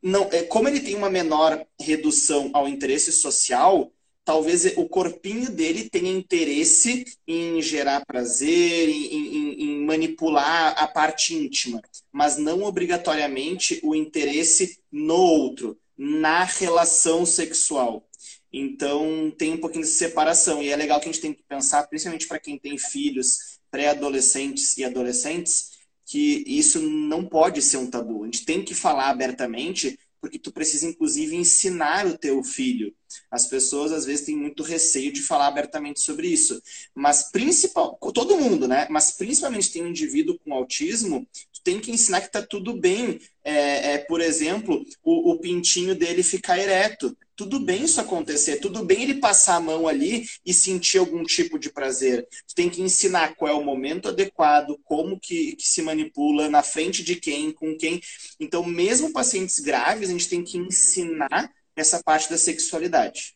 Não, 0.01 0.29
é, 0.31 0.43
como 0.43 0.67
ele 0.67 0.79
tem 0.79 0.95
uma 0.95 1.09
menor 1.09 1.65
redução 1.79 2.49
ao 2.53 2.67
interesse 2.67 3.11
social, 3.11 3.91
talvez 4.23 4.65
o 4.75 4.87
corpinho 4.89 5.49
dele 5.49 5.89
tenha 5.89 6.11
interesse 6.11 7.05
em 7.25 7.61
gerar 7.61 8.05
prazer, 8.05 8.89
em, 8.89 9.15
em, 9.15 9.63
em, 9.63 9.85
manipular 9.85 10.75
a 10.77 10.85
parte 10.85 11.33
íntima, 11.33 11.81
mas 12.11 12.37
não 12.37 12.63
obrigatoriamente 12.63 13.79
o 13.83 13.95
interesse 13.95 14.79
no 14.91 15.15
outro, 15.15 15.79
na 15.97 16.43
relação 16.43 17.25
sexual. 17.25 18.05
Então 18.51 19.33
tem 19.37 19.53
um 19.53 19.59
pouquinho 19.59 19.85
de 19.85 19.91
separação 19.91 20.61
e 20.61 20.69
é 20.69 20.75
legal 20.75 20.99
que 20.99 21.07
a 21.07 21.11
gente 21.11 21.21
tem 21.21 21.33
que 21.33 21.43
pensar, 21.43 21.87
principalmente 21.87 22.27
para 22.27 22.39
quem 22.39 22.57
tem 22.57 22.77
filhos 22.77 23.56
pré-adolescentes 23.77 24.75
e 24.75 24.83
adolescentes, 24.83 25.73
que 26.03 26.43
isso 26.47 26.81
não 26.81 27.23
pode 27.23 27.61
ser 27.61 27.77
um 27.77 27.85
tabu. 27.87 28.23
A 28.23 28.25
gente 28.25 28.43
tem 28.43 28.63
que 28.63 28.73
falar 28.73 29.09
abertamente 29.09 29.99
porque 30.19 30.39
tu 30.39 30.51
precisa 30.51 30.87
inclusive 30.87 31.35
ensinar 31.35 32.07
o 32.07 32.17
teu 32.17 32.43
filho. 32.43 32.91
As 33.29 33.45
pessoas 33.45 33.91
às 33.91 34.03
vezes 34.03 34.25
têm 34.25 34.35
muito 34.35 34.63
receio 34.63 35.13
de 35.13 35.21
falar 35.21 35.45
abertamente 35.45 35.99
sobre 35.99 36.27
isso, 36.27 36.59
mas 36.95 37.29
principal, 37.31 37.95
todo 38.11 38.35
mundo, 38.35 38.67
né? 38.67 38.87
Mas 38.89 39.11
principalmente 39.11 39.71
tem 39.71 39.83
um 39.83 39.89
indivíduo 39.89 40.39
com 40.39 40.55
autismo, 40.55 41.27
tu 41.53 41.61
tem 41.63 41.79
que 41.79 41.91
ensinar 41.91 42.21
que 42.21 42.31
tá 42.31 42.41
tudo 42.41 42.73
bem. 42.73 43.21
É, 43.43 43.93
é 43.93 43.97
por 43.99 44.21
exemplo, 44.21 44.83
o, 45.03 45.33
o 45.33 45.39
pintinho 45.39 45.93
dele 45.93 46.23
ficar 46.23 46.57
ereto 46.57 47.15
tudo 47.37 47.59
bem 47.59 47.83
isso 47.83 48.01
acontecer, 48.01 48.57
tudo 48.57 48.83
bem 48.83 49.03
ele 49.03 49.13
passar 49.19 49.57
a 49.57 49.61
mão 49.61 49.87
ali 49.87 50.27
e 50.43 50.51
sentir 50.51 50.97
algum 50.97 51.23
tipo 51.23 51.59
de 51.59 51.69
prazer. 51.69 52.27
Tu 52.47 52.55
tem 52.55 52.67
que 52.67 52.81
ensinar 52.81 53.35
qual 53.35 53.51
é 53.51 53.53
o 53.53 53.63
momento 53.63 54.09
adequado, 54.09 54.75
como 54.83 55.19
que, 55.19 55.55
que 55.55 55.67
se 55.67 55.83
manipula, 55.83 56.49
na 56.49 56.63
frente 56.63 57.03
de 57.03 57.15
quem, 57.15 57.51
com 57.51 57.77
quem. 57.77 58.01
Então, 58.39 58.65
mesmo 58.65 59.13
pacientes 59.13 59.59
graves, 59.59 60.09
a 60.09 60.13
gente 60.13 60.27
tem 60.27 60.43
que 60.43 60.57
ensinar 60.57 61.53
essa 61.75 62.01
parte 62.03 62.27
da 62.27 62.39
sexualidade. 62.39 63.35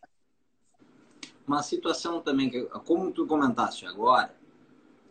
Uma 1.48 1.62
situação 1.62 2.22
também, 2.22 2.50
que, 2.50 2.64
como 2.86 3.12
tu 3.12 3.28
comentaste 3.28 3.86
agora, 3.86 4.36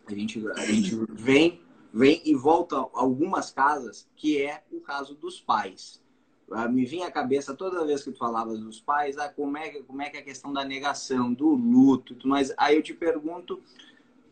a 0.05 0.13
gente, 0.13 0.45
a 0.49 0.65
gente 0.65 0.99
vem, 1.11 1.61
vem 1.93 2.21
e 2.25 2.35
volta 2.35 2.75
algumas 2.93 3.51
casas, 3.51 4.05
que 4.17 4.41
é 4.41 4.61
o 4.69 4.81
caso 4.81 5.15
dos 5.15 5.39
pais 5.39 6.00
me 6.69 6.85
vinha 6.85 7.07
à 7.07 7.11
cabeça 7.11 7.53
toda 7.55 7.85
vez 7.85 8.03
que 8.03 8.11
tu 8.11 8.17
falavas 8.17 8.59
dos 8.59 8.79
pais, 8.79 9.17
ah, 9.17 9.29
como, 9.29 9.57
é, 9.57 9.81
como 9.83 10.01
é 10.01 10.09
que 10.09 10.17
é 10.17 10.19
a 10.19 10.23
questão 10.23 10.51
da 10.51 10.65
negação, 10.65 11.33
do 11.33 11.49
luto, 11.49 12.15
mas 12.27 12.53
aí 12.57 12.75
eu 12.75 12.83
te 12.83 12.93
pergunto, 12.93 13.61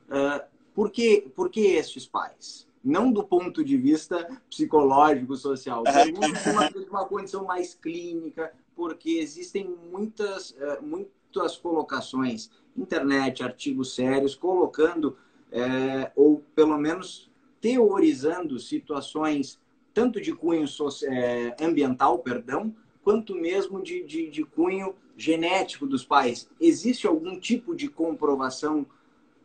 uh, 0.10 0.44
por, 0.74 0.92
que, 0.92 1.30
por 1.36 1.50
que 1.50 1.62
estes 1.62 2.06
pais? 2.06 2.68
Não 2.84 3.12
do 3.12 3.24
ponto 3.24 3.64
de 3.64 3.78
vista 3.78 4.42
psicológico, 4.50 5.36
social, 5.36 5.84
de 5.84 6.12
uma, 6.52 6.70
uma 6.90 7.06
condição 7.06 7.46
mais 7.46 7.74
clínica, 7.74 8.54
porque 8.76 9.12
existem 9.12 9.74
muitas, 9.92 10.52
uh, 10.52 10.82
muitas 10.82 11.58
colocações, 11.58 12.50
internet, 12.76 13.44
artigos 13.44 13.96
sérios, 13.96 14.36
colocando, 14.36 15.18
uh, 15.52 16.12
ou 16.16 16.44
pelo 16.54 16.78
menos 16.78 17.30
teorizando 17.62 18.60
situações 18.60 19.60
tanto 20.00 20.22
de 20.22 20.34
cunho 20.34 20.66
é, 21.10 21.56
ambiental, 21.60 22.20
perdão, 22.20 22.74
quanto 23.04 23.36
mesmo 23.36 23.84
de, 23.84 24.02
de, 24.06 24.30
de, 24.30 24.46
cunho 24.46 24.96
genético 25.18 25.86
dos 25.86 26.06
pais. 26.06 26.50
Existe 26.58 27.06
algum 27.06 27.38
tipo 27.38 27.76
de 27.76 27.90
comprovação 27.90 28.86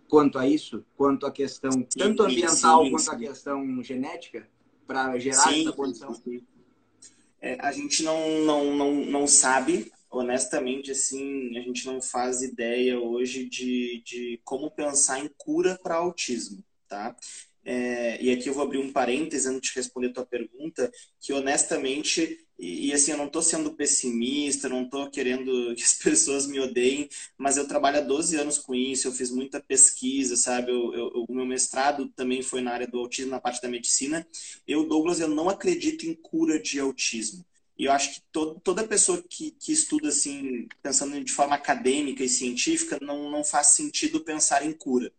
quanto 0.09 0.39
a 0.39 0.47
isso? 0.47 0.85
Quanto 0.97 1.27
à 1.27 1.33
questão 1.33 1.73
tanto 1.97 2.23
ambiental 2.23 2.85
sim, 2.85 2.91
quanto 2.93 3.11
à 3.11 3.17
questão 3.17 3.83
genética 3.83 4.49
para 4.87 5.19
gerar 5.19 5.49
sim, 5.49 5.63
essa 5.63 5.73
condição? 5.73 6.23
É, 7.41 7.59
a 7.61 7.73
gente 7.73 8.05
não, 8.05 8.39
não, 8.45 8.77
não, 8.77 8.95
não 8.95 9.27
sabe, 9.27 9.91
honestamente, 10.09 10.93
assim, 10.93 11.59
a 11.59 11.63
gente 11.63 11.85
não 11.85 12.01
faz 12.01 12.43
ideia 12.43 13.01
hoje 13.01 13.49
de, 13.49 14.01
de 14.07 14.41
como 14.45 14.71
pensar 14.71 15.19
em 15.19 15.29
cura 15.37 15.77
para 15.83 15.97
autismo, 15.97 16.63
tá? 16.89 17.17
É, 17.65 18.23
e 18.23 18.31
aqui 18.31 18.49
eu 18.49 18.55
vou 18.55 18.63
abrir 18.63 18.79
um 18.79 18.93
parêntese 18.93 19.49
antes 19.49 19.71
de 19.71 19.79
responder 19.79 20.09
a 20.09 20.13
tua 20.13 20.27
pergunta, 20.27 20.93
que 21.19 21.33
honestamente, 21.33 22.39
e, 22.59 22.89
e 22.89 22.93
assim, 22.93 23.13
eu 23.13 23.17
não 23.17 23.27
estou 23.27 23.41
sendo 23.41 23.73
pessimista, 23.75 24.69
não 24.69 24.83
estou 24.85 25.11
querendo 25.11 25.51
que 25.75 25.83
as 25.83 25.95
pessoas 25.95 26.47
me 26.47 26.61
odeiem, 26.61 27.09
mas 27.39 27.57
eu 27.57 27.67
trabalho 27.67 27.99
há 27.99 28.03
12 28.03 28.37
anos 28.37 28.59
com 28.59 28.75
isso, 28.75 29.09
eu 29.09 29.13
fiz 29.13 29.31
muita 29.31 29.61
pesquisa, 29.61 30.37
sabe? 30.37 30.71
Eu, 30.71 30.95
eu, 30.95 31.25
o 31.29 31.35
meu 31.35 31.47
mestrado 31.47 32.09
também 32.15 32.43
foi 32.43 32.61
na 32.61 32.73
área 32.73 32.87
do 32.87 32.99
autismo, 32.99 33.31
na 33.31 33.41
parte 33.41 33.63
da 33.63 33.69
medicina. 33.69 34.27
Eu, 34.69 34.87
Douglas, 34.87 35.21
eu 35.21 35.29
não 35.29 35.49
acredito 35.49 36.05
em 36.05 36.15
cura 36.15 36.61
de 36.61 36.79
autismo. 36.79 37.45
E 37.77 37.87
eu 37.87 37.93
acho 37.93 38.15
que 38.15 38.23
toda 38.63 38.87
pessoa 38.87 39.23
que, 39.29 39.51
que 39.51 39.73
estuda 39.73 40.09
assim, 40.09 40.69
pensando 40.81 41.23
de 41.25 41.33
forma 41.33 41.57
acadêmica 41.57 42.23
e 42.23 42.29
científica, 42.29 42.99
não, 43.03 43.29
não 43.31 43.43
faz 43.43 43.69
sentido 43.69 44.21
pensar 44.21 44.65
em 44.65 44.73
cura. 44.73 45.13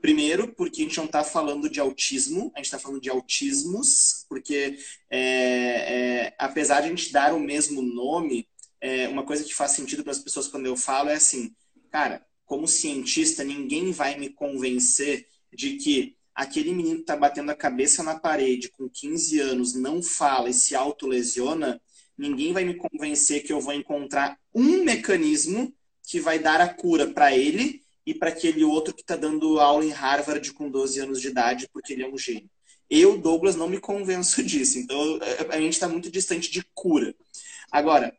Primeiro, 0.00 0.54
porque 0.54 0.82
a 0.82 0.84
gente 0.84 0.96
não 0.96 1.06
está 1.06 1.24
falando 1.24 1.68
de 1.68 1.80
autismo, 1.80 2.52
a 2.54 2.58
gente 2.58 2.66
está 2.66 2.78
falando 2.78 3.00
de 3.00 3.10
autismos, 3.10 4.24
porque 4.28 4.78
é, 5.10 5.18
é, 5.20 6.34
apesar 6.38 6.80
de 6.80 6.86
a 6.86 6.90
gente 6.90 7.12
dar 7.12 7.34
o 7.34 7.40
mesmo 7.40 7.82
nome, 7.82 8.48
é, 8.80 9.08
uma 9.08 9.24
coisa 9.24 9.42
que 9.42 9.54
faz 9.54 9.72
sentido 9.72 10.04
para 10.04 10.12
as 10.12 10.20
pessoas 10.20 10.46
quando 10.46 10.66
eu 10.66 10.76
falo 10.76 11.10
é 11.10 11.14
assim, 11.14 11.52
cara, 11.90 12.24
como 12.46 12.68
cientista, 12.68 13.42
ninguém 13.42 13.90
vai 13.90 14.16
me 14.16 14.30
convencer 14.30 15.26
de 15.52 15.76
que 15.76 16.16
aquele 16.34 16.72
menino 16.72 16.96
que 16.96 17.00
está 17.02 17.16
batendo 17.16 17.50
a 17.50 17.56
cabeça 17.56 18.02
na 18.02 18.18
parede 18.18 18.70
com 18.70 18.88
15 18.88 19.40
anos 19.40 19.74
não 19.74 20.00
fala 20.00 20.48
e 20.48 20.54
se 20.54 20.76
autolesiona, 20.76 21.80
ninguém 22.16 22.52
vai 22.52 22.64
me 22.64 22.74
convencer 22.74 23.42
que 23.42 23.52
eu 23.52 23.60
vou 23.60 23.74
encontrar 23.74 24.38
um 24.54 24.84
mecanismo 24.84 25.74
que 26.04 26.20
vai 26.20 26.38
dar 26.38 26.60
a 26.60 26.72
cura 26.72 27.08
para 27.08 27.36
ele 27.36 27.82
e 28.08 28.14
para 28.14 28.30
aquele 28.30 28.64
outro 28.64 28.94
que 28.94 29.02
está 29.02 29.16
dando 29.16 29.60
aula 29.60 29.84
em 29.84 29.90
Harvard 29.90 30.54
com 30.54 30.70
12 30.70 30.98
anos 30.98 31.20
de 31.20 31.28
idade 31.28 31.68
porque 31.70 31.92
ele 31.92 32.04
é 32.04 32.08
um 32.08 32.16
gênio. 32.16 32.48
Eu, 32.88 33.18
Douglas, 33.18 33.54
não 33.54 33.68
me 33.68 33.78
convenço 33.78 34.42
disso. 34.42 34.78
Então, 34.78 35.18
a 35.50 35.60
gente 35.60 35.74
está 35.74 35.86
muito 35.86 36.10
distante 36.10 36.50
de 36.50 36.64
cura. 36.72 37.14
Agora, 37.70 38.16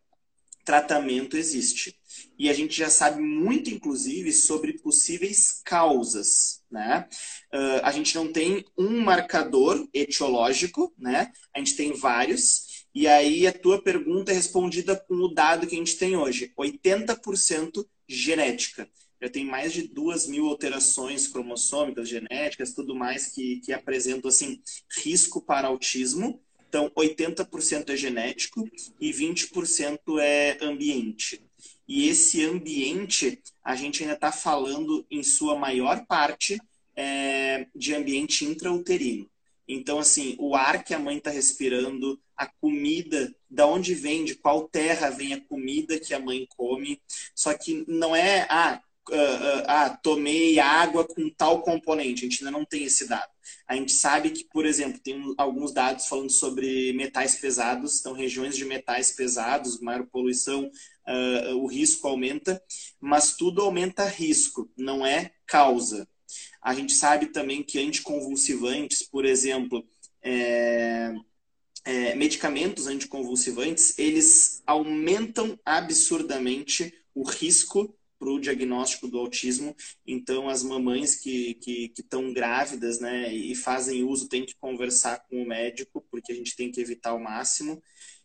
tratamento 0.64 1.36
existe. 1.36 2.00
E 2.38 2.52
a 2.52 2.54
gente 2.54 2.78
já 2.78 2.88
sabe 2.88 3.20
muito, 3.20 3.72
inclusive, 3.72 4.32
sobre 4.32 4.74
possíveis 4.74 5.60
causas. 5.66 6.62
Né? 6.70 7.08
Uh, 7.52 7.82
a 7.82 7.92
gente 7.92 8.14
não 8.14 8.32
tem 8.32 8.64
um 8.78 9.02
marcador 9.02 9.90
etiológico, 9.92 10.94
né? 11.00 11.32
a 11.52 11.58
gente 11.58 11.76
tem 11.76 11.94
vários. 11.94 12.86
E 12.94 13.08
aí 13.08 13.48
a 13.48 13.52
tua 13.52 13.82
pergunta 13.82 14.32
é 14.32 14.36
respondida 14.36 14.96
com 14.96 15.16
o 15.16 15.34
dado 15.34 15.66
que 15.66 15.74
a 15.74 15.80
gente 15.80 15.98
tem 15.98 16.16
hoje: 16.16 16.54
80% 16.56 17.84
genética 18.08 18.88
já 19.22 19.30
tem 19.30 19.46
mais 19.46 19.74
de 19.74 19.88
duas 19.88 20.28
mil 20.28 20.48
alterações 20.48 21.28
cromossômicas, 21.28 22.08
genéticas, 22.08 22.74
tudo 22.74 22.96
mais 22.96 23.28
que, 23.28 23.60
que 23.62 23.74
apresentam 23.74 24.30
assim, 24.30 24.62
risco 25.04 25.42
para 25.42 25.68
autismo. 25.68 26.42
Então, 26.68 26.90
80% 26.92 27.90
é 27.90 27.98
genético 27.98 28.70
e 29.00 29.12
20% 29.12 30.20
é 30.20 30.58
ambiente. 30.62 31.42
E 31.88 32.08
esse 32.08 32.46
ambiente, 32.46 33.42
a 33.64 33.76
gente 33.76 34.04
ainda 34.04 34.14
está 34.14 34.32
falando, 34.32 35.06
em 35.10 35.24
sua 35.24 35.58
maior 35.58 36.06
parte, 36.06 36.60
é, 36.96 37.68
de 37.76 37.96
ambiente 37.96 38.46
intrauterino. 38.46 39.30
Então, 39.68 40.00
assim, 40.00 40.36
o 40.40 40.56
ar 40.56 40.84
que 40.84 40.94
a 40.94 41.00
mãe 41.00 41.18
está 41.18 41.30
respirando, 41.30 42.20
a 42.36 42.48
comida, 42.48 43.34
da 43.50 43.68
onde 43.68 43.94
vem, 43.94 44.24
de 44.24 44.36
qual 44.36 44.68
terra 44.68 45.10
vem 45.10 45.34
a 45.34 45.42
comida 45.42 46.00
que 46.00 46.14
a 46.14 46.20
mãe 46.20 46.48
come. 46.56 47.02
Só 47.36 47.54
que 47.54 47.84
não 47.88 48.16
é, 48.16 48.48
ah, 48.50 48.82
ah, 49.68 49.98
tomei 50.02 50.60
água 50.60 51.06
com 51.06 51.30
tal 51.30 51.62
componente. 51.62 52.26
A 52.26 52.30
gente 52.30 52.44
ainda 52.44 52.58
não 52.58 52.66
tem 52.66 52.84
esse 52.84 53.08
dado. 53.08 53.30
A 53.68 53.76
gente 53.76 53.92
sabe 53.92 54.32
que, 54.32 54.46
por 54.46 54.66
exemplo, 54.66 55.00
tem 55.00 55.34
alguns 55.38 55.72
dados 55.72 56.08
falando 56.08 56.32
sobre 56.32 56.94
metais 56.94 57.36
pesados, 57.36 58.00
então 58.00 58.14
regiões 58.14 58.56
de 58.56 58.66
metais 58.66 59.12
pesados, 59.12 59.80
maior 59.80 60.06
poluição, 60.08 60.72
uh, 61.08 61.56
o 61.56 61.68
risco 61.68 62.08
aumenta, 62.08 62.62
mas 63.00 63.36
tudo 63.36 63.62
aumenta 63.62 64.06
risco, 64.06 64.70
não 64.78 65.06
é 65.06 65.32
causa. 65.46 66.08
A 66.62 66.74
gente 66.74 66.94
sabe 66.94 67.28
também 67.28 67.64
que 67.64 67.80
anticonvulsivantes, 67.80 69.04
por 69.04 69.26
exemplo, 69.26 69.84
é, 70.22 71.14
é, 71.86 72.16
medicamentos 72.16 72.88
anticonvulsivantes, 72.88 73.98
eles 73.98 74.62
aumentam 74.66 75.58
absurdamente 75.66 76.94
o 77.16 77.24
risco 77.24 77.96
para 78.20 78.30
o 78.30 78.40
diagnóstico 78.40 79.08
do 79.08 79.18
autismo. 79.18 79.76
Então, 80.06 80.50
as 80.50 80.62
mamães 80.62 81.16
que 81.16 81.58
estão 81.98 82.22
que, 82.22 82.30
que 82.30 82.34
grávidas 82.34 83.00
né, 83.00 83.34
e 83.34 83.56
fazem 83.56 84.04
uso 84.04 84.28
têm 84.28 84.46
que 84.46 84.56
conversar 84.60 85.26
com 85.28 85.42
o 85.42 85.48
médico, 85.48 86.06
porque 86.12 86.34
a 86.34 86.36
gente 86.36 86.56
tem 86.56 86.70
que 86.70 86.82
evitar 86.82 87.14
o 87.14 87.24
máximo. 87.24 87.82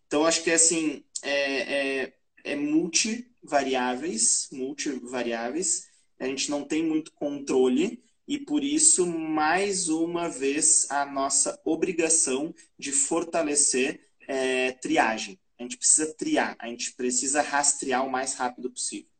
Então, 0.06 0.26
acho 0.26 0.42
que 0.42 0.50
assim, 0.50 1.04
é, 1.22 2.02
é, 2.02 2.14
é 2.44 2.56
multi, 2.56 3.30
variáveis, 3.42 4.48
multivariáveis, 4.52 5.84
a 6.18 6.26
gente 6.26 6.50
não 6.50 6.64
tem 6.64 6.82
muito 6.82 7.12
controle 7.12 8.02
e 8.26 8.38
por 8.38 8.64
isso, 8.64 9.06
mais 9.06 9.88
uma 9.88 10.28
vez, 10.28 10.90
a 10.90 11.04
nossa 11.04 11.60
obrigação 11.64 12.54
de 12.78 12.90
fortalecer 12.90 14.00
é, 14.26 14.72
triagem. 14.72 15.38
A 15.58 15.62
gente 15.62 15.76
precisa 15.76 16.14
triar, 16.14 16.56
a 16.58 16.68
gente 16.68 16.94
precisa 16.94 17.42
rastrear 17.42 18.04
o 18.04 18.10
mais 18.10 18.34
rápido 18.34 18.70
possível. 18.70 19.10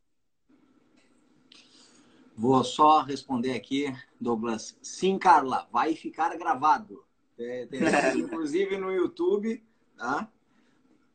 Vou 2.36 2.64
só 2.64 3.02
responder 3.02 3.52
aqui, 3.52 3.94
Douglas. 4.20 4.76
Sim, 4.82 5.18
Carla, 5.18 5.68
vai 5.72 5.94
ficar 5.94 6.36
gravado. 6.36 7.04
É, 7.38 7.66
tem, 7.66 7.80
inclusive 8.18 8.76
no 8.76 8.90
YouTube, 8.92 9.62
tá? 9.96 10.28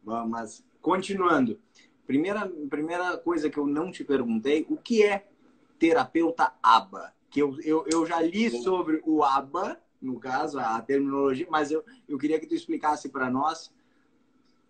Mas 0.03 0.63
continuando. 0.81 1.59
Primeira, 2.07 2.51
primeira 2.69 3.17
coisa 3.17 3.49
que 3.49 3.57
eu 3.57 3.67
não 3.67 3.91
te 3.91 4.03
perguntei, 4.03 4.65
o 4.69 4.77
que 4.77 5.03
é 5.03 5.27
terapeuta 5.77 6.53
ABA? 6.63 7.13
Que 7.29 7.41
eu, 7.41 7.59
eu, 7.61 7.85
eu 7.91 8.05
já 8.05 8.19
li 8.21 8.49
sobre 8.49 9.01
o 9.05 9.23
ABA, 9.23 9.79
no 10.01 10.19
caso, 10.19 10.57
a 10.57 10.81
terminologia, 10.81 11.45
mas 11.49 11.69
eu, 11.69 11.83
eu 12.07 12.17
queria 12.17 12.39
que 12.39 12.47
tu 12.47 12.55
explicasse 12.55 13.09
para 13.09 13.29
nós 13.29 13.71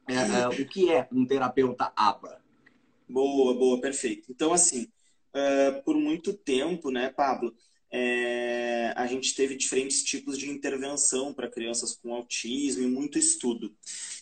é, 0.08 0.42
é, 0.42 0.48
o 0.50 0.68
que 0.68 0.92
é 0.92 1.08
um 1.12 1.26
terapeuta 1.26 1.94
ABA. 1.96 2.42
Boa, 3.08 3.54
boa, 3.54 3.80
perfeito. 3.80 4.30
Então, 4.30 4.52
assim, 4.52 4.92
uh, 5.36 5.84
por 5.84 5.96
muito 5.96 6.34
tempo, 6.34 6.92
né, 6.92 7.10
Pablo, 7.10 7.54
é, 7.92 8.94
a 8.96 9.08
gente 9.08 9.34
teve 9.34 9.56
diferentes 9.56 10.04
tipos 10.04 10.38
de 10.38 10.50
intervenção 10.50 11.34
para 11.34 11.50
crianças 11.50 11.96
com 11.96 12.14
autismo 12.14 12.84
e 12.84 12.88
muito 12.88 13.18
estudo. 13.18 13.76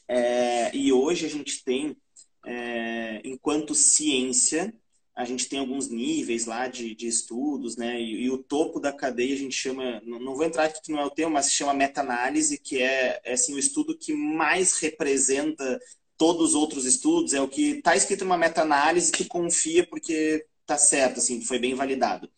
É, 0.08 0.74
e 0.76 0.92
hoje 0.92 1.26
a 1.26 1.30
gente 1.30 1.64
tem, 1.64 1.98
é, 2.46 3.22
enquanto 3.26 3.76
ciência, 3.76 4.74
a 5.14 5.26
gente 5.26 5.50
tem 5.50 5.60
alguns 5.60 5.90
níveis 5.90 6.46
lá 6.46 6.68
de, 6.68 6.96
de 6.96 7.08
estudos, 7.08 7.76
né? 7.76 8.00
E, 8.00 8.26
e, 8.26 8.30
o 8.30 8.38
topo 8.38 8.80
da 8.80 8.94
cadeia 8.94 9.34
a 9.34 9.38
gente 9.38 9.56
chama, 9.56 10.00
não, 10.06 10.20
não 10.20 10.36
vou 10.36 10.46
entrar 10.46 10.66
aqui 10.66 10.80
que 10.82 10.92
não 10.92 11.00
é 11.00 11.06
o 11.06 11.10
tema, 11.10 11.32
mas 11.32 11.48
se 11.48 11.54
chama 11.54 11.74
meta-análise, 11.74 12.60
que 12.60 12.82
é, 12.82 13.20
é 13.24 13.34
assim, 13.34 13.56
o 13.56 13.60
estudo 13.60 13.98
que 13.98 14.14
mais 14.14 14.78
representa 14.78 15.80
todos 16.16 16.50
os 16.50 16.56
outros 16.56 16.86
estudos, 16.86 17.34
é 17.34 17.42
o 17.42 17.48
que 17.48 17.78
está 17.78 17.96
escrito 17.96 18.24
numa 18.24 18.38
meta-análise 18.38 19.12
que 19.12 19.26
confia 19.26 19.86
porque 19.86 20.46
está 20.68 20.78
certo, 20.78 21.20
assim, 21.20 21.42
foi 21.42 21.58
bem 21.58 21.74
validado. 21.74 22.30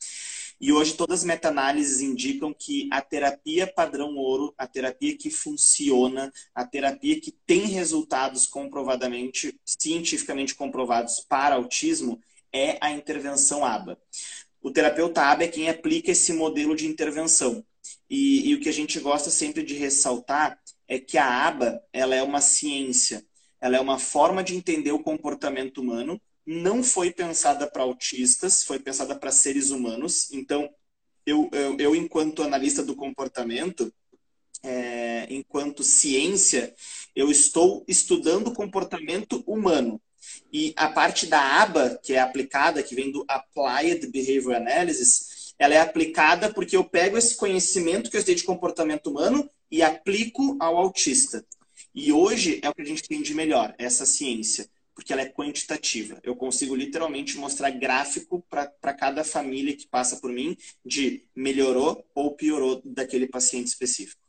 E 0.61 0.73
hoje 0.73 0.93
todas 0.93 1.19
as 1.19 1.25
meta-análises 1.25 2.01
indicam 2.01 2.53
que 2.53 2.87
a 2.91 3.01
terapia 3.01 3.65
padrão 3.65 4.15
ouro, 4.17 4.53
a 4.57 4.67
terapia 4.67 5.17
que 5.17 5.29
funciona, 5.29 6.31
a 6.53 6.65
terapia 6.65 7.19
que 7.19 7.31
tem 7.31 7.65
resultados 7.67 8.45
comprovadamente, 8.45 9.57
cientificamente 9.65 10.53
comprovados 10.53 11.25
para 11.27 11.55
autismo, 11.55 12.21
é 12.51 12.77
a 12.81 12.91
intervenção 12.91 13.63
ABA. 13.63 13.97
O 14.61 14.69
terapeuta 14.69 15.21
ABA 15.21 15.45
é 15.45 15.47
quem 15.47 15.69
aplica 15.69 16.11
esse 16.11 16.33
modelo 16.33 16.75
de 16.75 16.85
intervenção. 16.85 17.65
E, 18.09 18.49
e 18.49 18.55
o 18.55 18.59
que 18.59 18.67
a 18.67 18.73
gente 18.73 18.99
gosta 18.99 19.29
sempre 19.29 19.63
de 19.63 19.75
ressaltar 19.75 20.59
é 20.87 20.99
que 20.99 21.17
a 21.17 21.47
ABA 21.47 21.81
ela 21.93 22.15
é 22.15 22.21
uma 22.21 22.41
ciência, 22.41 23.25
ela 23.61 23.77
é 23.77 23.79
uma 23.79 23.97
forma 23.97 24.43
de 24.43 24.55
entender 24.55 24.91
o 24.91 25.03
comportamento 25.03 25.79
humano 25.79 26.19
não 26.51 26.83
foi 26.83 27.11
pensada 27.11 27.67
para 27.67 27.83
autistas, 27.83 28.63
foi 28.63 28.79
pensada 28.79 29.15
para 29.15 29.31
seres 29.31 29.69
humanos. 29.69 30.31
Então, 30.31 30.67
eu, 31.23 31.47
eu, 31.53 31.77
eu, 31.77 31.95
enquanto 31.95 32.41
analista 32.41 32.81
do 32.81 32.95
comportamento, 32.95 33.93
é, 34.63 35.27
enquanto 35.29 35.83
ciência, 35.83 36.73
eu 37.15 37.29
estou 37.29 37.85
estudando 37.87 38.51
comportamento 38.51 39.43
humano. 39.45 40.01
E 40.51 40.73
a 40.75 40.89
parte 40.89 41.27
da 41.27 41.61
aba, 41.61 41.99
que 42.01 42.13
é 42.13 42.19
aplicada, 42.19 42.81
que 42.81 42.95
vem 42.95 43.11
do 43.11 43.23
Applied 43.27 44.07
Behavior 44.07 44.55
Analysis, 44.55 45.53
ela 45.59 45.75
é 45.75 45.79
aplicada 45.79 46.51
porque 46.51 46.75
eu 46.75 46.83
pego 46.83 47.15
esse 47.15 47.35
conhecimento 47.35 48.09
que 48.09 48.17
eu 48.17 48.23
sei 48.23 48.33
de 48.33 48.43
comportamento 48.43 49.11
humano 49.11 49.47
e 49.69 49.83
aplico 49.83 50.57
ao 50.59 50.77
autista. 50.77 51.45
E 51.93 52.11
hoje 52.11 52.59
é 52.63 52.69
o 52.69 52.73
que 52.73 52.81
a 52.81 52.85
gente 52.85 53.03
tem 53.03 53.21
de 53.21 53.35
melhor, 53.35 53.75
essa 53.77 54.03
ciência 54.03 54.67
porque 54.99 55.13
ela 55.13 55.21
é 55.21 55.29
quantitativa. 55.29 56.19
Eu 56.21 56.35
consigo 56.35 56.75
literalmente 56.75 57.37
mostrar 57.37 57.69
gráfico 57.69 58.43
para 58.49 58.93
cada 58.93 59.23
família 59.23 59.75
que 59.75 59.87
passa 59.87 60.17
por 60.17 60.29
mim 60.29 60.57
de 60.85 61.25
melhorou 61.33 62.05
ou 62.13 62.35
piorou 62.35 62.81
daquele 62.83 63.25
paciente 63.25 63.67
específico. 63.67 64.21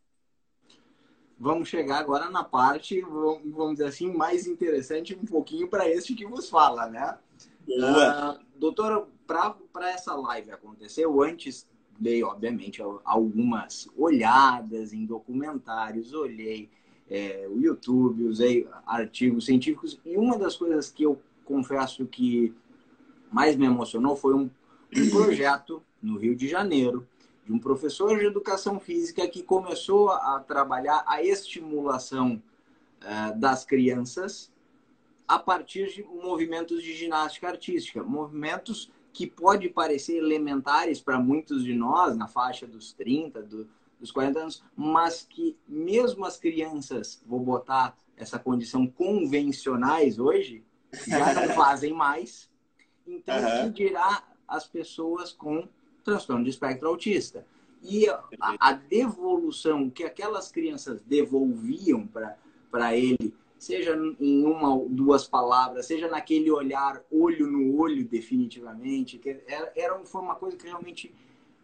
Vamos 1.36 1.68
chegar 1.68 1.98
agora 1.98 2.30
na 2.30 2.44
parte, 2.44 3.00
vamos 3.00 3.72
dizer 3.72 3.86
assim, 3.86 4.12
mais 4.12 4.46
interessante 4.46 5.12
um 5.12 5.24
pouquinho 5.24 5.66
para 5.66 5.88
este 5.88 6.14
que 6.14 6.24
vos 6.24 6.48
fala, 6.48 6.86
né? 6.86 7.18
Uh, 7.66 8.38
doutor, 8.54 9.08
para 9.26 9.90
essa 9.90 10.14
live 10.14 10.52
acontecer, 10.52 11.04
eu 11.04 11.20
antes 11.20 11.68
dei, 11.98 12.22
obviamente, 12.22 12.80
algumas 13.04 13.88
olhadas 13.96 14.92
em 14.92 15.04
documentários, 15.04 16.14
olhei 16.14 16.70
é, 17.10 17.46
o 17.50 17.60
YouTube, 17.60 18.24
usei 18.24 18.68
artigos 18.86 19.46
científicos 19.46 19.98
e 20.04 20.16
uma 20.16 20.38
das 20.38 20.56
coisas 20.56 20.90
que 20.90 21.02
eu 21.02 21.20
confesso 21.44 22.06
que 22.06 22.54
mais 23.32 23.56
me 23.56 23.66
emocionou 23.66 24.14
foi 24.14 24.34
um, 24.34 24.48
um 24.96 25.10
projeto 25.10 25.82
no 26.00 26.16
Rio 26.16 26.36
de 26.36 26.46
Janeiro 26.46 27.06
de 27.44 27.52
um 27.52 27.58
professor 27.58 28.16
de 28.16 28.26
educação 28.26 28.78
física 28.78 29.26
que 29.26 29.42
começou 29.42 30.10
a 30.10 30.38
trabalhar 30.38 31.02
a 31.06 31.22
estimulação 31.22 32.40
uh, 33.02 33.38
das 33.38 33.64
crianças 33.64 34.52
a 35.26 35.38
partir 35.38 35.92
de 35.92 36.02
movimentos 36.04 36.82
de 36.82 36.94
ginástica 36.94 37.48
artística, 37.48 38.02
movimentos 38.02 38.90
que 39.12 39.26
pode 39.26 39.68
parecer 39.68 40.16
elementares 40.16 41.00
para 41.00 41.18
muitos 41.18 41.64
de 41.64 41.74
nós 41.74 42.16
na 42.16 42.28
faixa 42.28 42.66
dos 42.66 42.92
30, 42.92 43.42
do, 43.42 43.68
dos 44.00 44.10
40 44.10 44.38
anos, 44.40 44.62
mas 44.74 45.26
que 45.28 45.56
mesmo 45.68 46.24
as 46.24 46.38
crianças, 46.38 47.22
vou 47.26 47.40
botar 47.40 47.96
essa 48.16 48.38
condição 48.38 48.86
convencionais 48.86 50.18
hoje, 50.18 50.64
já 51.06 51.34
não 51.34 51.48
fazem 51.54 51.92
mais. 51.92 52.50
Então, 53.06 53.36
uhum. 53.36 53.72
que 53.72 53.84
dirá 53.84 54.24
as 54.48 54.66
pessoas 54.66 55.32
com 55.32 55.68
transtorno 56.02 56.44
de 56.44 56.50
espectro 56.50 56.88
autista? 56.88 57.46
E 57.82 58.08
a, 58.08 58.22
a 58.58 58.72
devolução 58.72 59.88
que 59.88 60.04
aquelas 60.04 60.50
crianças 60.50 61.00
devolviam 61.02 62.06
para 62.70 62.96
ele, 62.96 63.34
seja 63.58 63.96
em 64.18 64.44
uma 64.44 64.74
ou 64.74 64.88
duas 64.88 65.26
palavras, 65.26 65.86
seja 65.86 66.08
naquele 66.08 66.50
olhar 66.50 67.02
olho 67.10 67.46
no 67.46 67.78
olho, 67.78 68.04
definitivamente, 68.04 69.18
que 69.18 69.30
era, 69.46 69.72
era, 69.74 69.98
foi 70.04 70.20
uma 70.20 70.34
coisa 70.34 70.56
que 70.56 70.66
realmente 70.66 71.14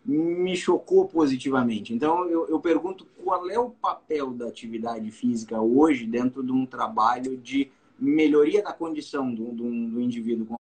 me 0.06 0.56
chocou 0.56 1.08
positivamente. 1.08 1.92
Então, 1.92 2.28
eu, 2.30 2.48
eu 2.48 2.60
pergunto 2.60 3.04
qual 3.22 3.50
é 3.50 3.58
o 3.58 3.70
papel 3.70 4.32
da 4.32 4.46
atividade 4.46 5.10
física 5.10 5.60
hoje 5.60 6.06
dentro 6.06 6.44
de 6.44 6.52
um 6.52 6.64
trabalho 6.64 7.36
de 7.36 7.72
melhoria 7.98 8.62
da 8.62 8.72
condição 8.72 9.34
do, 9.34 9.52
do, 9.52 9.64
do 9.64 10.00
indivíduo 10.00 10.46
com 10.46 10.54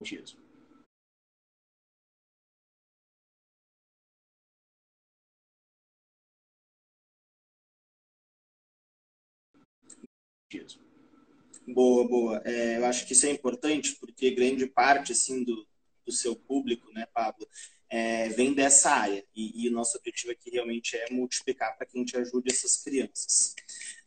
autismo. 0.00 0.44
Boa, 11.66 12.06
boa. 12.06 12.42
É, 12.44 12.76
eu 12.76 12.84
acho 12.84 13.06
que 13.06 13.14
isso 13.14 13.26
é 13.26 13.30
importante 13.30 13.96
porque 13.98 14.30
grande 14.30 14.66
parte 14.66 15.12
assim 15.12 15.42
do, 15.42 15.66
do 16.04 16.12
seu 16.12 16.36
público, 16.36 16.92
né, 16.92 17.06
Pablo, 17.12 17.48
é, 17.88 18.28
vem 18.28 18.52
dessa 18.52 18.90
área 18.90 19.24
e, 19.34 19.64
e, 19.64 19.68
o 19.68 19.72
nosso 19.72 19.96
objetivo 19.96 20.32
aqui 20.32 20.50
realmente 20.50 20.96
é 20.96 21.10
multiplicar 21.10 21.76
para 21.76 21.86
que 21.86 21.96
a 21.96 22.00
gente 22.00 22.16
ajude 22.16 22.52
essas 22.52 22.82
crianças. 22.82 23.54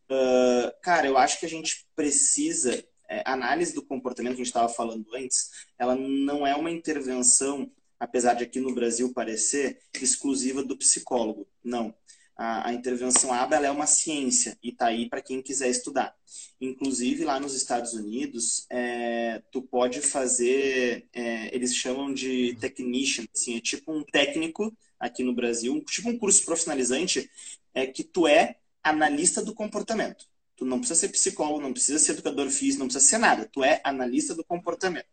Uh, 0.10 0.72
cara, 0.82 1.08
eu 1.08 1.18
acho 1.18 1.40
que 1.40 1.46
a 1.46 1.50
gente 1.50 1.86
precisa 1.96 2.84
é, 3.10 3.24
análise 3.26 3.74
do 3.74 3.86
comportamento 3.86 4.36
que 4.36 4.42
a 4.42 4.44
gente 4.44 4.54
estava 4.54 4.70
falando 4.70 5.08
antes, 5.16 5.50
ela 5.80 5.96
não 5.96 6.46
é 6.46 6.56
uma 6.56 6.72
intervenção, 6.72 7.72
apesar 8.00 8.34
de 8.36 8.44
aqui 8.44 8.60
no 8.60 8.76
Brasil 8.76 9.14
parecer 9.14 9.80
exclusiva 9.94 10.64
do 10.64 10.78
psicólogo. 10.78 11.48
Não 11.64 11.94
a, 12.38 12.70
a 12.70 12.74
intervenção 12.74 13.34
ABA 13.34 13.56
é 13.56 13.72
uma 13.72 13.88
ciência 13.88 14.58
e 14.62 14.70
está 14.70 14.88
aí 14.88 15.10
para 15.10 15.22
quem 15.22 15.42
quiser 15.42 15.70
estudar. 15.70 16.16
Inclusive, 16.62 17.26
lá 17.26 17.40
nos 17.40 17.56
Estados 17.56 17.94
Unidos, 17.94 18.66
é, 18.70 19.42
tu 19.52 19.62
pode 19.62 20.02
fazer, 20.02 21.08
é, 21.14 21.54
eles 21.56 21.76
chamam 21.76 22.14
de 22.14 22.56
technician, 22.60 23.26
assim, 23.34 23.58
é 23.58 23.60
tipo 23.62 23.92
um 23.92 24.04
técnico 24.04 24.72
aqui 25.00 25.24
no 25.24 25.34
Brasil, 25.34 25.84
tipo 25.86 26.10
um 26.10 26.18
curso 26.18 26.46
profissionalizante, 26.46 27.30
é 27.74 27.88
que 27.88 28.04
tu 28.04 28.28
é 28.28 28.58
analista 28.84 29.44
do 29.44 29.54
comportamento. 29.54 30.26
Tu 30.56 30.66
não 30.66 30.80
precisa 30.80 31.00
ser 31.00 31.10
psicólogo, 31.10 31.62
não 31.62 31.74
precisa 31.74 32.00
ser 32.00 32.14
educador 32.14 32.50
físico, 32.50 32.80
não 32.80 32.88
precisa 32.88 33.06
ser 33.06 33.18
nada. 33.18 33.48
Tu 33.52 33.64
é 33.64 33.82
analista 33.84 34.34
do 34.34 34.44
comportamento. 34.44 35.06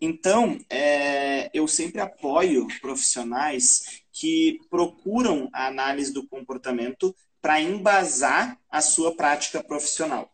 Então, 0.00 0.58
é, 0.70 1.50
eu 1.52 1.66
sempre 1.66 2.00
apoio 2.00 2.66
profissionais 2.80 4.02
que 4.12 4.58
procuram 4.70 5.48
a 5.52 5.66
análise 5.66 6.12
do 6.12 6.26
comportamento 6.26 7.14
para 7.40 7.60
embasar 7.60 8.58
a 8.70 8.80
sua 8.80 9.14
prática 9.14 9.62
profissional. 9.62 10.30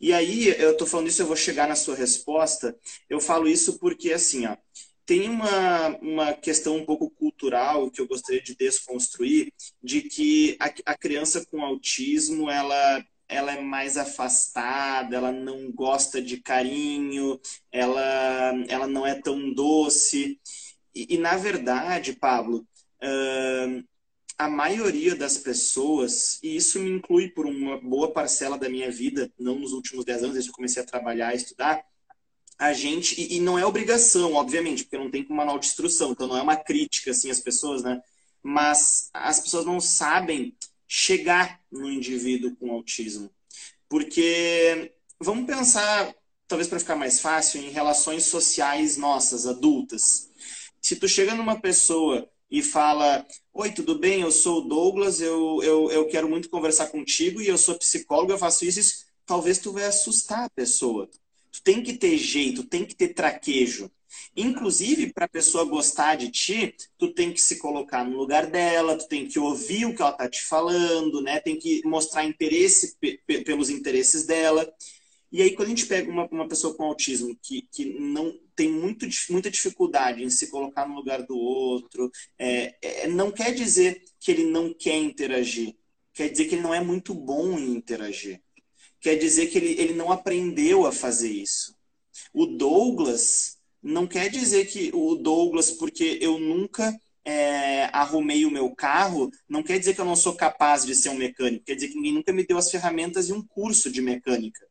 E 0.00 0.12
aí, 0.12 0.48
eu 0.60 0.72
estou 0.72 0.86
falando 0.86 1.08
isso, 1.08 1.22
eu 1.22 1.26
vou 1.26 1.36
chegar 1.36 1.68
na 1.68 1.74
sua 1.74 1.96
resposta. 1.96 2.76
Eu 3.08 3.20
falo 3.20 3.48
isso 3.48 3.78
porque, 3.78 4.12
assim, 4.12 4.46
ó, 4.46 4.56
tem 5.04 5.28
uma, 5.28 5.88
uma 5.98 6.34
questão 6.34 6.76
um 6.76 6.84
pouco 6.84 7.08
cultural 7.10 7.90
que 7.90 8.00
eu 8.00 8.08
gostaria 8.08 8.42
de 8.42 8.56
desconstruir, 8.56 9.52
de 9.82 10.02
que 10.02 10.56
a, 10.60 10.92
a 10.92 10.98
criança 10.98 11.46
com 11.46 11.64
autismo, 11.64 12.50
ela 12.50 13.04
ela 13.28 13.52
é 13.52 13.60
mais 13.60 13.96
afastada, 13.96 15.16
ela 15.16 15.32
não 15.32 15.70
gosta 15.72 16.22
de 16.22 16.38
carinho, 16.38 17.40
ela, 17.72 18.52
ela 18.68 18.86
não 18.86 19.06
é 19.06 19.14
tão 19.14 19.52
doce. 19.52 20.40
E, 20.94 21.14
e 21.14 21.18
na 21.18 21.36
verdade, 21.36 22.12
Pablo, 22.14 22.66
uh, 23.02 23.84
a 24.38 24.48
maioria 24.48 25.16
das 25.16 25.38
pessoas, 25.38 26.38
e 26.42 26.56
isso 26.56 26.78
me 26.78 26.90
inclui 26.90 27.28
por 27.30 27.46
uma 27.46 27.80
boa 27.80 28.12
parcela 28.12 28.58
da 28.58 28.68
minha 28.68 28.90
vida, 28.90 29.32
não 29.38 29.58
nos 29.58 29.72
últimos 29.72 30.04
10 30.04 30.22
anos, 30.22 30.32
desde 30.34 30.50
que 30.50 30.52
eu 30.52 30.56
comecei 30.56 30.82
a 30.82 30.86
trabalhar 30.86 31.32
e 31.32 31.36
estudar, 31.36 31.82
a 32.58 32.72
gente, 32.72 33.20
e, 33.20 33.36
e, 33.36 33.40
não 33.40 33.58
é 33.58 33.66
obrigação, 33.66 34.34
obviamente, 34.34 34.84
porque 34.84 34.96
não 34.96 35.10
tem 35.10 35.22
como 35.22 35.36
manual 35.36 35.58
de 35.58 35.66
instrução, 35.66 36.12
então 36.12 36.26
não 36.26 36.36
é 36.36 36.42
uma 36.42 36.56
crítica, 36.56 37.10
assim, 37.10 37.30
às 37.30 37.40
pessoas, 37.40 37.82
né? 37.82 38.00
Mas 38.42 39.10
as 39.12 39.40
pessoas 39.40 39.66
não 39.66 39.80
sabem 39.80 40.56
chegar 40.86 41.60
no 41.70 41.90
indivíduo 41.90 42.54
com 42.56 42.70
autismo. 42.72 43.30
Porque, 43.88 44.92
vamos 45.20 45.46
pensar, 45.46 46.14
talvez 46.48 46.68
para 46.68 46.80
ficar 46.80 46.96
mais 46.96 47.20
fácil, 47.20 47.60
em 47.60 47.70
relações 47.70 48.24
sociais 48.24 48.96
nossas, 48.96 49.46
adultas. 49.46 50.30
Se 50.80 50.96
tu 50.96 51.08
chega 51.08 51.34
numa 51.34 51.60
pessoa 51.60 52.28
e 52.50 52.62
fala: 52.62 53.26
Oi, 53.52 53.72
tudo 53.72 53.98
bem? 53.98 54.20
Eu 54.22 54.30
sou 54.30 54.58
o 54.58 54.68
Douglas, 54.68 55.20
eu, 55.20 55.60
eu, 55.62 55.90
eu 55.90 56.08
quero 56.08 56.28
muito 56.28 56.48
conversar 56.48 56.88
contigo 56.88 57.40
e 57.40 57.48
eu 57.48 57.58
sou 57.58 57.78
psicólogo, 57.78 58.32
eu 58.32 58.38
faço 58.38 58.64
isso, 58.64 58.80
isso. 58.80 59.06
Talvez 59.24 59.58
tu 59.58 59.72
vai 59.72 59.84
assustar 59.84 60.44
a 60.44 60.50
pessoa. 60.50 61.08
Tu 61.50 61.62
tem 61.62 61.82
que 61.82 61.94
ter 61.94 62.16
jeito, 62.16 62.62
tem 62.64 62.84
que 62.84 62.94
ter 62.94 63.08
traquejo. 63.08 63.90
Inclusive, 64.36 65.12
para 65.14 65.24
a 65.24 65.28
pessoa 65.28 65.64
gostar 65.64 66.16
de 66.16 66.30
ti, 66.30 66.74
tu 66.98 67.12
tem 67.14 67.32
que 67.32 67.40
se 67.40 67.58
colocar 67.58 68.04
no 68.04 68.18
lugar 68.18 68.46
dela, 68.46 68.98
tu 68.98 69.08
tem 69.08 69.26
que 69.26 69.38
ouvir 69.38 69.86
o 69.86 69.94
que 69.94 70.02
ela 70.02 70.12
tá 70.12 70.28
te 70.28 70.44
falando, 70.44 71.22
né? 71.22 71.40
Tem 71.40 71.58
que 71.58 71.80
mostrar 71.86 72.24
interesse 72.24 72.98
pelos 73.44 73.70
interesses 73.70 74.26
dela. 74.26 74.70
E 75.32 75.42
aí, 75.42 75.54
quando 75.54 75.68
a 75.68 75.70
gente 75.70 75.86
pega 75.86 76.10
uma, 76.10 76.26
uma 76.28 76.48
pessoa 76.48 76.74
com 76.74 76.84
autismo 76.84 77.36
que, 77.42 77.62
que 77.72 77.84
não 77.98 78.38
tem 78.54 78.70
muito, 78.70 79.06
muita 79.30 79.50
dificuldade 79.50 80.22
em 80.22 80.30
se 80.30 80.50
colocar 80.50 80.86
no 80.86 80.94
lugar 80.94 81.22
do 81.22 81.36
outro, 81.36 82.10
é, 82.38 82.76
é, 82.80 83.08
não 83.08 83.30
quer 83.32 83.54
dizer 83.54 84.02
que 84.20 84.30
ele 84.30 84.44
não 84.44 84.72
quer 84.72 84.96
interagir. 84.96 85.76
Quer 86.12 86.28
dizer 86.30 86.44
que 86.46 86.54
ele 86.54 86.62
não 86.62 86.74
é 86.74 86.80
muito 86.80 87.14
bom 87.14 87.58
em 87.58 87.74
interagir. 87.74 88.40
Quer 89.00 89.16
dizer 89.16 89.46
que 89.46 89.58
ele, 89.58 89.80
ele 89.80 89.94
não 89.94 90.12
aprendeu 90.12 90.86
a 90.86 90.92
fazer 90.92 91.30
isso. 91.30 91.74
O 92.32 92.46
Douglas 92.46 93.55
não 93.86 94.06
quer 94.06 94.28
dizer 94.28 94.66
que 94.66 94.90
o 94.92 95.14
Douglas, 95.14 95.70
porque 95.70 96.18
eu 96.20 96.38
nunca 96.38 96.94
é, 97.24 97.88
arrumei 97.92 98.44
o 98.44 98.50
meu 98.50 98.70
carro, 98.74 99.30
não 99.48 99.62
quer 99.62 99.78
dizer 99.78 99.94
que 99.94 100.00
eu 100.00 100.04
não 100.04 100.16
sou 100.16 100.34
capaz 100.34 100.84
de 100.84 100.94
ser 100.94 101.08
um 101.08 101.14
mecânico. 101.14 101.64
Quer 101.64 101.74
dizer 101.74 101.88
que 101.88 101.96
ninguém 101.96 102.12
nunca 102.12 102.32
me 102.32 102.46
deu 102.46 102.58
as 102.58 102.70
ferramentas 102.70 103.28
e 103.28 103.32
um 103.32 103.42
curso 103.42 103.90
de 103.90 104.00
mecânica. 104.00 104.66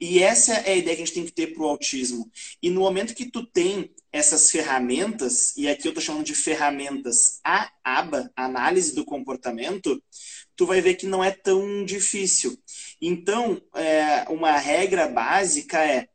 E 0.00 0.20
essa 0.20 0.54
é 0.54 0.72
a 0.72 0.76
ideia 0.76 0.96
que 0.96 1.02
a 1.02 1.06
gente 1.06 1.14
tem 1.14 1.24
que 1.24 1.32
ter 1.32 1.54
para 1.54 1.62
o 1.62 1.68
autismo. 1.68 2.28
E 2.60 2.68
no 2.70 2.80
momento 2.80 3.14
que 3.14 3.30
tu 3.30 3.46
tem 3.46 3.90
essas 4.10 4.50
ferramentas, 4.50 5.56
e 5.56 5.68
aqui 5.68 5.86
eu 5.86 5.90
estou 5.90 6.02
chamando 6.02 6.26
de 6.26 6.34
ferramentas 6.34 7.40
a 7.44 7.70
aba, 7.84 8.30
análise 8.34 8.94
do 8.94 9.04
comportamento, 9.04 10.02
tu 10.56 10.66
vai 10.66 10.80
ver 10.80 10.94
que 10.94 11.06
não 11.06 11.22
é 11.22 11.30
tão 11.30 11.84
difícil. 11.84 12.58
Então, 13.00 13.62
é, 13.74 14.24
uma 14.28 14.58
regra 14.58 15.08
básica 15.08 15.78
é, 15.78 16.08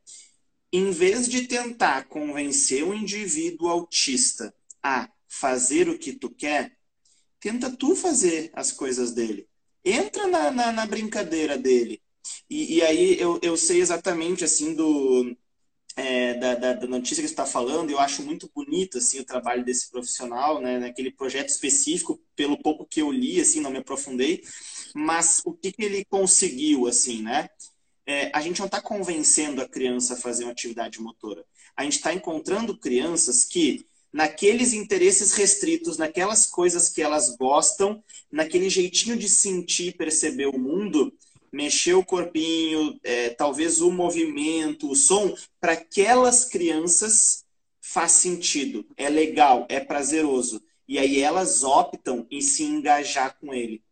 em 0.72 0.90
vez 0.90 1.28
de 1.28 1.46
tentar 1.46 2.04
convencer 2.08 2.84
um 2.84 2.94
indivíduo 2.94 3.68
autista 3.68 4.54
a 4.82 5.10
fazer 5.26 5.88
o 5.88 5.98
que 5.98 6.12
tu 6.12 6.30
quer, 6.30 6.76
tenta 7.40 7.70
tu 7.70 7.94
fazer 7.94 8.50
as 8.54 8.72
coisas 8.72 9.12
dele. 9.12 9.48
Entra 9.84 10.26
na, 10.26 10.50
na, 10.50 10.72
na 10.72 10.86
brincadeira 10.86 11.56
dele 11.56 12.02
e, 12.48 12.76
e 12.76 12.82
aí 12.82 13.20
eu, 13.20 13.38
eu 13.42 13.56
sei 13.56 13.80
exatamente 13.80 14.44
assim 14.44 14.74
do 14.74 15.36
é, 15.96 16.34
da, 16.34 16.54
da, 16.54 16.72
da, 16.74 16.86
notícia 16.86 17.22
que 17.22 17.28
está 17.28 17.44
falando, 17.44 17.90
eu 17.90 17.98
acho 17.98 18.22
muito 18.22 18.48
bonito 18.54 18.98
assim 18.98 19.18
o 19.18 19.24
trabalho 19.24 19.64
desse 19.64 19.90
profissional, 19.90 20.60
né, 20.60 20.78
naquele 20.78 21.10
projeto 21.10 21.48
específico, 21.48 22.20
pelo 22.36 22.56
pouco 22.56 22.86
que 22.86 23.02
eu 23.02 23.10
li, 23.10 23.40
assim, 23.40 23.60
não 23.60 23.70
me 23.70 23.78
aprofundei, 23.78 24.44
mas 24.94 25.42
o 25.44 25.52
que, 25.52 25.72
que 25.72 25.82
ele 25.82 26.04
conseguiu, 26.04 26.86
assim, 26.86 27.22
né? 27.22 27.48
É, 28.08 28.30
a 28.32 28.40
gente 28.40 28.58
não 28.58 28.64
está 28.64 28.80
convencendo 28.80 29.60
a 29.60 29.68
criança 29.68 30.14
a 30.14 30.16
fazer 30.16 30.44
uma 30.44 30.52
atividade 30.52 30.98
motora. 30.98 31.44
A 31.76 31.84
gente 31.84 31.96
está 31.96 32.14
encontrando 32.14 32.74
crianças 32.74 33.44
que, 33.44 33.86
naqueles 34.10 34.72
interesses 34.72 35.32
restritos, 35.32 35.98
naquelas 35.98 36.46
coisas 36.46 36.88
que 36.88 37.02
elas 37.02 37.36
gostam, 37.36 38.02
naquele 38.32 38.70
jeitinho 38.70 39.14
de 39.14 39.28
sentir, 39.28 39.94
perceber 39.94 40.46
o 40.46 40.58
mundo, 40.58 41.12
mexer 41.52 41.92
o 41.92 42.04
corpinho, 42.04 42.98
é, 43.04 43.28
talvez 43.28 43.82
o 43.82 43.90
movimento, 43.90 44.90
o 44.90 44.96
som, 44.96 45.36
para 45.60 45.72
aquelas 45.72 46.46
crianças 46.46 47.44
faz 47.78 48.12
sentido, 48.12 48.86
é 48.96 49.10
legal, 49.10 49.66
é 49.68 49.80
prazeroso. 49.80 50.62
E 50.88 50.98
aí 50.98 51.20
elas 51.20 51.62
optam 51.62 52.26
em 52.30 52.40
se 52.40 52.62
engajar 52.64 53.36
com 53.38 53.52
ele. 53.52 53.82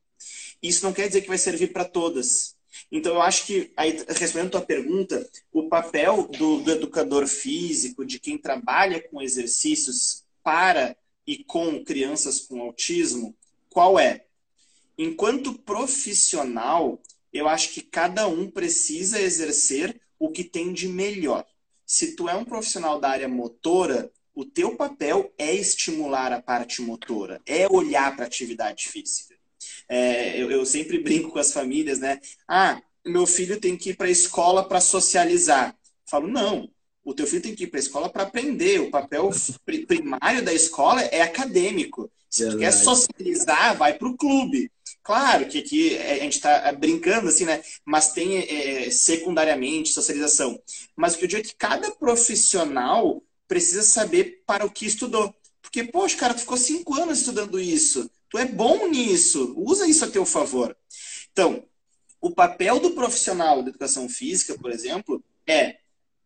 Isso 0.62 0.86
não 0.86 0.94
quer 0.94 1.06
dizer 1.06 1.20
que 1.20 1.28
vai 1.28 1.36
servir 1.36 1.70
para 1.70 1.84
todas. 1.84 2.55
Então 2.90 3.14
eu 3.14 3.22
acho 3.22 3.46
que, 3.46 3.72
aí, 3.76 4.04
respondendo 4.08 4.48
a 4.48 4.58
tua 4.58 4.60
pergunta, 4.62 5.28
o 5.52 5.68
papel 5.68 6.28
do, 6.28 6.60
do 6.60 6.70
educador 6.70 7.26
físico, 7.26 8.04
de 8.04 8.18
quem 8.18 8.38
trabalha 8.38 9.00
com 9.00 9.20
exercícios 9.20 10.24
para 10.42 10.96
e 11.26 11.42
com 11.42 11.84
crianças 11.84 12.40
com 12.40 12.62
autismo, 12.62 13.34
qual 13.68 13.98
é? 13.98 14.24
Enquanto 14.96 15.58
profissional, 15.58 17.00
eu 17.32 17.48
acho 17.48 17.72
que 17.72 17.82
cada 17.82 18.28
um 18.28 18.50
precisa 18.50 19.20
exercer 19.20 20.00
o 20.18 20.30
que 20.30 20.44
tem 20.44 20.72
de 20.72 20.88
melhor. 20.88 21.44
Se 21.84 22.16
tu 22.16 22.28
é 22.28 22.34
um 22.34 22.44
profissional 22.44 22.98
da 22.98 23.10
área 23.10 23.28
motora, 23.28 24.10
o 24.34 24.44
teu 24.44 24.76
papel 24.76 25.32
é 25.36 25.54
estimular 25.54 26.32
a 26.32 26.40
parte 26.40 26.80
motora, 26.80 27.40
é 27.44 27.68
olhar 27.70 28.14
para 28.14 28.24
a 28.24 28.26
atividade 28.26 28.88
física. 28.88 29.35
É, 29.88 30.40
eu, 30.40 30.50
eu, 30.50 30.66
sempre 30.66 30.98
brinco 30.98 31.30
com 31.30 31.38
as 31.38 31.52
famílias, 31.52 32.00
né? 32.00 32.20
Ah, 32.48 32.80
meu 33.04 33.26
filho 33.26 33.60
tem 33.60 33.76
que 33.76 33.90
ir 33.90 33.96
para 33.96 34.06
a 34.06 34.10
escola 34.10 34.66
para 34.66 34.80
socializar. 34.80 35.70
Eu 35.70 36.10
falo, 36.10 36.28
não, 36.28 36.68
o 37.04 37.14
teu 37.14 37.26
filho 37.26 37.42
tem 37.42 37.54
que 37.54 37.64
ir 37.64 37.66
para 37.68 37.78
a 37.78 37.82
escola 37.82 38.08
para 38.08 38.24
aprender. 38.24 38.80
O 38.80 38.90
papel 38.90 39.30
primário 39.86 40.44
da 40.44 40.52
escola 40.52 41.02
é 41.02 41.22
acadêmico. 41.22 42.10
Se 42.28 42.42
Verdade. 42.42 42.58
tu 42.58 42.60
quer 42.60 42.72
socializar, 42.72 43.76
vai 43.76 43.94
para 43.94 44.08
o 44.08 44.16
clube. 44.16 44.70
Claro 45.02 45.46
que 45.46 45.58
aqui 45.58 45.96
a 45.98 46.16
gente 46.16 46.34
está 46.34 46.72
brincando 46.72 47.28
assim, 47.28 47.44
né? 47.44 47.62
Mas 47.84 48.12
tem 48.12 48.38
é, 48.38 48.90
secundariamente 48.90 49.90
socialização. 49.90 50.60
Mas 50.96 51.14
o 51.14 51.18
que 51.18 51.24
eu 51.24 51.28
digo 51.28 51.42
é 51.42 51.44
que 51.44 51.54
cada 51.54 51.92
profissional 51.92 53.22
precisa 53.46 53.82
saber 53.82 54.42
para 54.44 54.66
o 54.66 54.70
que 54.70 54.84
estudou. 54.84 55.32
Porque, 55.76 55.92
poxa, 55.92 56.16
cara, 56.16 56.32
tu 56.32 56.40
ficou 56.40 56.56
cinco 56.56 56.94
anos 56.94 57.18
estudando 57.18 57.60
isso. 57.60 58.10
Tu 58.30 58.38
é 58.38 58.46
bom 58.46 58.88
nisso. 58.88 59.52
Usa 59.58 59.86
isso 59.86 60.06
a 60.06 60.10
teu 60.10 60.24
favor. 60.24 60.74
Então, 61.30 61.62
o 62.18 62.30
papel 62.30 62.80
do 62.80 62.92
profissional 62.92 63.62
de 63.62 63.68
educação 63.68 64.08
física, 64.08 64.56
por 64.56 64.72
exemplo, 64.72 65.22
é 65.46 65.76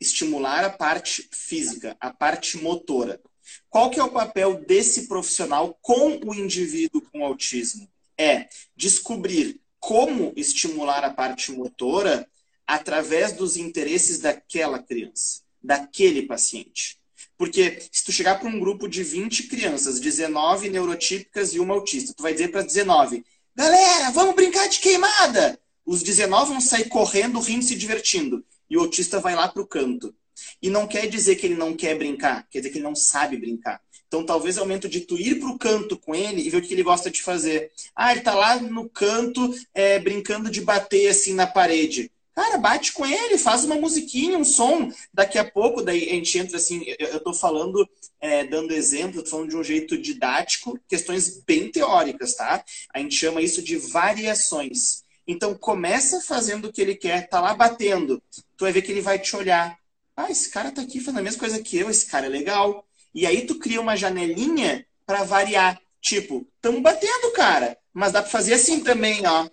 estimular 0.01 0.65
a 0.65 0.71
parte 0.71 1.29
física, 1.33 1.97
a 1.99 2.13
parte 2.13 2.59
motora. 2.59 3.21
Qual 3.69 3.91
que 3.91 3.99
é 3.99 4.05
o 4.05 4.13
papel 4.13 4.65
desse 4.65 5.09
profissional 5.09 5.77
com 5.83 6.21
o 6.25 6.33
indivíduo 6.33 7.03
com 7.11 7.25
autismo? 7.25 7.91
É 8.17 8.49
descobrir 8.77 9.61
como 9.81 10.33
estimular 10.37 11.03
a 11.03 11.11
parte 11.11 11.51
motora 11.51 12.25
através 12.65 13.33
dos 13.33 13.57
interesses 13.57 14.21
daquela 14.21 14.79
criança, 14.81 15.43
daquele 15.61 16.23
paciente. 16.23 17.00
Porque 17.41 17.79
se 17.91 18.05
tu 18.05 18.13
chegar 18.13 18.39
para 18.39 18.51
um 18.51 18.61
grupo 18.61 18.87
de 18.87 19.03
20 19.03 19.45
crianças, 19.45 19.99
19 19.99 20.69
neurotípicas 20.69 21.55
e 21.55 21.59
uma 21.59 21.73
autista, 21.73 22.13
tu 22.13 22.23
vai 22.23 22.35
dizer 22.35 22.49
para 22.49 22.61
19, 22.61 23.25
galera, 23.57 24.11
vamos 24.11 24.35
brincar 24.35 24.69
de 24.69 24.79
queimada! 24.79 25.59
Os 25.87 26.03
19 26.03 26.51
vão 26.51 26.61
sair 26.61 26.91
correndo, 26.91 27.41
rindo, 27.41 27.65
se 27.65 27.75
divertindo. 27.75 28.45
E 28.69 28.77
o 28.77 28.81
autista 28.81 29.21
vai 29.21 29.35
lá 29.35 29.49
para 29.49 29.63
o 29.63 29.67
canto. 29.67 30.15
E 30.61 30.69
não 30.69 30.87
quer 30.87 31.07
dizer 31.07 31.37
que 31.37 31.47
ele 31.47 31.55
não 31.55 31.75
quer 31.75 31.97
brincar, 31.97 32.47
quer 32.51 32.59
dizer 32.59 32.73
que 32.73 32.77
ele 32.77 32.85
não 32.85 32.95
sabe 32.95 33.39
brincar. 33.39 33.81
Então, 34.07 34.23
talvez 34.23 34.59
é 34.59 34.61
o 34.61 34.65
momento 34.65 34.87
de 34.87 35.01
tu 35.01 35.17
ir 35.17 35.41
para 35.41 35.49
o 35.49 35.59
canto 35.59 35.97
com 35.97 36.15
ele 36.15 36.43
e 36.43 36.51
ver 36.51 36.59
o 36.59 36.63
que 36.63 36.75
ele 36.75 36.83
gosta 36.83 37.11
de 37.11 37.23
fazer. 37.23 37.73
Ah, 37.97 38.11
ele 38.11 38.21
está 38.21 38.35
lá 38.35 38.61
no 38.61 38.87
canto, 38.87 39.55
é, 39.73 39.99
brincando 39.99 40.51
de 40.51 40.61
bater 40.61 41.09
assim 41.09 41.33
na 41.33 41.47
parede. 41.47 42.13
Cara, 42.41 42.57
bate 42.57 42.95
com 42.95 43.05
ele, 43.05 43.37
faz 43.37 43.65
uma 43.65 43.75
musiquinha, 43.75 44.39
um 44.39 44.45
som. 44.47 44.91
Daqui 45.13 45.37
a 45.37 45.45
pouco, 45.45 45.83
daí 45.83 46.09
a 46.09 46.15
gente 46.15 46.39
entra 46.39 46.57
assim. 46.57 46.83
Eu 46.99 47.19
estou 47.19 47.35
falando, 47.35 47.87
é, 48.19 48.45
dando 48.45 48.73
exemplo, 48.73 49.19
estou 49.19 49.27
falando 49.27 49.51
de 49.51 49.57
um 49.59 49.63
jeito 49.63 49.99
didático, 49.99 50.81
questões 50.89 51.43
bem 51.45 51.71
teóricas, 51.71 52.35
tá? 52.35 52.65
A 52.95 52.99
gente 52.99 53.15
chama 53.15 53.43
isso 53.43 53.61
de 53.61 53.77
variações. 53.77 55.05
Então 55.27 55.55
começa 55.55 56.23
fazendo 56.23 56.69
o 56.69 56.73
que 56.73 56.81
ele 56.81 56.95
quer, 56.95 57.29
tá 57.29 57.43
lá 57.43 57.53
batendo. 57.53 58.23
Tu 58.57 58.65
vai 58.65 58.73
ver 58.73 58.81
que 58.81 58.91
ele 58.91 59.03
vai 59.03 59.19
te 59.19 59.37
olhar. 59.37 59.77
Ah, 60.17 60.31
esse 60.31 60.51
cara 60.51 60.71
tá 60.71 60.81
aqui 60.81 60.99
fazendo 60.99 61.21
a 61.21 61.23
mesma 61.23 61.41
coisa 61.41 61.63
que 61.63 61.77
eu, 61.77 61.91
esse 61.91 62.07
cara 62.07 62.25
é 62.25 62.31
legal. 62.31 62.87
E 63.15 63.27
aí 63.27 63.45
tu 63.45 63.59
cria 63.59 63.83
uma 63.83 63.97
janelinha 63.97 64.87
para 65.05 65.25
variar. 65.25 65.79
Tipo, 66.01 66.49
tamo 66.63 66.81
batendo, 66.81 67.33
cara. 67.35 67.77
Mas 67.93 68.13
dá 68.13 68.23
pra 68.23 68.31
fazer 68.31 68.55
assim 68.55 68.81
também, 68.81 69.27
ó. 69.27 69.47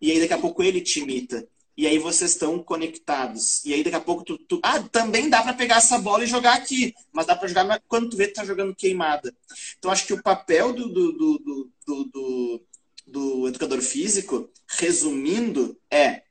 E 0.00 0.10
aí 0.10 0.20
daqui 0.20 0.34
a 0.34 0.38
pouco 0.38 0.62
ele 0.62 0.80
te 0.80 1.00
imita. 1.00 1.46
E 1.76 1.86
aí 1.86 1.98
vocês 1.98 2.32
estão 2.32 2.62
conectados. 2.62 3.64
E 3.64 3.74
aí 3.74 3.82
daqui 3.82 3.96
a 3.96 4.00
pouco 4.00 4.24
tu, 4.24 4.38
tu... 4.38 4.60
ah, 4.62 4.80
também 4.80 5.28
dá 5.28 5.42
para 5.42 5.54
pegar 5.54 5.76
essa 5.76 5.98
bola 5.98 6.22
e 6.22 6.28
jogar 6.28 6.54
aqui, 6.54 6.94
mas 7.12 7.26
dá 7.26 7.34
para 7.34 7.48
jogar 7.48 7.82
quando 7.88 8.10
tu 8.10 8.16
vê 8.16 8.28
que 8.28 8.34
tá 8.34 8.44
jogando 8.44 8.74
queimada. 8.74 9.34
Então 9.78 9.90
acho 9.90 10.06
que 10.06 10.12
o 10.12 10.22
papel 10.22 10.72
do, 10.72 10.88
do, 10.88 11.12
do, 11.12 11.70
do, 11.86 12.04
do, 12.04 12.62
do 13.06 13.48
educador 13.48 13.82
físico, 13.82 14.48
resumindo, 14.68 15.76
é 15.90 16.22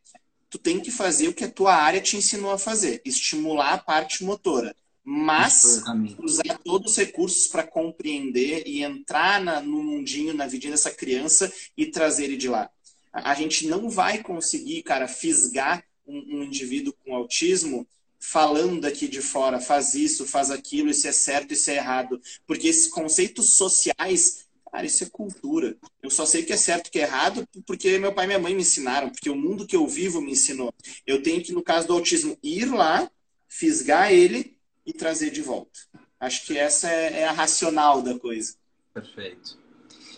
tu 0.50 0.58
tem 0.58 0.80
que 0.80 0.92
fazer 0.92 1.28
o 1.28 1.34
que 1.34 1.44
a 1.44 1.52
tua 1.52 1.76
área 1.76 2.00
te 2.00 2.16
ensinou 2.16 2.52
a 2.52 2.58
fazer, 2.58 3.02
estimular 3.04 3.74
a 3.74 3.78
parte 3.78 4.24
motora. 4.24 4.74
Mas 5.06 5.84
usar 6.20 6.58
todos 6.64 6.94
os 6.94 6.98
recursos 6.98 7.48
para 7.50 7.68
compreender 7.68 8.64
e 8.66 8.82
entrar 8.82 9.42
na, 9.42 9.60
no 9.60 9.84
mundinho, 9.84 10.34
na 10.34 10.48
vidinha 10.48 10.72
dessa 10.72 10.92
criança 10.92 11.52
e 11.76 11.88
trazer 11.88 12.24
ele 12.24 12.38
de 12.38 12.48
lá 12.48 12.70
a 13.14 13.36
gente 13.36 13.68
não 13.68 13.90
vai 13.90 14.24
conseguir, 14.24 14.82
cara, 14.82 15.08
fisgar 15.08 15.86
um, 16.06 16.40
um 16.40 16.44
indivíduo 16.44 16.94
com 17.06 17.16
autismo 17.16 17.88
falando 18.20 18.82
daqui 18.82 19.08
de 19.08 19.22
fora, 19.22 19.60
faz 19.60 19.94
isso, 19.94 20.26
faz 20.26 20.50
aquilo, 20.50 20.90
isso 20.90 21.08
é 21.08 21.12
certo, 21.12 21.54
isso 21.54 21.70
é 21.70 21.76
errado. 21.76 22.20
Porque 22.48 22.68
esses 22.68 22.88
conceitos 22.88 23.54
sociais, 23.56 24.48
cara, 24.72 24.86
isso 24.86 25.04
é 25.04 25.10
cultura. 25.10 25.78
Eu 26.02 26.10
só 26.10 26.26
sei 26.26 26.44
que 26.44 26.54
é 26.54 26.58
certo 26.58 26.90
que 26.90 27.00
é 27.00 27.04
errado 27.04 27.48
porque 27.68 28.00
meu 28.00 28.14
pai 28.14 28.26
e 28.26 28.28
minha 28.28 28.40
mãe 28.40 28.56
me 28.56 28.62
ensinaram, 28.62 29.10
porque 29.10 29.30
o 29.30 29.36
mundo 29.36 29.68
que 29.68 29.76
eu 29.76 29.86
vivo 29.88 30.22
me 30.22 30.32
ensinou. 30.32 30.74
Eu 31.06 31.22
tenho 31.22 31.44
que, 31.44 31.52
no 31.52 31.62
caso 31.62 31.88
do 31.88 31.94
autismo, 31.94 32.38
ir 32.42 32.66
lá, 32.66 33.12
fisgar 33.48 34.12
ele 34.12 34.58
e 34.86 34.94
trazer 34.94 35.30
de 35.30 35.42
volta. 35.42 35.80
Acho 36.20 36.46
que 36.46 36.58
essa 36.58 36.90
é, 36.90 37.20
é 37.20 37.28
a 37.28 37.32
racional 37.34 38.02
da 38.02 38.18
coisa. 38.18 38.56
Perfeito. 38.94 39.60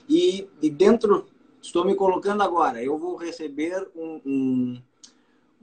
E, 0.07 0.47
e 0.61 0.69
dentro 0.69 1.27
Estou 1.65 1.83
me 1.83 1.95
colocando 1.95 2.43
agora. 2.43 2.81
Eu 2.81 2.95
vou 2.95 3.15
receber 3.15 3.89
um, 3.95 4.21
um, 4.23 4.81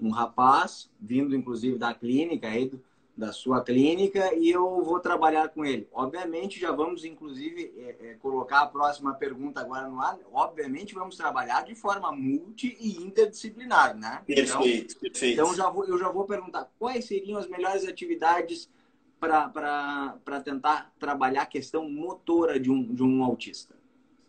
um 0.00 0.10
rapaz, 0.10 0.90
vindo 1.00 1.34
inclusive 1.34 1.78
da 1.78 1.94
clínica, 1.94 2.48
aí, 2.48 2.68
do, 2.68 2.82
da 3.16 3.32
sua 3.32 3.62
clínica, 3.62 4.34
e 4.34 4.50
eu 4.50 4.82
vou 4.82 4.98
trabalhar 4.98 5.48
com 5.50 5.64
ele. 5.64 5.88
Obviamente, 5.92 6.58
já 6.58 6.72
vamos, 6.72 7.04
inclusive, 7.04 7.72
é, 7.78 8.08
é, 8.08 8.14
colocar 8.14 8.62
a 8.62 8.66
próxima 8.66 9.14
pergunta 9.14 9.60
agora 9.60 9.88
no 9.88 10.00
ar. 10.00 10.18
Obviamente, 10.32 10.92
vamos 10.92 11.16
trabalhar 11.16 11.62
de 11.62 11.76
forma 11.76 12.10
multi 12.10 12.76
e 12.80 12.96
interdisciplinar, 12.96 13.96
né? 13.96 14.22
Perfeito, 14.26 14.94
então, 14.94 15.00
perfeito. 15.00 15.40
Então, 15.40 15.54
já 15.54 15.70
vou, 15.70 15.84
eu 15.84 15.96
já 15.96 16.08
vou 16.10 16.24
perguntar 16.24 16.68
quais 16.80 17.04
seriam 17.04 17.38
as 17.38 17.46
melhores 17.46 17.86
atividades 17.86 18.68
para 19.20 20.40
tentar 20.44 20.92
trabalhar 20.98 21.42
a 21.42 21.46
questão 21.46 21.88
motora 21.88 22.58
de 22.58 22.72
um, 22.72 22.92
de 22.92 23.04
um 23.04 23.22
autista. 23.22 23.80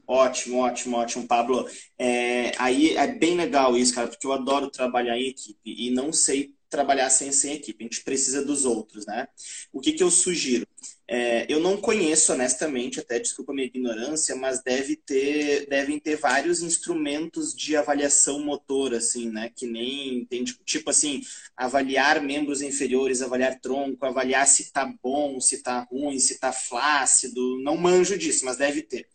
Ótimo, 0.06 0.58
ótimo, 0.60 0.98
ótimo, 0.98 1.28
Pablo. 1.28 1.66
É, 1.98 2.52
aí 2.58 2.96
é 2.98 3.08
bem 3.08 3.36
legal 3.38 3.78
isso, 3.78 3.96
cara, 3.96 4.08
porque 4.08 4.28
eu 4.28 4.34
adoro 4.34 4.70
trabalhar 4.70 5.18
em 5.18 5.30
equipe 5.30 5.60
e 5.66 5.92
não 5.92 6.12
sei 6.12 6.54
trabalhar 6.70 7.10
sem, 7.10 7.32
sem 7.32 7.54
equipe. 7.54 7.84
A 7.84 7.88
gente 7.88 8.04
precisa 8.04 8.44
dos 8.44 8.66
outros, 8.66 9.06
né? 9.06 9.28
O 9.72 9.80
que, 9.80 9.94
que 9.94 10.04
eu 10.04 10.12
sugiro? 10.12 10.68
É, 11.08 11.46
eu 11.48 11.60
não 11.60 11.78
conheço, 11.78 12.34
honestamente, 12.34 13.00
até 13.00 13.20
desculpa 13.20 13.54
minha 13.54 13.68
ignorância, 13.68 14.36
mas 14.36 14.62
deve 14.64 14.96
ter, 14.96 15.68
devem 15.68 16.00
ter 16.00 16.16
vários 16.18 16.62
instrumentos 16.62 17.54
de 17.56 17.76
avaliação 17.76 18.40
motora, 18.44 18.98
assim, 18.98 19.30
né? 19.30 19.52
Que 19.56 19.66
nem 19.68 20.26
tem, 20.26 20.44
tipo, 20.44 20.64
tipo 20.66 20.90
assim, 20.90 21.22
avaliar 21.56 22.22
membros 22.22 22.62
inferiores, 22.62 23.22
avaliar 23.22 23.60
tronco, 23.62 24.06
avaliar 24.06 24.46
se 24.48 24.72
tá 24.74 24.92
bom, 25.02 25.40
se 25.40 25.62
tá 25.62 25.82
ruim, 25.90 26.20
se 26.20 26.40
tá 26.40 26.52
flácido. 26.52 27.60
Não 27.62 27.78
manjo 27.78 28.18
disso, 28.18 28.44
mas 28.46 28.58
deve 28.58 28.82
ter. 28.82 29.08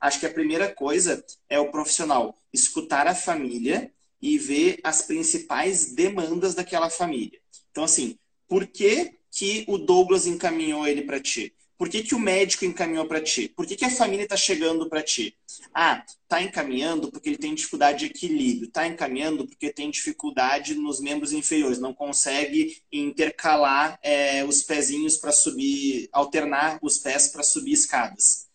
Acho 0.00 0.20
que 0.20 0.26
a 0.26 0.32
primeira 0.32 0.72
coisa 0.72 1.24
é 1.48 1.58
o 1.58 1.70
profissional 1.70 2.36
escutar 2.52 3.06
a 3.06 3.14
família 3.14 3.92
e 4.20 4.38
ver 4.38 4.78
as 4.82 5.02
principais 5.02 5.92
demandas 5.94 6.54
daquela 6.54 6.90
família. 6.90 7.38
Então, 7.70 7.84
assim, 7.84 8.18
por 8.48 8.66
que, 8.66 9.12
que 9.30 9.64
o 9.68 9.78
Douglas 9.78 10.26
encaminhou 10.26 10.86
ele 10.86 11.02
para 11.02 11.20
ti? 11.20 11.54
Por 11.78 11.90
que, 11.90 12.02
que 12.02 12.14
o 12.14 12.18
médico 12.18 12.64
encaminhou 12.64 13.06
para 13.06 13.20
ti? 13.20 13.48
Por 13.48 13.66
que, 13.66 13.76
que 13.76 13.84
a 13.84 13.90
família 13.90 14.22
está 14.22 14.36
chegando 14.36 14.88
para 14.88 15.02
ti? 15.02 15.36
Ah, 15.74 16.02
está 16.22 16.42
encaminhando 16.42 17.10
porque 17.10 17.28
ele 17.28 17.36
tem 17.36 17.54
dificuldade 17.54 17.98
de 17.98 18.06
equilíbrio. 18.06 18.68
Está 18.68 18.86
encaminhando 18.86 19.46
porque 19.46 19.70
tem 19.70 19.90
dificuldade 19.90 20.74
nos 20.74 21.00
membros 21.00 21.32
inferiores. 21.32 21.78
Não 21.78 21.92
consegue 21.92 22.82
intercalar 22.90 23.98
é, 24.02 24.42
os 24.42 24.62
pezinhos 24.62 25.18
para 25.18 25.32
subir, 25.32 26.08
alternar 26.12 26.78
os 26.80 26.96
pés 26.96 27.28
para 27.28 27.42
subir 27.42 27.72
escadas. 27.72 28.45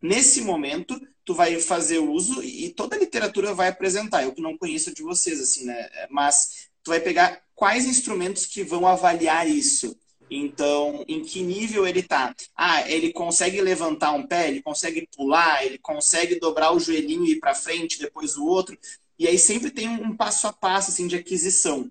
Nesse 0.00 0.42
momento, 0.42 1.00
tu 1.24 1.34
vai 1.34 1.58
fazer 1.60 1.98
uso 1.98 2.42
e 2.42 2.70
toda 2.70 2.96
a 2.96 2.98
literatura 2.98 3.54
vai 3.54 3.68
apresentar. 3.68 4.22
Eu 4.22 4.32
que 4.32 4.40
não 4.40 4.56
conheço 4.56 4.94
de 4.94 5.02
vocês, 5.02 5.40
assim, 5.40 5.64
né? 5.64 5.88
Mas 6.10 6.68
tu 6.82 6.90
vai 6.90 7.00
pegar 7.00 7.42
quais 7.54 7.84
instrumentos 7.84 8.46
que 8.46 8.62
vão 8.62 8.86
avaliar 8.86 9.48
isso. 9.48 9.96
Então, 10.30 11.04
em 11.06 11.22
que 11.22 11.42
nível 11.42 11.86
ele 11.86 12.00
está? 12.00 12.34
Ah, 12.56 12.88
ele 12.90 13.12
consegue 13.12 13.60
levantar 13.60 14.12
um 14.12 14.26
pé, 14.26 14.48
ele 14.48 14.62
consegue 14.62 15.08
pular, 15.16 15.64
ele 15.64 15.78
consegue 15.78 16.38
dobrar 16.38 16.72
o 16.72 16.80
joelhinho 16.80 17.24
e 17.24 17.32
ir 17.32 17.40
para 17.40 17.54
frente, 17.54 17.98
depois 17.98 18.36
o 18.36 18.44
outro. 18.44 18.76
E 19.18 19.26
aí 19.26 19.38
sempre 19.38 19.70
tem 19.70 19.88
um 19.88 20.16
passo 20.16 20.46
a 20.46 20.52
passo 20.52 20.90
assim 20.90 21.06
de 21.06 21.16
aquisição. 21.16 21.90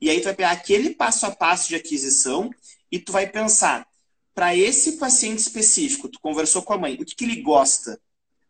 E 0.00 0.10
aí 0.10 0.20
tu 0.20 0.24
vai 0.24 0.34
pegar 0.34 0.50
aquele 0.50 0.90
passo 0.90 1.26
a 1.26 1.30
passo 1.30 1.68
de 1.68 1.76
aquisição 1.76 2.50
e 2.90 2.98
tu 2.98 3.12
vai 3.12 3.26
pensar, 3.26 3.86
para 4.34 4.54
esse 4.56 4.92
paciente 4.92 5.38
específico, 5.38 6.08
tu 6.08 6.18
conversou 6.20 6.62
com 6.62 6.72
a 6.72 6.78
mãe, 6.78 6.94
o 6.94 7.04
que, 7.04 7.14
que 7.14 7.24
ele 7.24 7.40
gosta? 7.40 8.00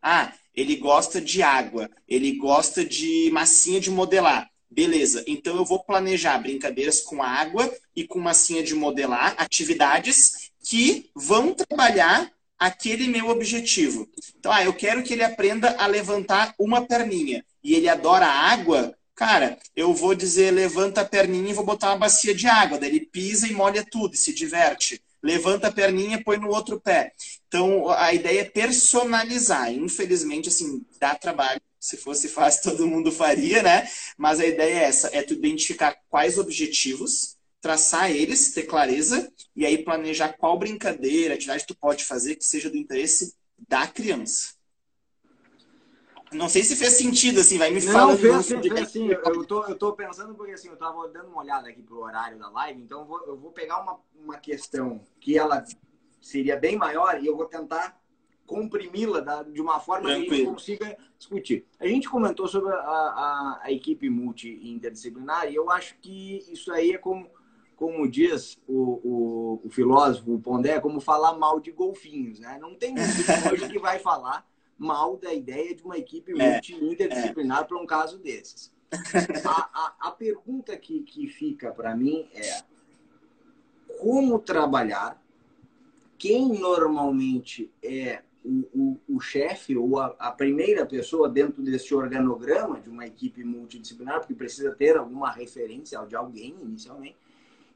Ah, 0.01 0.33
ele 0.53 0.75
gosta 0.75 1.21
de 1.21 1.43
água, 1.43 1.89
ele 2.07 2.33
gosta 2.33 2.83
de 2.83 3.29
massinha 3.31 3.79
de 3.79 3.91
modelar. 3.91 4.49
Beleza, 4.69 5.23
então 5.27 5.55
eu 5.55 5.63
vou 5.63 5.83
planejar 5.83 6.37
brincadeiras 6.39 7.01
com 7.01 7.21
água 7.21 7.71
e 7.95 8.05
com 8.05 8.19
massinha 8.19 8.63
de 8.63 8.73
modelar, 8.73 9.35
atividades 9.37 10.51
que 10.67 11.09
vão 11.15 11.53
trabalhar 11.53 12.31
aquele 12.57 13.07
meu 13.07 13.29
objetivo. 13.29 14.09
Então, 14.37 14.51
ah, 14.51 14.63
eu 14.63 14.73
quero 14.73 15.03
que 15.03 15.13
ele 15.13 15.23
aprenda 15.23 15.75
a 15.77 15.85
levantar 15.85 16.55
uma 16.57 16.85
perninha 16.85 17.45
e 17.63 17.75
ele 17.75 17.87
adora 17.87 18.25
água. 18.25 18.97
Cara, 19.13 19.57
eu 19.75 19.93
vou 19.93 20.15
dizer 20.15 20.51
levanta 20.51 21.01
a 21.01 21.05
perninha 21.05 21.51
e 21.51 21.53
vou 21.53 21.63
botar 21.63 21.89
uma 21.89 21.99
bacia 21.99 22.33
de 22.33 22.47
água. 22.47 22.77
Daí 22.77 22.89
ele 22.89 23.05
pisa 23.05 23.47
e 23.47 23.53
molha 23.53 23.85
tudo 23.89 24.15
e 24.15 24.17
se 24.17 24.33
diverte 24.33 25.01
levanta 25.25 25.67
a 25.67 25.71
perninha, 25.71 26.23
põe 26.23 26.37
no 26.37 26.49
outro 26.49 26.79
pé. 26.79 27.11
Então, 27.47 27.89
a 27.89 28.13
ideia 28.13 28.41
é 28.41 28.45
personalizar. 28.45 29.73
Infelizmente, 29.73 30.49
assim, 30.49 30.85
dá 30.99 31.15
trabalho. 31.15 31.59
Se 31.79 31.97
fosse 31.97 32.29
fácil, 32.29 32.61
todo 32.71 32.87
mundo 32.87 33.11
faria, 33.11 33.63
né? 33.63 33.89
Mas 34.17 34.39
a 34.39 34.45
ideia 34.45 34.81
é 34.81 34.83
essa, 34.83 35.09
é 35.11 35.23
tu 35.23 35.33
identificar 35.33 35.97
quais 36.09 36.37
objetivos, 36.37 37.37
traçar 37.59 38.11
eles, 38.11 38.53
ter 38.53 38.63
clareza, 38.63 39.31
e 39.55 39.65
aí 39.65 39.83
planejar 39.83 40.33
qual 40.33 40.59
brincadeira, 40.59 41.33
atividade 41.33 41.65
tu 41.65 41.75
pode 41.75 42.05
fazer 42.05 42.35
que 42.35 42.45
seja 42.45 42.69
do 42.69 42.77
interesse 42.77 43.33
da 43.67 43.87
criança. 43.87 44.54
Não 46.35 46.49
sei 46.49 46.63
se 46.63 46.75
fez 46.75 46.93
sentido, 46.93 47.39
assim, 47.39 47.57
vai 47.57 47.71
me 47.71 47.81
falando. 47.81 48.09
Não, 48.11 48.17
fez, 48.17 48.47
fez, 48.47 48.67
fez 48.67 48.89
sim. 48.89 49.07
Eu 49.09 49.45
tô, 49.45 49.63
eu 49.65 49.75
tô 49.75 49.93
pensando 49.93 50.35
porque, 50.35 50.53
assim, 50.53 50.69
eu 50.69 50.77
tava 50.77 51.07
dando 51.09 51.29
uma 51.29 51.41
olhada 51.41 51.69
aqui 51.69 51.81
pro 51.81 52.01
horário 52.01 52.37
da 52.37 52.49
live, 52.49 52.81
então 52.81 53.01
eu 53.01 53.05
vou, 53.05 53.25
eu 53.25 53.37
vou 53.37 53.51
pegar 53.51 53.81
uma, 53.81 53.99
uma 54.15 54.37
questão 54.37 55.01
que 55.19 55.37
ela 55.37 55.63
seria 56.21 56.57
bem 56.57 56.75
maior 56.75 57.21
e 57.21 57.27
eu 57.27 57.35
vou 57.35 57.45
tentar 57.45 57.99
comprimi-la 58.45 59.43
de 59.43 59.61
uma 59.61 59.79
forma 59.79 60.09
Tranquilo. 60.09 60.27
que 60.27 60.33
a 60.33 60.37
gente 60.37 60.49
consiga 60.49 60.97
discutir. 61.17 61.65
A 61.79 61.87
gente 61.87 62.09
comentou 62.09 62.47
sobre 62.47 62.71
a, 62.73 62.77
a, 62.77 63.59
a 63.63 63.71
equipe 63.71 64.09
multi-interdisciplinar 64.09 65.51
e 65.51 65.55
eu 65.55 65.69
acho 65.71 65.97
que 65.99 66.43
isso 66.51 66.71
aí 66.71 66.91
é 66.91 66.97
como, 66.97 67.29
como 67.75 68.07
diz 68.09 68.57
o, 68.67 68.99
o, 69.03 69.61
o 69.65 69.69
filósofo 69.69 70.33
o 70.33 70.39
Pondé, 70.39 70.71
é 70.71 70.79
como 70.79 70.99
falar 70.99 71.33
mal 71.37 71.59
de 71.59 71.71
golfinhos, 71.71 72.39
né? 72.39 72.57
Não 72.61 72.75
tem 72.75 72.93
ninguém 72.93 73.51
hoje 73.51 73.69
que 73.69 73.79
vai 73.79 73.99
falar 73.99 74.45
mal 74.77 75.17
da 75.17 75.33
ideia 75.33 75.73
de 75.73 75.83
uma 75.83 75.97
equipe 75.97 76.31
é, 76.39 76.53
multi-interdisciplinar 76.53 77.61
é. 77.61 77.63
para 77.63 77.77
um 77.77 77.85
caso 77.85 78.17
desses. 78.17 78.73
A, 79.45 79.69
a, 79.73 80.07
a 80.07 80.11
pergunta 80.11 80.77
que, 80.77 81.01
que 81.01 81.27
fica 81.27 81.71
para 81.71 81.95
mim 81.95 82.29
é 82.33 82.63
como 83.99 84.39
trabalhar, 84.39 85.21
quem 86.17 86.47
normalmente 86.59 87.71
é 87.83 88.21
o, 88.45 88.99
o, 89.09 89.15
o 89.15 89.19
chefe 89.19 89.75
ou 89.75 89.99
a, 89.99 90.15
a, 90.19 90.31
primeira 90.31 90.85
pessoa 90.85 91.27
dentro 91.27 91.63
desse 91.63 91.93
organograma 91.93 92.79
de 92.79 92.89
uma 92.89 93.05
equipe 93.05 93.43
multidisciplinar, 93.43 94.19
porque 94.19 94.35
precisa 94.35 94.73
ter 94.73 94.95
alguma 94.95 95.31
referência 95.31 95.99
de 96.05 96.15
alguém 96.15 96.55
inicialmente. 96.61 97.17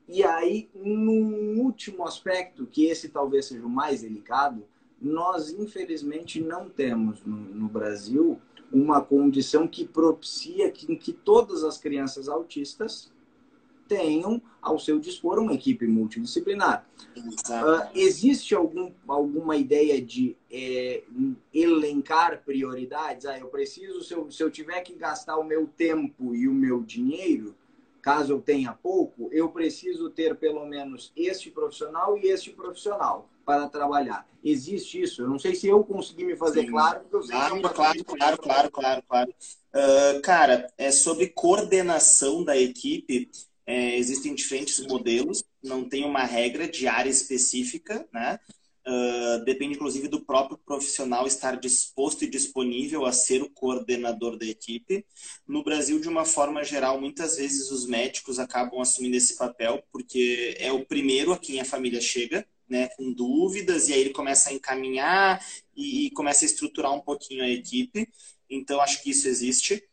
E 0.08 0.24
aí, 0.24 0.70
no 0.74 1.62
último 1.62 2.04
aspecto, 2.04 2.66
que 2.66 2.86
esse 2.86 3.10
talvez 3.10 3.45
seja 3.45 3.66
o 3.66 3.70
mais 3.70 4.02
delicado, 4.02 4.66
nós 5.02 5.52
infelizmente 5.52 6.41
não 6.41 6.70
temos 6.70 7.24
no, 7.24 7.36
no 7.36 7.68
Brasil 7.68 8.39
uma 8.72 9.02
condição 9.02 9.68
que 9.68 9.86
propicia 9.86 10.70
que, 10.72 10.95
que 10.95 11.14
todas 11.14 11.64
as 11.64 11.78
crianças 11.78 12.30
autistas 12.30 13.12
tenham 13.88 14.39
ao 14.62 14.78
seu 14.78 15.00
dispor 15.00 15.39
uma 15.39 15.54
equipe 15.54 15.88
multidisciplinar. 15.88 16.88
Uh, 17.18 17.89
existe 17.95 18.54
algum, 18.54 18.91
alguma 19.08 19.58
ideia 19.58 20.00
de 20.00 20.38
é, 20.52 21.04
elencar 21.52 22.43
prioridades? 22.45 23.26
Ah, 23.26 23.39
eu 23.39 23.47
preciso, 23.47 24.04
se 24.04 24.14
eu, 24.14 24.30
se 24.30 24.43
eu 24.43 24.52
tiver 24.52 24.80
que 24.82 24.93
gastar 24.93 25.38
o 25.38 25.43
meu 25.43 25.66
tempo 25.66 26.36
e 26.36 26.47
o 26.47 26.54
meu 26.54 26.84
dinheiro, 26.84 27.56
caso 28.00 28.32
eu 28.32 28.39
tenha 28.39 28.74
pouco, 28.74 29.28
eu 29.32 29.50
preciso 29.50 30.10
ter 30.12 30.36
pelo 30.36 30.66
menos 30.66 31.12
este 31.16 31.50
profissional 31.50 32.16
e 32.16 32.28
este 32.28 32.52
profissional 32.52 33.28
para 33.45 33.67
trabalhar. 33.67 34.27
Existe 34.43 35.01
isso? 35.01 35.21
Eu 35.21 35.29
não 35.29 35.39
sei 35.39 35.55
se 35.55 35.67
eu 35.67 35.83
consegui 35.83 36.23
me 36.23 36.35
fazer 36.35 36.61
Sim. 36.61 36.71
claro, 36.71 37.01
porque 37.01 37.15
eu 37.15 37.23
sei 37.23 37.35
claro, 37.35 37.53
que 37.53 37.59
é 37.59 37.61
claro, 37.61 38.05
claro, 38.05 38.37
claro, 38.37 38.71
claro, 38.71 39.03
claro. 39.07 39.33
Uh, 39.73 40.21
cara, 40.21 40.71
é 40.77 40.91
sobre 40.91 41.27
coordenação 41.27 42.43
da 42.43 42.57
equipe. 42.57 43.29
É, 43.65 43.97
existem 43.97 44.33
diferentes 44.33 44.79
modelos, 44.87 45.43
não 45.61 45.87
tem 45.87 46.03
uma 46.03 46.23
regra 46.23 46.67
de 46.67 46.87
área 46.87 47.09
específica, 47.09 48.07
né? 48.11 48.39
Uh, 48.87 49.43
depende, 49.45 49.75
inclusive, 49.75 50.07
do 50.07 50.21
próprio 50.21 50.57
profissional 50.57 51.27
estar 51.27 51.55
disposto 51.59 52.23
e 52.23 52.29
disponível 52.29 53.05
a 53.05 53.11
ser 53.11 53.43
o 53.43 53.49
coordenador 53.51 54.35
da 54.35 54.45
equipe. 54.45 55.05
No 55.47 55.63
Brasil, 55.63 55.99
de 55.99 56.07
uma 56.07 56.25
forma 56.25 56.63
geral, 56.63 56.99
muitas 56.99 57.37
vezes 57.37 57.69
os 57.69 57.85
médicos 57.85 58.39
acabam 58.39 58.81
assumindo 58.81 59.15
esse 59.15 59.37
papel, 59.37 59.83
porque 59.91 60.57
é 60.59 60.71
o 60.71 60.83
primeiro 60.83 61.31
a 61.31 61.37
quem 61.37 61.61
a 61.61 61.65
família 61.65 62.01
chega, 62.01 62.47
né, 62.70 62.88
com 62.89 63.11
dúvidas, 63.11 63.89
e 63.89 63.93
aí 63.93 64.01
ele 64.01 64.11
começa 64.11 64.49
a 64.49 64.53
encaminhar 64.53 65.43
e, 65.76 66.05
e 66.05 66.11
começa 66.11 66.45
a 66.45 66.47
estruturar 66.47 66.93
um 66.93 67.01
pouquinho 67.01 67.43
a 67.43 67.49
equipe. 67.49 68.07
Então, 68.49 68.82
acho 68.82 69.01
que 69.01 69.09
isso 69.09 69.28
existe. 69.28 69.84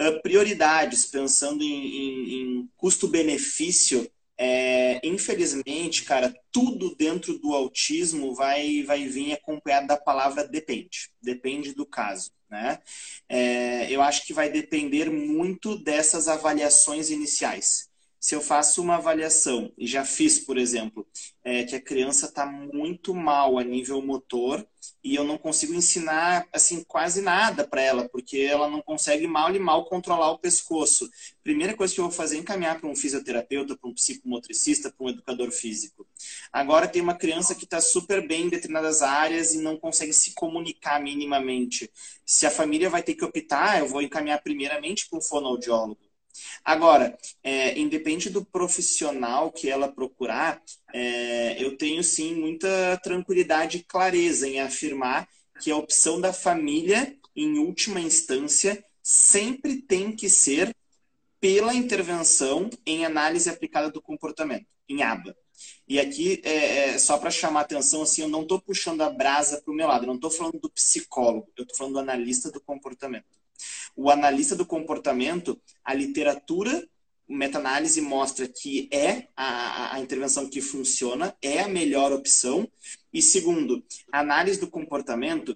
Uh, 0.00 0.20
prioridades, 0.22 1.06
pensando 1.06 1.62
em, 1.62 1.66
em, 1.66 2.34
em 2.34 2.70
custo-benefício, 2.76 4.10
é, 4.42 5.06
infelizmente, 5.06 6.04
cara, 6.04 6.34
tudo 6.50 6.96
dentro 6.96 7.38
do 7.38 7.54
autismo 7.54 8.34
vai, 8.34 8.82
vai 8.84 9.06
vir 9.06 9.34
acompanhado 9.34 9.86
da 9.86 9.98
palavra 9.98 10.48
depende. 10.48 11.10
Depende 11.20 11.74
do 11.74 11.84
caso. 11.84 12.32
Né? 12.48 12.80
É, 13.28 13.92
eu 13.92 14.00
acho 14.00 14.26
que 14.26 14.32
vai 14.32 14.48
depender 14.50 15.10
muito 15.10 15.76
dessas 15.76 16.26
avaliações 16.26 17.10
iniciais 17.10 17.89
se 18.20 18.34
eu 18.34 18.42
faço 18.42 18.82
uma 18.82 18.96
avaliação, 18.96 19.72
e 19.78 19.86
já 19.86 20.04
fiz, 20.04 20.38
por 20.38 20.58
exemplo, 20.58 21.06
é, 21.42 21.64
que 21.64 21.74
a 21.74 21.80
criança 21.80 22.26
está 22.26 22.44
muito 22.44 23.14
mal 23.14 23.58
a 23.58 23.64
nível 23.64 24.02
motor 24.02 24.64
e 25.02 25.14
eu 25.14 25.24
não 25.24 25.38
consigo 25.38 25.72
ensinar 25.72 26.46
assim 26.52 26.84
quase 26.84 27.22
nada 27.22 27.66
para 27.66 27.80
ela, 27.80 28.08
porque 28.08 28.38
ela 28.38 28.68
não 28.68 28.82
consegue 28.82 29.26
mal 29.26 29.54
e 29.54 29.58
mal 29.58 29.86
controlar 29.86 30.30
o 30.32 30.38
pescoço. 30.38 31.08
Primeira 31.42 31.74
coisa 31.74 31.94
que 31.94 32.00
eu 32.00 32.04
vou 32.04 32.12
fazer 32.12 32.36
é 32.36 32.40
encaminhar 32.40 32.78
para 32.78 32.90
um 32.90 32.94
fisioterapeuta, 32.94 33.76
para 33.76 33.88
um 33.88 33.94
psicomotricista, 33.94 34.92
para 34.92 35.06
um 35.06 35.08
educador 35.08 35.50
físico. 35.50 36.06
Agora 36.52 36.86
tem 36.86 37.00
uma 37.00 37.14
criança 37.14 37.54
que 37.54 37.64
está 37.64 37.80
super 37.80 38.26
bem 38.26 38.44
em 38.44 38.50
determinadas 38.50 39.00
áreas 39.00 39.54
e 39.54 39.58
não 39.62 39.78
consegue 39.78 40.12
se 40.12 40.34
comunicar 40.34 41.00
minimamente. 41.00 41.90
Se 42.26 42.44
a 42.44 42.50
família 42.50 42.90
vai 42.90 43.02
ter 43.02 43.14
que 43.14 43.24
optar, 43.24 43.78
eu 43.78 43.88
vou 43.88 44.02
encaminhar 44.02 44.42
primeiramente 44.42 45.08
para 45.08 45.18
um 45.18 45.22
fonoaudiólogo 45.22 46.09
Agora, 46.64 47.16
é, 47.42 47.78
independente 47.78 48.30
do 48.30 48.44
profissional 48.44 49.50
que 49.50 49.68
ela 49.68 49.90
procurar, 49.90 50.62
é, 50.92 51.62
eu 51.62 51.76
tenho 51.76 52.02
sim 52.02 52.34
muita 52.34 52.98
tranquilidade 53.02 53.78
e 53.78 53.82
clareza 53.82 54.48
em 54.48 54.60
afirmar 54.60 55.28
que 55.60 55.70
a 55.70 55.76
opção 55.76 56.20
da 56.20 56.32
família, 56.32 57.16
em 57.34 57.58
última 57.58 58.00
instância, 58.00 58.82
sempre 59.02 59.76
tem 59.76 60.12
que 60.12 60.28
ser 60.28 60.74
pela 61.40 61.74
intervenção 61.74 62.68
em 62.84 63.04
análise 63.04 63.48
aplicada 63.48 63.90
do 63.90 64.02
comportamento, 64.02 64.66
em 64.88 65.02
ABA. 65.02 65.34
E 65.88 65.98
aqui, 65.98 66.40
é, 66.44 66.90
é 66.90 66.98
só 66.98 67.18
para 67.18 67.30
chamar 67.30 67.62
atenção, 67.62 68.02
assim, 68.02 68.22
eu 68.22 68.28
não 68.28 68.42
estou 68.42 68.60
puxando 68.60 69.00
a 69.02 69.10
brasa 69.10 69.60
para 69.60 69.72
o 69.72 69.74
meu 69.74 69.88
lado, 69.88 70.04
eu 70.04 70.08
não 70.08 70.14
estou 70.14 70.30
falando 70.30 70.58
do 70.58 70.70
psicólogo, 70.70 71.50
eu 71.56 71.62
estou 71.62 71.76
falando 71.76 71.94
do 71.94 72.00
analista 72.00 72.50
do 72.50 72.60
comportamento. 72.60 73.39
O 73.96 74.10
analista 74.10 74.54
do 74.54 74.66
comportamento, 74.66 75.60
a 75.84 75.94
literatura 75.94 76.86
meta-análise 77.30 78.00
mostra 78.00 78.48
que 78.48 78.88
é 78.92 79.28
a, 79.36 79.94
a, 79.94 80.00
intervenção 80.00 80.48
que 80.48 80.60
funciona, 80.60 81.34
é 81.40 81.60
a 81.60 81.68
melhor 81.68 82.12
opção. 82.12 82.68
E 83.12 83.22
segundo, 83.22 83.84
a 84.10 84.18
análise 84.20 84.58
do 84.58 84.68
comportamento, 84.68 85.54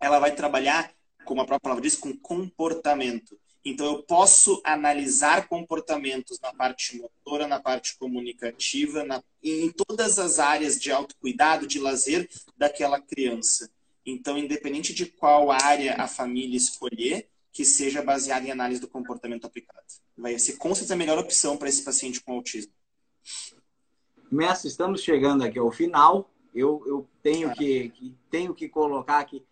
ela 0.00 0.18
vai 0.18 0.34
trabalhar, 0.34 0.90
como 1.24 1.42
a 1.42 1.44
própria 1.44 1.60
palavra 1.60 1.82
diz, 1.82 1.96
com 1.96 2.16
comportamento. 2.16 3.38
Então, 3.64 3.86
eu 3.86 4.02
posso 4.02 4.60
analisar 4.62 5.48
comportamentos 5.48 6.38
na 6.40 6.52
parte 6.52 6.98
motora, 6.98 7.46
na 7.46 7.60
parte 7.60 7.96
comunicativa, 7.96 9.04
na, 9.04 9.22
em 9.42 9.70
todas 9.70 10.18
as 10.18 10.38
áreas 10.38 10.78
de 10.78 10.90
autocuidado, 10.92 11.66
de 11.66 11.78
lazer 11.78 12.28
daquela 12.56 13.00
criança. 13.00 13.70
Então, 14.06 14.36
independente 14.36 14.92
de 14.92 15.06
qual 15.06 15.50
área 15.50 15.94
a 15.96 16.06
família 16.06 16.56
escolher, 16.56 17.28
que 17.54 17.64
seja 17.64 18.02
baseada 18.02 18.44
em 18.46 18.50
análise 18.50 18.80
do 18.80 18.88
comportamento 18.88 19.46
aplicado. 19.46 19.86
Vai 20.18 20.38
ser 20.38 20.56
com 20.56 20.74
certeza 20.74 20.94
a 20.94 20.96
melhor 20.96 21.18
opção 21.18 21.56
para 21.56 21.68
esse 21.68 21.82
paciente 21.82 22.20
com 22.20 22.32
autismo. 22.32 22.72
Mestre, 24.30 24.68
estamos 24.68 25.02
chegando 25.02 25.44
aqui 25.44 25.58
ao 25.58 25.70
final. 25.70 26.30
Eu, 26.52 26.82
eu 26.84 27.08
tenho, 27.22 27.52
que, 27.54 27.90
que, 27.90 28.14
tenho 28.28 28.52
que 28.52 28.68
colocar 28.68 29.20
aqui. 29.20 29.44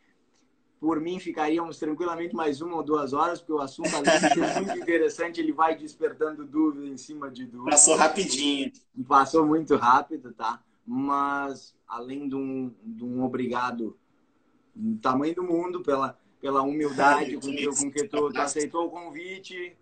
Por 0.81 1.01
mim, 1.01 1.21
ficaríamos 1.21 1.79
tranquilamente 1.79 2.35
mais 2.35 2.61
uma 2.61 2.75
ou 2.75 2.83
duas 2.83 3.13
horas, 3.13 3.39
porque 3.39 3.53
o 3.53 3.61
assunto, 3.61 3.95
além 3.95 4.19
de 4.19 4.35
ser 4.35 4.61
muito 4.61 4.79
interessante, 4.83 5.41
ele 5.41 5.53
vai 5.53 5.77
despertando 5.77 6.45
dúvida 6.45 6.89
em 6.89 6.97
cima 6.97 7.31
de 7.31 7.47
dúvida. 7.47 7.71
Passou 7.71 7.95
rapidinho. 7.95 8.73
Passou 9.07 9.47
muito 9.47 9.77
rápido, 9.77 10.33
tá? 10.33 10.61
Mas, 10.85 11.73
além 11.87 12.29
de 12.29 12.35
um, 12.35 12.75
de 12.83 13.05
um 13.05 13.23
obrigado 13.23 13.97
do 14.75 14.99
tamanho 14.99 15.35
do 15.35 15.43
mundo 15.43 15.83
pela, 15.83 16.19
pela 16.41 16.63
humildade 16.63 17.35
com 17.41 17.41
que, 17.41 17.67
com 17.67 17.91
que 17.91 18.09
tu, 18.09 18.33
tu 18.33 18.41
aceitou 18.41 18.87
o 18.87 18.91
convite, 18.91 19.77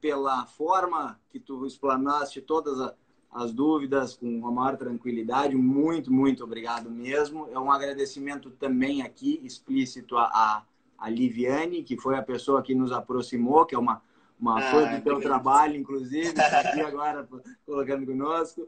pela 0.00 0.46
forma 0.46 1.20
que 1.28 1.38
tu 1.38 1.66
explanaste 1.66 2.40
todas 2.40 2.80
a, 2.80 2.94
as 3.30 3.52
dúvidas 3.52 4.16
com 4.16 4.46
a 4.46 4.50
maior 4.50 4.76
tranquilidade. 4.76 5.54
Muito, 5.54 6.12
muito 6.12 6.42
obrigado 6.42 6.90
mesmo. 6.90 7.48
É 7.52 7.58
um 7.58 7.70
agradecimento 7.70 8.50
também 8.50 9.02
aqui 9.02 9.40
explícito 9.44 10.16
a, 10.16 10.24
a, 10.24 10.62
a 10.98 11.10
Liviane, 11.10 11.82
que 11.82 11.96
foi 11.96 12.16
a 12.16 12.22
pessoa 12.22 12.62
que 12.62 12.74
nos 12.74 12.92
aproximou, 12.92 13.66
que 13.66 13.74
é 13.74 13.78
uma, 13.78 14.02
uma 14.38 14.58
ah, 14.58 14.70
fã 14.70 14.96
do 14.96 15.02
teu 15.02 15.20
trabalho, 15.20 15.76
inclusive, 15.76 16.28
está 16.28 16.60
aqui 16.60 16.80
agora 16.80 17.28
colocando 17.64 18.06
conosco. 18.06 18.66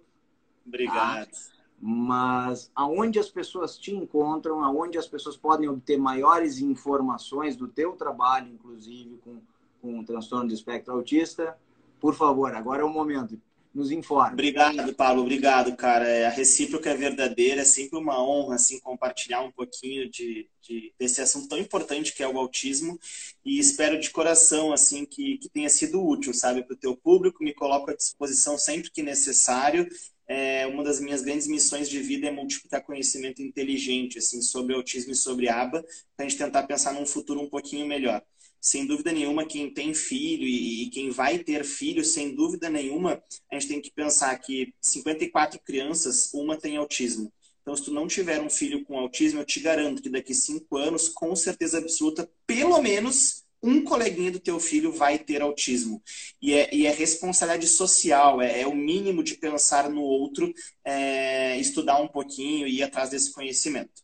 Obrigado. 0.65 1.29
Ah, 1.33 1.62
mas 1.85 2.71
aonde 2.77 3.19
as 3.19 3.29
pessoas 3.29 3.77
te 3.77 3.93
encontram, 3.93 4.63
aonde 4.63 4.97
as 4.97 5.09
pessoas 5.09 5.37
podem 5.37 5.69
obter 5.69 5.99
maiores 5.99 6.61
informações 6.61 7.57
do 7.57 7.67
teu 7.67 7.95
trabalho, 7.95 8.53
inclusive 8.53 9.19
com, 9.25 9.41
com 9.81 9.99
o 9.99 10.05
transtorno 10.05 10.47
de 10.47 10.55
espectro 10.55 10.95
autista, 10.95 11.59
por 12.01 12.15
favor, 12.15 12.55
agora 12.55 12.83
é 12.83 12.85
o 12.85 12.89
momento. 12.89 13.37
Nos 13.75 13.91
informe. 13.91 14.35
Obrigado, 14.35 14.95
Paulo. 14.95 15.23
Obrigado, 15.23 15.75
cara. 15.75 16.07
É, 16.07 16.27
a 16.27 16.31
recíproca 16.31 16.91
é 16.91 16.95
verdadeira. 16.95 17.63
É 17.63 17.65
sempre 17.65 17.99
uma 17.99 18.23
honra 18.23 18.57
assim 18.57 18.79
compartilhar 18.79 19.41
um 19.41 19.51
pouquinho 19.51 20.11
de, 20.11 20.47
de, 20.61 20.93
desse 20.99 21.23
assunto 21.23 21.49
tão 21.49 21.57
importante 21.57 22.15
que 22.15 22.23
é 22.23 22.29
o 22.29 22.39
autismo. 22.39 23.01
E 23.43 23.59
espero 23.59 23.99
de 23.99 24.11
coração 24.11 24.75
assim 24.75 25.07
que, 25.07 25.39
que 25.39 25.49
tenha 25.49 25.71
sido 25.71 26.07
útil, 26.07 26.35
sabe, 26.35 26.63
para 26.63 26.75
o 26.75 26.79
teu 26.79 26.95
público. 26.95 27.43
Me 27.43 27.55
coloco 27.55 27.91
à 27.91 27.97
disposição 27.97 28.59
sempre 28.59 28.91
que 28.91 29.03
necessário 29.03 29.89
é, 30.33 30.67
uma 30.67 30.83
das 30.83 30.99
minhas 30.99 31.21
grandes 31.21 31.47
missões 31.47 31.91
de 31.91 32.01
vida 32.01 32.27
é 32.27 32.31
multiplicar 32.31 32.83
conhecimento 32.83 33.43
inteligente 33.43 34.17
assim 34.17 34.41
sobre 34.41 34.75
autismo 34.75 35.13
e 35.13 35.15
sobre 35.15 35.51
aba, 35.51 35.85
para 36.17 36.25
a 36.25 36.29
gente 36.29 36.39
tentar 36.39 36.63
pensar 36.63 36.95
num 36.95 37.05
futuro 37.05 37.39
um 37.39 37.51
pouquinho 37.51 37.87
melhor. 37.87 38.23
Sem 38.59 38.87
dúvida 38.87 39.13
nenhuma, 39.13 39.45
quem 39.45 39.75
tem 39.75 39.93
filho 39.93 40.45
e, 40.45 40.85
e 40.85 40.91
quem 40.91 41.11
vai 41.11 41.39
ter 41.39 41.65
filho, 41.65 42.03
sem 42.03 42.35
dúvida 42.35 42.71
nenhuma, 42.71 43.23
a 43.51 43.59
gente 43.59 43.69
tem 43.69 43.81
que 43.83 43.93
pensar 43.93 44.35
que 44.39 44.73
54 44.81 45.61
crianças, 45.61 46.33
uma 46.33 46.57
tem 46.57 46.79
autismo. 46.79 47.31
Então, 47.61 47.77
se 47.77 47.85
tu 47.85 47.93
não 47.93 48.07
tiver 48.07 48.41
um 48.41 48.49
filho 48.49 48.85
com 48.85 48.99
autismo, 48.99 49.41
eu 49.41 49.45
te 49.45 49.61
garanto 49.61 50.01
que 50.01 50.09
daqui 50.09 50.35
cinco 50.35 50.79
anos, 50.79 51.11
com 51.11 51.37
certeza 51.37 51.79
absoluta, 51.79 52.29
pelo 52.47 52.81
menos 52.81 53.42
um 53.63 53.85
coleguinha 53.85 54.31
do 54.31 54.41
teu 54.41 54.59
filho 54.59 54.93
vai 54.93 55.19
ter 55.19 55.41
autismo. 55.41 56.03
E 56.41 56.53
é, 56.53 56.75
e 56.75 56.87
é 56.87 56.91
responsabilidade 56.91 57.69
social, 57.69 58.43
é, 58.43 58.63
é, 58.63 58.67
o 58.67 58.75
mínimo 58.75 59.23
de 59.23 59.35
pensar 59.37 59.89
no 59.89 60.03
outro, 60.03 60.53
é, 60.85 61.57
estudar 61.59 62.01
um 62.01 62.09
pouquinho 62.09 62.67
e 62.67 62.79
ir 62.79 62.83
atrás 62.83 63.11
desse 63.11 63.33
conhecimento. 63.33 64.03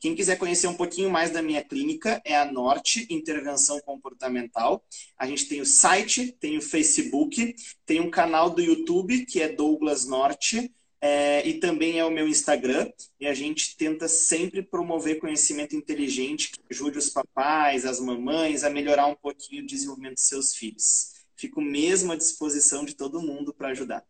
Quem 0.00 0.14
quiser 0.14 0.36
conhecer 0.38 0.66
um 0.66 0.76
pouquinho 0.76 1.10
mais 1.10 1.30
da 1.30 1.42
minha 1.42 1.62
clínica 1.62 2.22
é 2.24 2.34
a 2.34 2.50
Norte 2.50 3.06
Intervenção 3.10 3.78
Comportamental. 3.80 4.82
A 5.18 5.26
gente 5.26 5.46
tem 5.46 5.60
o 5.60 5.66
site, 5.66 6.32
tem 6.40 6.56
o 6.56 6.62
Facebook, 6.62 7.54
tem 7.84 8.00
um 8.00 8.10
canal 8.10 8.48
do 8.48 8.62
YouTube 8.62 9.26
que 9.26 9.42
é 9.42 9.48
Douglas 9.48 10.06
Norte. 10.06 10.72
É, 11.00 11.46
e 11.48 11.54
também 11.54 11.98
é 11.98 12.04
o 12.04 12.10
meu 12.10 12.28
Instagram. 12.28 12.90
E 13.18 13.26
a 13.26 13.34
gente 13.34 13.76
tenta 13.76 14.06
sempre 14.06 14.62
promover 14.62 15.18
conhecimento 15.18 15.74
inteligente 15.74 16.52
que 16.52 16.60
ajude 16.70 16.98
os 16.98 17.08
papais, 17.08 17.86
as 17.86 18.00
mamães 18.00 18.62
a 18.64 18.70
melhorar 18.70 19.06
um 19.06 19.14
pouquinho 19.14 19.62
o 19.62 19.66
desenvolvimento 19.66 20.14
dos 20.14 20.28
seus 20.28 20.54
filhos. 20.54 21.14
Fico 21.34 21.60
mesmo 21.60 22.12
à 22.12 22.16
disposição 22.16 22.84
de 22.84 22.94
todo 22.94 23.22
mundo 23.22 23.54
para 23.54 23.68
ajudar. 23.68 24.04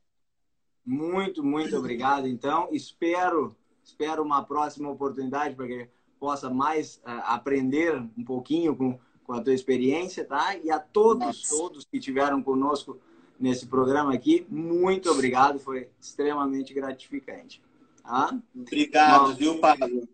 Muito, 0.85 1.45
muito 1.45 1.77
obrigado. 1.77 2.27
Então, 2.27 2.69
espero, 2.73 3.55
espero 3.85 4.23
uma 4.23 4.43
próxima 4.43 4.91
oportunidade 4.91 5.55
para 5.55 5.69
que 5.69 5.89
possa 6.19 6.51
mais 6.51 6.97
uh, 6.97 7.23
aprender 7.25 7.97
um 8.17 8.25
pouquinho 8.25 8.75
com, 8.75 8.99
com 9.23 9.33
a 9.33 9.41
tua 9.41 9.55
experiência, 9.55 10.25
tá? 10.25 10.57
E 10.57 10.71
a 10.71 10.81
todos, 10.81 11.25
Nossa. 11.25 11.57
todos 11.57 11.85
que 11.85 12.01
tiveram 12.01 12.43
conosco 12.43 12.99
nesse 13.41 13.67
programa 13.67 14.13
aqui. 14.13 14.47
Muito 14.51 15.11
obrigado, 15.11 15.59
foi 15.59 15.89
extremamente 15.99 16.75
gratificante. 16.75 17.63
Tá? 18.03 18.39
Obrigado, 18.55 19.27
uma, 19.27 19.35
viu, 19.35 19.59
Pablo? 19.59 20.09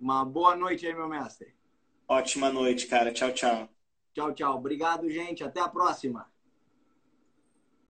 Uma 0.00 0.24
boa 0.24 0.54
noite 0.54 0.86
aí, 0.86 0.94
meu 0.94 1.08
mestre. 1.08 1.52
Ótima 2.06 2.50
noite, 2.50 2.86
cara. 2.86 3.12
Tchau, 3.12 3.32
tchau. 3.32 3.68
Tchau, 4.14 4.32
tchau. 4.32 4.56
Obrigado, 4.56 5.10
gente. 5.10 5.42
Até 5.42 5.60
a 5.60 5.68
próxima. 5.68 6.31